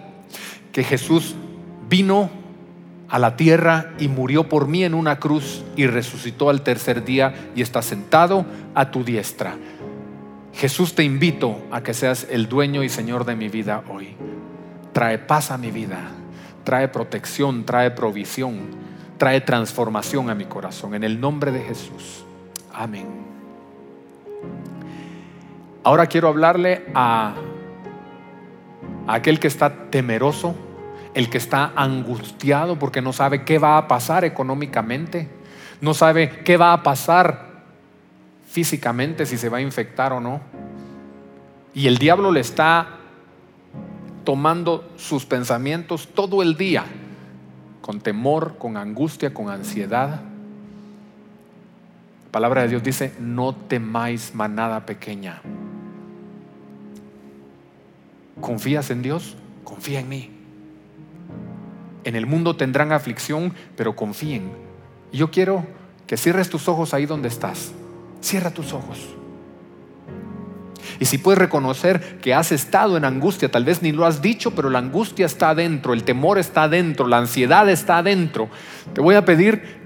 que 0.72 0.84
Jesús 0.84 1.34
vino 1.88 2.30
a 3.08 3.18
la 3.18 3.36
tierra 3.36 3.92
y 3.98 4.08
murió 4.08 4.48
por 4.48 4.66
mí 4.66 4.84
en 4.84 4.94
una 4.94 5.18
cruz 5.18 5.62
y 5.76 5.86
resucitó 5.86 6.50
al 6.50 6.62
tercer 6.62 7.04
día 7.04 7.50
y 7.54 7.62
está 7.62 7.82
sentado 7.82 8.44
a 8.74 8.90
tu 8.90 9.04
diestra. 9.04 9.56
Jesús 10.56 10.94
te 10.94 11.04
invito 11.04 11.60
a 11.70 11.82
que 11.82 11.92
seas 11.92 12.26
el 12.30 12.48
dueño 12.48 12.82
y 12.82 12.88
Señor 12.88 13.26
de 13.26 13.36
mi 13.36 13.50
vida 13.50 13.84
hoy. 13.90 14.16
Trae 14.94 15.18
paz 15.18 15.50
a 15.50 15.58
mi 15.58 15.70
vida, 15.70 16.08
trae 16.64 16.88
protección, 16.88 17.66
trae 17.66 17.90
provisión, 17.90 18.60
trae 19.18 19.42
transformación 19.42 20.30
a 20.30 20.34
mi 20.34 20.46
corazón. 20.46 20.94
En 20.94 21.04
el 21.04 21.20
nombre 21.20 21.52
de 21.52 21.62
Jesús. 21.62 22.24
Amén. 22.72 23.06
Ahora 25.84 26.06
quiero 26.06 26.28
hablarle 26.28 26.86
a, 26.94 27.34
aquel 29.06 29.38
que 29.38 29.48
está 29.48 29.90
temeroso, 29.90 30.54
el 31.12 31.28
que 31.28 31.36
está 31.36 31.72
angustiado 31.76 32.78
porque 32.78 33.02
no 33.02 33.12
sabe 33.12 33.44
qué 33.44 33.58
va 33.58 33.76
a 33.76 33.88
pasar 33.88 34.24
económicamente, 34.24 35.28
no 35.82 35.92
sabe 35.92 36.30
qué 36.44 36.56
va 36.56 36.72
a 36.72 36.82
pasar 36.82 37.45
físicamente, 38.56 39.26
si 39.26 39.36
se 39.36 39.50
va 39.50 39.58
a 39.58 39.60
infectar 39.60 40.14
o 40.14 40.20
no. 40.20 40.40
Y 41.74 41.88
el 41.88 41.98
diablo 41.98 42.32
le 42.32 42.40
está 42.40 43.00
tomando 44.24 44.90
sus 44.96 45.26
pensamientos 45.26 46.08
todo 46.14 46.42
el 46.42 46.56
día, 46.56 46.86
con 47.82 48.00
temor, 48.00 48.56
con 48.56 48.78
angustia, 48.78 49.34
con 49.34 49.50
ansiedad. 49.50 50.22
La 52.24 52.32
palabra 52.32 52.62
de 52.62 52.68
Dios 52.68 52.82
dice, 52.82 53.12
no 53.20 53.54
temáis 53.54 54.34
manada 54.34 54.86
pequeña. 54.86 55.42
¿Confías 58.40 58.88
en 58.88 59.02
Dios? 59.02 59.36
Confía 59.64 60.00
en 60.00 60.08
mí. 60.08 60.30
En 62.04 62.16
el 62.16 62.24
mundo 62.24 62.56
tendrán 62.56 62.90
aflicción, 62.90 63.52
pero 63.76 63.94
confíen. 63.94 64.50
Yo 65.12 65.30
quiero 65.30 65.66
que 66.06 66.16
cierres 66.16 66.48
tus 66.48 66.68
ojos 66.68 66.94
ahí 66.94 67.04
donde 67.04 67.28
estás. 67.28 67.74
Cierra 68.26 68.50
tus 68.50 68.72
ojos. 68.72 68.98
Y 70.98 71.04
si 71.04 71.16
puedes 71.16 71.38
reconocer 71.38 72.18
que 72.18 72.34
has 72.34 72.50
estado 72.50 72.96
en 72.96 73.04
angustia, 73.04 73.52
tal 73.52 73.64
vez 73.64 73.82
ni 73.82 73.92
lo 73.92 74.04
has 74.04 74.20
dicho, 74.20 74.50
pero 74.50 74.68
la 74.68 74.80
angustia 74.80 75.26
está 75.26 75.50
adentro, 75.50 75.92
el 75.92 76.02
temor 76.02 76.36
está 76.36 76.64
adentro, 76.64 77.06
la 77.06 77.18
ansiedad 77.18 77.68
está 77.68 77.98
adentro, 77.98 78.48
te 78.92 79.00
voy 79.00 79.14
a 79.14 79.24
pedir 79.24 79.78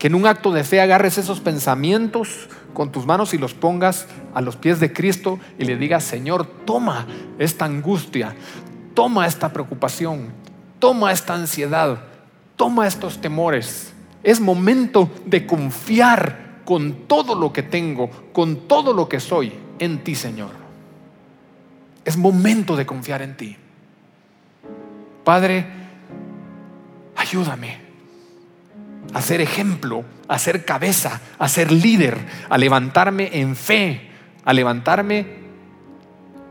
que 0.00 0.08
en 0.08 0.16
un 0.16 0.26
acto 0.26 0.50
de 0.50 0.64
fe 0.64 0.80
agarres 0.80 1.16
esos 1.16 1.38
pensamientos 1.38 2.48
con 2.74 2.90
tus 2.90 3.06
manos 3.06 3.34
y 3.34 3.38
los 3.38 3.54
pongas 3.54 4.08
a 4.34 4.40
los 4.40 4.56
pies 4.56 4.80
de 4.80 4.92
Cristo 4.92 5.38
y 5.56 5.64
le 5.64 5.76
digas, 5.76 6.02
Señor, 6.02 6.46
toma 6.64 7.06
esta 7.38 7.66
angustia, 7.66 8.34
toma 8.94 9.28
esta 9.28 9.52
preocupación, 9.52 10.32
toma 10.80 11.12
esta 11.12 11.34
ansiedad, 11.34 12.00
toma 12.56 12.88
estos 12.88 13.20
temores. 13.20 13.92
Es 14.24 14.40
momento 14.40 15.08
de 15.24 15.46
confiar 15.46 16.49
con 16.70 17.08
todo 17.08 17.34
lo 17.34 17.52
que 17.52 17.64
tengo, 17.64 18.08
con 18.32 18.68
todo 18.68 18.92
lo 18.92 19.08
que 19.08 19.18
soy 19.18 19.52
en 19.80 20.04
ti, 20.04 20.14
Señor. 20.14 20.52
Es 22.04 22.16
momento 22.16 22.76
de 22.76 22.86
confiar 22.86 23.22
en 23.22 23.36
ti. 23.36 23.56
Padre, 25.24 25.66
ayúdame 27.16 27.76
a 29.12 29.20
ser 29.20 29.40
ejemplo, 29.40 30.04
a 30.28 30.38
ser 30.38 30.64
cabeza, 30.64 31.20
a 31.40 31.48
ser 31.48 31.72
líder, 31.72 32.16
a 32.48 32.56
levantarme 32.56 33.30
en 33.40 33.56
fe, 33.56 34.08
a 34.44 34.52
levantarme 34.52 35.26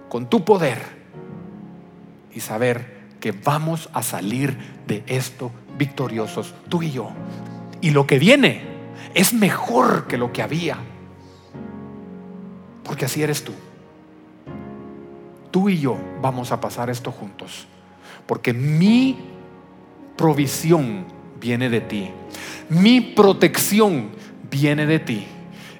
con 0.09 0.29
tu 0.29 0.43
poder 0.43 0.79
y 2.35 2.41
saber 2.41 3.07
que 3.21 3.31
vamos 3.31 3.89
a 3.93 4.03
salir 4.03 4.57
de 4.85 5.01
esto 5.07 5.53
victoriosos, 5.77 6.53
tú 6.67 6.83
y 6.83 6.91
yo. 6.91 7.09
Y 7.79 7.91
lo 7.91 8.05
que 8.05 8.19
viene 8.19 8.78
es 9.13 9.33
mejor 9.33 10.07
que 10.07 10.17
lo 10.17 10.31
que 10.31 10.41
había, 10.41 10.77
porque 12.83 13.05
así 13.05 13.21
eres 13.23 13.43
tú. 13.43 13.53
Tú 15.51 15.69
y 15.69 15.79
yo 15.79 15.97
vamos 16.21 16.51
a 16.51 16.61
pasar 16.61 16.89
esto 16.89 17.11
juntos, 17.11 17.67
porque 18.25 18.53
mi 18.53 19.17
provisión 20.15 21.05
viene 21.39 21.69
de 21.69 21.81
ti. 21.81 22.11
Mi 22.69 23.01
protección 23.01 24.09
viene 24.49 24.85
de 24.85 24.99
ti. 24.99 25.27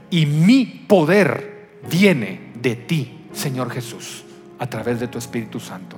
Y 0.09 0.25
mi 0.25 0.65
poder 0.65 1.79
viene 1.89 2.51
de 2.59 2.75
ti, 2.75 3.25
Señor 3.31 3.69
Jesús, 3.69 4.23
a 4.57 4.67
través 4.67 4.99
de 4.99 5.07
tu 5.07 5.17
Espíritu 5.17 5.59
Santo. 5.59 5.97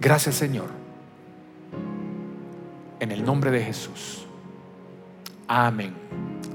Gracias, 0.00 0.34
Señor. 0.34 0.68
En 2.98 3.12
el 3.12 3.24
nombre 3.24 3.50
de 3.50 3.62
Jesús. 3.62 4.25
Amén. 5.48 5.94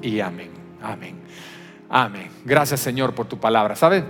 Y 0.01 0.19
amén. 0.19 0.49
Amén. 0.81 1.15
Amén. 1.89 2.29
Gracias, 2.45 2.79
Señor, 2.79 3.13
por 3.13 3.27
tu 3.27 3.39
palabra. 3.39 3.75
¿Sabes? 3.75 4.03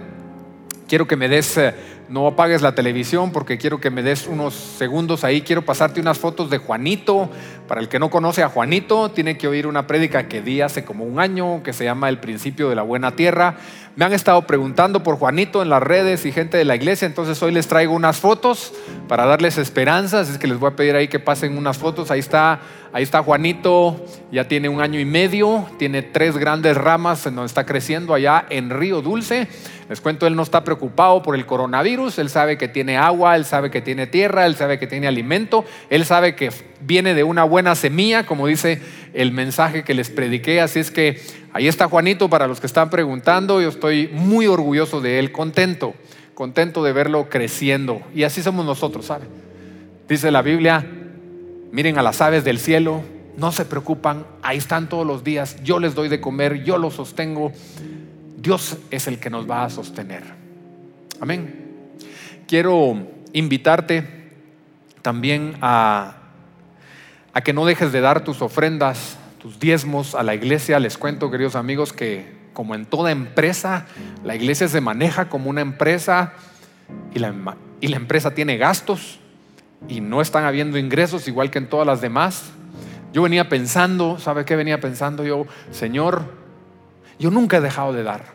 Quiero 0.87 1.07
que 1.07 1.15
me 1.15 1.27
des, 1.27 1.57
eh, 1.57 1.73
no 2.11 2.27
apagues 2.27 2.61
la 2.61 2.75
televisión 2.75 3.31
porque 3.31 3.57
quiero 3.57 3.79
que 3.79 3.89
me 3.89 4.03
des 4.03 4.27
unos 4.27 4.53
segundos 4.53 5.23
ahí. 5.23 5.41
Quiero 5.41 5.63
pasarte 5.63 6.01
unas 6.01 6.19
fotos 6.19 6.49
de 6.49 6.57
Juanito. 6.57 7.29
Para 7.69 7.79
el 7.79 7.87
que 7.87 7.99
no 7.99 8.09
conoce 8.09 8.43
a 8.43 8.49
Juanito, 8.49 9.11
tiene 9.11 9.37
que 9.37 9.47
oír 9.47 9.65
una 9.65 9.87
prédica 9.87 10.27
que 10.27 10.41
di 10.41 10.59
hace 10.59 10.83
como 10.83 11.05
un 11.05 11.21
año 11.21 11.63
que 11.63 11.71
se 11.71 11.85
llama 11.85 12.09
El 12.09 12.19
principio 12.19 12.67
de 12.67 12.75
la 12.75 12.81
buena 12.81 13.15
tierra. 13.15 13.55
Me 13.95 14.03
han 14.03 14.11
estado 14.11 14.41
preguntando 14.41 15.03
por 15.03 15.17
Juanito 15.17 15.61
en 15.61 15.69
las 15.69 15.81
redes 15.81 16.25
y 16.25 16.33
gente 16.33 16.57
de 16.57 16.65
la 16.65 16.75
iglesia, 16.75 17.05
entonces 17.05 17.41
hoy 17.43 17.51
les 17.51 17.67
traigo 17.67 17.93
unas 17.93 18.19
fotos 18.19 18.73
para 19.07 19.25
darles 19.25 19.57
esperanzas. 19.57 20.29
Es 20.29 20.37
que 20.37 20.47
les 20.47 20.59
voy 20.59 20.71
a 20.71 20.75
pedir 20.75 20.95
ahí 20.95 21.07
que 21.07 21.19
pasen 21.19 21.57
unas 21.57 21.77
fotos. 21.77 22.11
Ahí 22.11 22.19
está, 22.19 22.59
ahí 22.91 23.03
está 23.03 23.23
Juanito, 23.23 24.05
ya 24.31 24.49
tiene 24.49 24.67
un 24.67 24.81
año 24.81 24.99
y 24.99 25.05
medio, 25.05 25.65
tiene 25.77 26.01
tres 26.01 26.37
grandes 26.37 26.75
ramas 26.75 27.25
en 27.25 27.35
donde 27.35 27.47
está 27.47 27.65
creciendo 27.65 28.13
allá 28.13 28.45
en 28.49 28.69
Río 28.69 29.01
Dulce. 29.01 29.47
Les 29.91 29.99
cuento, 29.99 30.25
él 30.25 30.37
no 30.37 30.43
está 30.43 30.63
preocupado 30.63 31.21
por 31.21 31.35
el 31.35 31.45
coronavirus, 31.45 32.00
él 32.17 32.29
sabe 32.29 32.57
que 32.57 32.67
tiene 32.67 32.97
agua, 32.97 33.35
él 33.35 33.45
sabe 33.45 33.69
que 33.69 33.81
tiene 33.81 34.07
tierra, 34.07 34.45
él 34.45 34.55
sabe 34.55 34.79
que 34.79 34.87
tiene 34.87 35.07
alimento, 35.07 35.65
él 35.89 36.05
sabe 36.05 36.35
que 36.35 36.51
viene 36.81 37.13
de 37.13 37.23
una 37.23 37.43
buena 37.43 37.75
semilla, 37.75 38.25
como 38.25 38.47
dice 38.47 38.81
el 39.13 39.31
mensaje 39.31 39.83
que 39.83 39.93
les 39.93 40.09
prediqué. 40.09 40.61
Así 40.61 40.79
es 40.79 40.91
que 40.91 41.21
ahí 41.53 41.67
está 41.67 41.87
Juanito 41.87 42.29
para 42.29 42.47
los 42.47 42.59
que 42.59 42.67
están 42.67 42.89
preguntando, 42.89 43.61
yo 43.61 43.69
estoy 43.69 44.09
muy 44.11 44.47
orgulloso 44.47 45.01
de 45.01 45.19
él, 45.19 45.31
contento, 45.31 45.93
contento 46.33 46.83
de 46.83 46.93
verlo 46.93 47.29
creciendo. 47.29 48.01
Y 48.15 48.23
así 48.23 48.41
somos 48.41 48.65
nosotros, 48.65 49.05
¿sabe? 49.05 49.25
Dice 50.09 50.31
la 50.31 50.41
Biblia, 50.41 50.85
miren 51.71 51.97
a 51.97 52.01
las 52.01 52.21
aves 52.21 52.43
del 52.43 52.59
cielo, 52.59 53.01
no 53.37 53.51
se 53.51 53.65
preocupan, 53.65 54.25
ahí 54.41 54.57
están 54.57 54.89
todos 54.89 55.05
los 55.05 55.23
días, 55.23 55.61
yo 55.63 55.79
les 55.79 55.95
doy 55.95 56.09
de 56.09 56.19
comer, 56.19 56.63
yo 56.63 56.77
los 56.77 56.95
sostengo. 56.95 57.51
Dios 58.37 58.77
es 58.89 59.07
el 59.07 59.19
que 59.19 59.29
nos 59.29 59.49
va 59.49 59.63
a 59.63 59.69
sostener. 59.69 60.23
Amén. 61.19 61.70
Quiero 62.51 62.97
invitarte 63.31 64.05
también 65.01 65.55
a, 65.61 66.15
que 67.45 67.53
no 67.53 67.65
dejes 67.65 67.93
de 67.93 68.01
dar 68.01 68.25
tus 68.25 68.41
ofrendas, 68.41 69.17
tus 69.41 69.57
diezmos 69.57 70.15
a 70.15 70.23
la 70.23 70.35
iglesia. 70.35 70.77
Les 70.81 70.97
cuento, 70.97 71.31
queridos 71.31 71.55
amigos, 71.55 71.93
que 71.93 72.25
como 72.51 72.75
en 72.75 72.85
toda 72.85 73.11
empresa, 73.11 73.85
la 74.25 74.35
iglesia 74.35 74.67
se 74.67 74.81
maneja 74.81 75.29
como 75.29 75.49
una 75.49 75.61
empresa 75.61 76.33
y 77.15 77.19
la, 77.19 77.55
y 77.79 77.87
la 77.87 77.95
empresa 77.95 78.31
tiene 78.31 78.57
gastos 78.57 79.21
y 79.87 80.01
no 80.01 80.19
están 80.19 80.43
habiendo 80.43 80.77
ingresos 80.77 81.29
igual 81.29 81.51
que 81.51 81.59
en 81.59 81.69
todas 81.69 81.87
las 81.87 82.01
demás. 82.01 82.51
Yo 83.13 83.21
venía 83.21 83.47
pensando, 83.47 84.19
¿sabe 84.19 84.43
qué 84.43 84.57
venía 84.57 84.81
pensando 84.81 85.23
yo? 85.23 85.45
Señor, 85.71 86.23
yo 87.17 87.31
nunca 87.31 87.59
he 87.59 87.61
dejado 87.61 87.93
de 87.93 88.03
dar. 88.03 88.25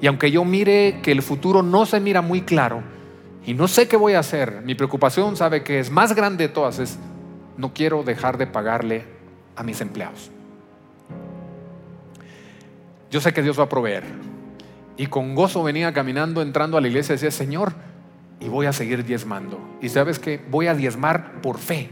Y 0.00 0.08
aunque 0.08 0.32
yo 0.32 0.44
mire 0.44 0.98
que 1.00 1.12
el 1.12 1.22
futuro 1.22 1.62
no 1.62 1.86
se 1.86 2.00
mira 2.00 2.22
muy 2.22 2.40
claro 2.40 2.98
y 3.46 3.54
no 3.54 3.68
sé 3.68 3.88
qué 3.88 3.96
voy 3.96 4.14
a 4.14 4.18
hacer, 4.18 4.62
mi 4.64 4.74
preocupación, 4.74 5.36
sabe 5.36 5.62
que 5.62 5.80
es 5.80 5.90
más 5.90 6.14
grande 6.14 6.48
de 6.48 6.52
todas, 6.52 6.78
es 6.78 6.98
no 7.56 7.72
quiero 7.72 8.02
dejar 8.02 8.38
de 8.38 8.46
pagarle 8.46 9.04
a 9.56 9.62
mis 9.62 9.80
empleados. 9.80 10.30
Yo 13.10 13.20
sé 13.20 13.32
que 13.32 13.42
Dios 13.42 13.58
va 13.58 13.64
a 13.64 13.68
proveer. 13.68 14.04
Y 14.96 15.06
con 15.06 15.34
gozo 15.34 15.62
venía 15.62 15.92
caminando, 15.92 16.42
entrando 16.42 16.76
a 16.76 16.80
la 16.80 16.88
iglesia 16.88 17.14
decía, 17.14 17.30
Señor, 17.30 17.72
y 18.38 18.48
voy 18.48 18.66
a 18.66 18.72
seguir 18.72 19.04
diezmando. 19.04 19.58
Y 19.80 19.88
sabes 19.88 20.18
que 20.18 20.40
voy 20.50 20.66
a 20.66 20.74
diezmar 20.74 21.40
por 21.40 21.58
fe. 21.58 21.90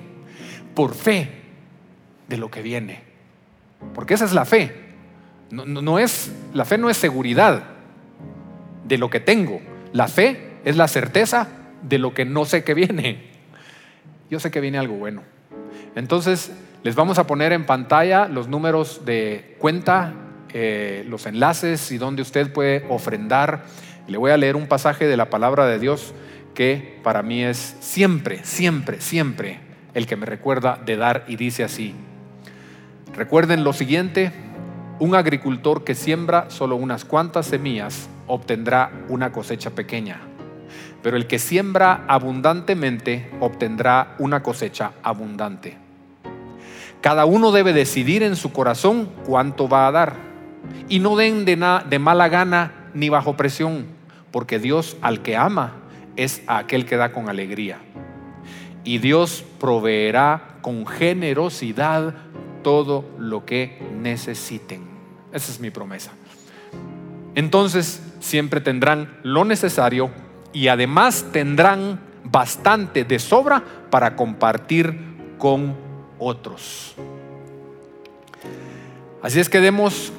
por 0.74 0.94
fe 0.94 1.30
de 2.28 2.36
lo 2.36 2.50
que 2.50 2.62
viene. 2.62 3.02
Porque 3.94 4.14
esa 4.14 4.26
es 4.26 4.32
la 4.32 4.44
fe. 4.44 4.88
No 5.50 5.98
es, 5.98 6.30
la 6.52 6.64
fe 6.64 6.78
no 6.78 6.90
es 6.90 6.96
seguridad 6.96 7.64
de 8.84 8.98
lo 8.98 9.10
que 9.10 9.18
tengo. 9.18 9.60
La 9.92 10.08
fe 10.08 10.47
es 10.68 10.76
la 10.76 10.86
certeza 10.86 11.48
de 11.80 11.96
lo 11.96 12.12
que 12.12 12.26
no 12.26 12.44
sé 12.44 12.62
que 12.62 12.74
viene. 12.74 13.22
Yo 14.30 14.38
sé 14.38 14.50
que 14.50 14.60
viene 14.60 14.76
algo 14.76 14.96
bueno. 14.96 15.22
Entonces, 15.96 16.52
les 16.82 16.94
vamos 16.94 17.18
a 17.18 17.26
poner 17.26 17.52
en 17.52 17.64
pantalla 17.64 18.28
los 18.28 18.48
números 18.48 19.06
de 19.06 19.56
cuenta, 19.58 20.12
eh, 20.52 21.06
los 21.08 21.24
enlaces 21.24 21.90
y 21.90 21.96
donde 21.96 22.20
usted 22.20 22.52
puede 22.52 22.84
ofrendar. 22.90 23.64
Le 24.08 24.18
voy 24.18 24.30
a 24.30 24.36
leer 24.36 24.56
un 24.56 24.66
pasaje 24.66 25.06
de 25.06 25.16
la 25.16 25.30
palabra 25.30 25.64
de 25.64 25.78
Dios 25.78 26.12
que 26.54 27.00
para 27.02 27.22
mí 27.22 27.42
es 27.42 27.74
siempre, 27.80 28.44
siempre, 28.44 29.00
siempre 29.00 29.60
el 29.94 30.06
que 30.06 30.16
me 30.16 30.26
recuerda 30.26 30.78
de 30.84 30.96
dar 30.98 31.24
y 31.28 31.36
dice 31.36 31.64
así. 31.64 31.94
Recuerden 33.14 33.64
lo 33.64 33.72
siguiente, 33.72 34.32
un 34.98 35.14
agricultor 35.14 35.82
que 35.82 35.94
siembra 35.94 36.50
solo 36.50 36.76
unas 36.76 37.06
cuantas 37.06 37.46
semillas 37.46 38.10
obtendrá 38.26 38.92
una 39.08 39.32
cosecha 39.32 39.70
pequeña, 39.70 40.27
pero 41.02 41.16
el 41.16 41.26
que 41.26 41.38
siembra 41.38 42.04
abundantemente 42.08 43.30
obtendrá 43.40 44.14
una 44.18 44.42
cosecha 44.42 44.92
abundante. 45.02 45.76
Cada 47.00 47.24
uno 47.24 47.52
debe 47.52 47.72
decidir 47.72 48.22
en 48.22 48.36
su 48.36 48.52
corazón 48.52 49.08
cuánto 49.24 49.68
va 49.68 49.86
a 49.86 49.92
dar 49.92 50.14
y 50.88 50.98
no 50.98 51.16
den 51.16 51.44
de, 51.44 51.56
de 51.88 51.98
mala 51.98 52.28
gana 52.28 52.90
ni 52.94 53.08
bajo 53.08 53.36
presión, 53.36 53.86
porque 54.30 54.58
Dios 54.58 54.96
al 55.00 55.22
que 55.22 55.36
ama 55.36 55.74
es 56.16 56.42
a 56.46 56.58
aquel 56.58 56.84
que 56.84 56.96
da 56.96 57.12
con 57.12 57.28
alegría 57.28 57.78
y 58.88 58.98
Dios 58.98 59.44
proveerá 59.60 60.58
con 60.62 60.86
generosidad 60.86 62.14
todo 62.62 63.04
lo 63.18 63.44
que 63.44 63.78
necesiten. 63.94 64.82
Esa 65.32 65.52
es 65.52 65.60
mi 65.60 65.70
promesa. 65.70 66.12
Entonces 67.34 68.02
siempre 68.20 68.60
tendrán 68.60 69.18
lo 69.22 69.44
necesario 69.44 70.10
y 70.52 70.68
además 70.68 71.26
tendrán 71.32 72.00
bastante 72.24 73.04
de 73.04 73.18
sobra 73.18 73.62
para 73.90 74.16
compartir 74.16 74.98
con 75.38 75.76
otros. 76.18 76.94
Así 79.22 79.40
es 79.40 79.48
que 79.48 79.60
demos 79.60 80.12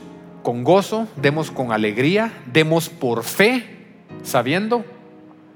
con 0.44 0.64
gozo, 0.64 1.08
demos 1.16 1.52
con 1.52 1.72
alegría, 1.72 2.34
demos 2.52 2.90
por 2.90 3.24
fe, 3.24 3.88
sabiendo 4.24 4.84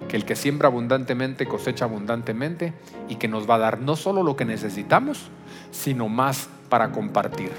que 0.08 0.18
el 0.18 0.26
que 0.26 0.36
siembra 0.36 0.68
abundantemente 0.68 1.46
cosecha 1.46 1.86
abundantemente 1.86 2.74
y 3.10 3.16
que 3.16 3.28
nos 3.28 3.50
va 3.50 3.56
a 3.56 3.60
dar 3.60 3.80
no 3.80 3.96
solo 3.96 4.24
lo 4.24 4.36
que 4.36 4.46
necesitamos, 4.46 5.30
sino 5.72 6.10
más 6.10 6.50
para 6.70 6.92
compartir. 6.92 7.52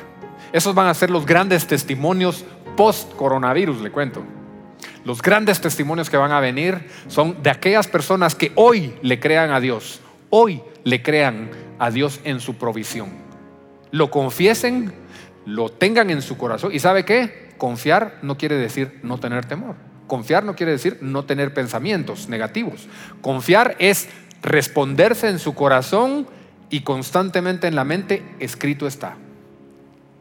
Esos 0.52 0.74
van 0.74 0.86
a 0.86 0.94
ser 0.94 1.10
los 1.10 1.26
grandes 1.26 1.66
testimonios 1.66 2.44
post 2.76 3.14
coronavirus, 3.14 3.80
le 3.80 3.90
cuento. 3.90 4.22
Los 5.04 5.20
grandes 5.20 5.60
testimonios 5.60 6.08
que 6.08 6.16
van 6.16 6.32
a 6.32 6.40
venir 6.40 6.88
son 7.08 7.42
de 7.42 7.50
aquellas 7.50 7.86
personas 7.86 8.34
que 8.34 8.52
hoy 8.54 8.94
le 9.02 9.20
crean 9.20 9.50
a 9.50 9.60
Dios, 9.60 10.00
hoy 10.30 10.62
le 10.82 11.02
crean 11.02 11.50
a 11.78 11.90
Dios 11.90 12.20
en 12.24 12.40
su 12.40 12.56
provisión. 12.56 13.10
Lo 13.90 14.10
confiesen, 14.10 14.92
lo 15.44 15.68
tengan 15.68 16.10
en 16.10 16.22
su 16.22 16.36
corazón. 16.38 16.72
¿Y 16.74 16.78
sabe 16.78 17.04
qué? 17.04 17.52
Confiar 17.58 18.18
no 18.22 18.38
quiere 18.38 18.56
decir 18.56 18.98
no 19.02 19.18
tener 19.18 19.44
temor. 19.44 19.76
Confiar 20.06 20.44
no 20.44 20.56
quiere 20.56 20.72
decir 20.72 20.98
no 21.00 21.24
tener 21.24 21.52
pensamientos 21.54 22.28
negativos. 22.28 22.88
Confiar 23.20 23.76
es 23.78 24.08
responderse 24.42 25.28
en 25.28 25.38
su 25.38 25.54
corazón 25.54 26.26
y 26.70 26.80
constantemente 26.80 27.66
en 27.66 27.76
la 27.76 27.84
mente, 27.84 28.22
escrito 28.40 28.86
está. 28.86 29.16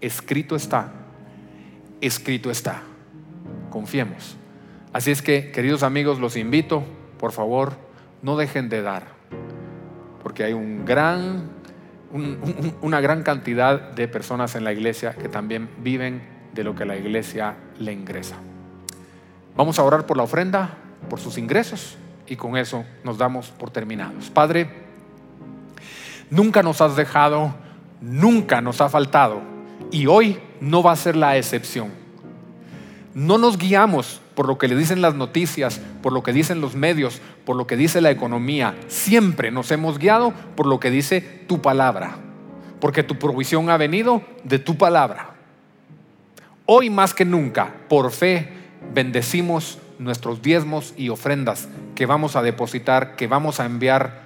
Escrito 0.01 0.55
está. 0.55 0.91
Escrito 2.01 2.51
está. 2.51 2.83
Confiemos. 3.69 4.37
Así 4.93 5.11
es 5.11 5.21
que, 5.21 5.51
queridos 5.51 5.83
amigos, 5.83 6.19
los 6.19 6.37
invito, 6.37 6.83
por 7.19 7.31
favor, 7.31 7.73
no 8.21 8.37
dejen 8.37 8.69
de 8.69 8.81
dar, 8.81 9.07
porque 10.21 10.43
hay 10.43 10.53
gran, 10.85 11.49
un- 12.11 12.37
un- 12.43 12.75
una 12.81 13.01
gran 13.01 13.23
cantidad 13.23 13.91
de 13.91 14.07
personas 14.07 14.55
en 14.55 14.63
la 14.63 14.71
iglesia 14.71 15.13
que 15.15 15.29
también 15.29 15.67
viven 15.79 16.21
de 16.53 16.63
lo 16.63 16.75
que 16.75 16.85
la 16.85 16.95
iglesia 16.95 17.55
le 17.79 17.91
ingresa. 17.91 18.35
Vamos 19.55 19.79
a 19.79 19.83
orar 19.83 20.05
por 20.05 20.15
la 20.17 20.23
ofrenda, 20.23 20.77
por 21.09 21.19
sus 21.19 21.37
ingresos, 21.37 21.97
y 22.27 22.35
con 22.35 22.55
eso 22.55 22.85
nos 23.03 23.17
damos 23.17 23.49
por 23.49 23.71
terminados. 23.71 24.29
Padre, 24.29 24.69
nunca 26.29 26.61
nos 26.61 26.81
has 26.81 26.95
dejado, 26.95 27.53
nunca 27.99 28.61
nos 28.61 28.79
ha 28.79 28.89
faltado, 28.89 29.41
y 29.91 30.05
hoy 30.05 30.39
no 30.61 30.83
va 30.83 30.91
a 30.91 30.95
ser 30.95 31.15
la 31.15 31.35
excepción. 31.37 31.89
No 33.15 33.37
nos 33.37 33.57
guiamos 33.57 34.21
por 34.35 34.47
lo 34.47 34.57
que 34.57 34.67
le 34.67 34.75
dicen 34.75 35.01
las 35.01 35.15
noticias, 35.15 35.79
por 36.01 36.13
lo 36.13 36.23
que 36.23 36.33
dicen 36.33 36.61
los 36.61 36.75
medios, 36.75 37.21
por 37.45 37.55
lo 37.55 37.67
que 37.67 37.77
dice 37.77 38.01
la 38.01 38.11
economía. 38.11 38.75
Siempre 38.87 39.51
nos 39.51 39.71
hemos 39.71 39.99
guiado 39.99 40.33
por 40.55 40.65
lo 40.65 40.79
que 40.79 40.89
dice 40.89 41.21
tu 41.21 41.61
palabra, 41.61 42.17
porque 42.79 43.03
tu 43.03 43.19
provisión 43.19 43.69
ha 43.69 43.77
venido 43.77 44.21
de 44.43 44.59
tu 44.59 44.77
palabra. 44.77 45.35
Hoy 46.65 46.89
más 46.89 47.13
que 47.13 47.25
nunca, 47.25 47.73
por 47.89 48.11
fe, 48.11 48.49
bendecimos 48.93 49.79
nuestros 49.99 50.41
diezmos 50.41 50.93
y 50.97 51.09
ofrendas 51.09 51.67
que 51.95 52.05
vamos 52.05 52.35
a 52.35 52.41
depositar, 52.41 53.15
que 53.15 53.27
vamos 53.27 53.59
a 53.59 53.65
enviar 53.65 54.23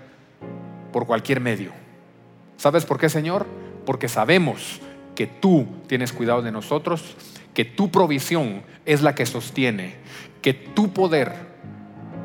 por 0.94 1.06
cualquier 1.06 1.42
medio. 1.42 1.72
¿Sabes 2.58 2.86
por 2.86 3.00
qué, 3.00 3.10
Señor? 3.10 3.46
Porque 3.86 4.08
sabemos 4.08 4.82
que 5.16 5.28
tú 5.28 5.68
tienes 5.88 6.14
cuidado 6.14 6.42
de 6.42 6.52
nosotros, 6.52 7.16
que 7.58 7.66
tu 7.66 7.90
provisión 7.90 8.62
es 8.86 9.02
la 9.02 9.16
que 9.16 9.26
sostiene, 9.26 9.96
que 10.44 10.54
tu 10.54 10.94
poder 10.94 11.34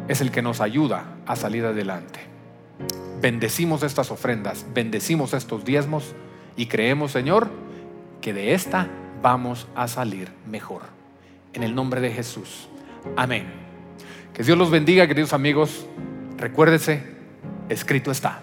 es 0.07 0.21
el 0.21 0.31
que 0.31 0.43
nos 0.43 0.61
ayuda 0.61 1.17
a 1.25 1.37
salir 1.37 1.65
adelante. 1.65 2.21
Bendecimos 3.23 3.83
estas 3.83 4.11
ofrendas, 4.11 4.67
bendecimos 4.75 5.33
estos 5.33 5.65
diezmos 5.65 6.15
y 6.55 6.67
creemos, 6.67 7.13
Señor, 7.13 7.49
que 8.21 8.35
de 8.35 8.53
esta 8.53 8.91
vamos 9.23 9.69
a 9.75 9.89
salir 9.89 10.29
mejor. 10.47 10.83
En 11.55 11.63
el 11.63 11.75
nombre 11.75 12.03
de 12.03 12.13
Jesús. 12.13 12.69
Amén. 13.17 13.47
Que 14.35 14.43
Dios 14.43 14.59
los 14.59 14.71
bendiga, 14.71 15.07
queridos 15.07 15.33
amigos. 15.33 15.87
Recuérdese, 16.37 17.05
escrito 17.71 18.11
está. 18.11 18.43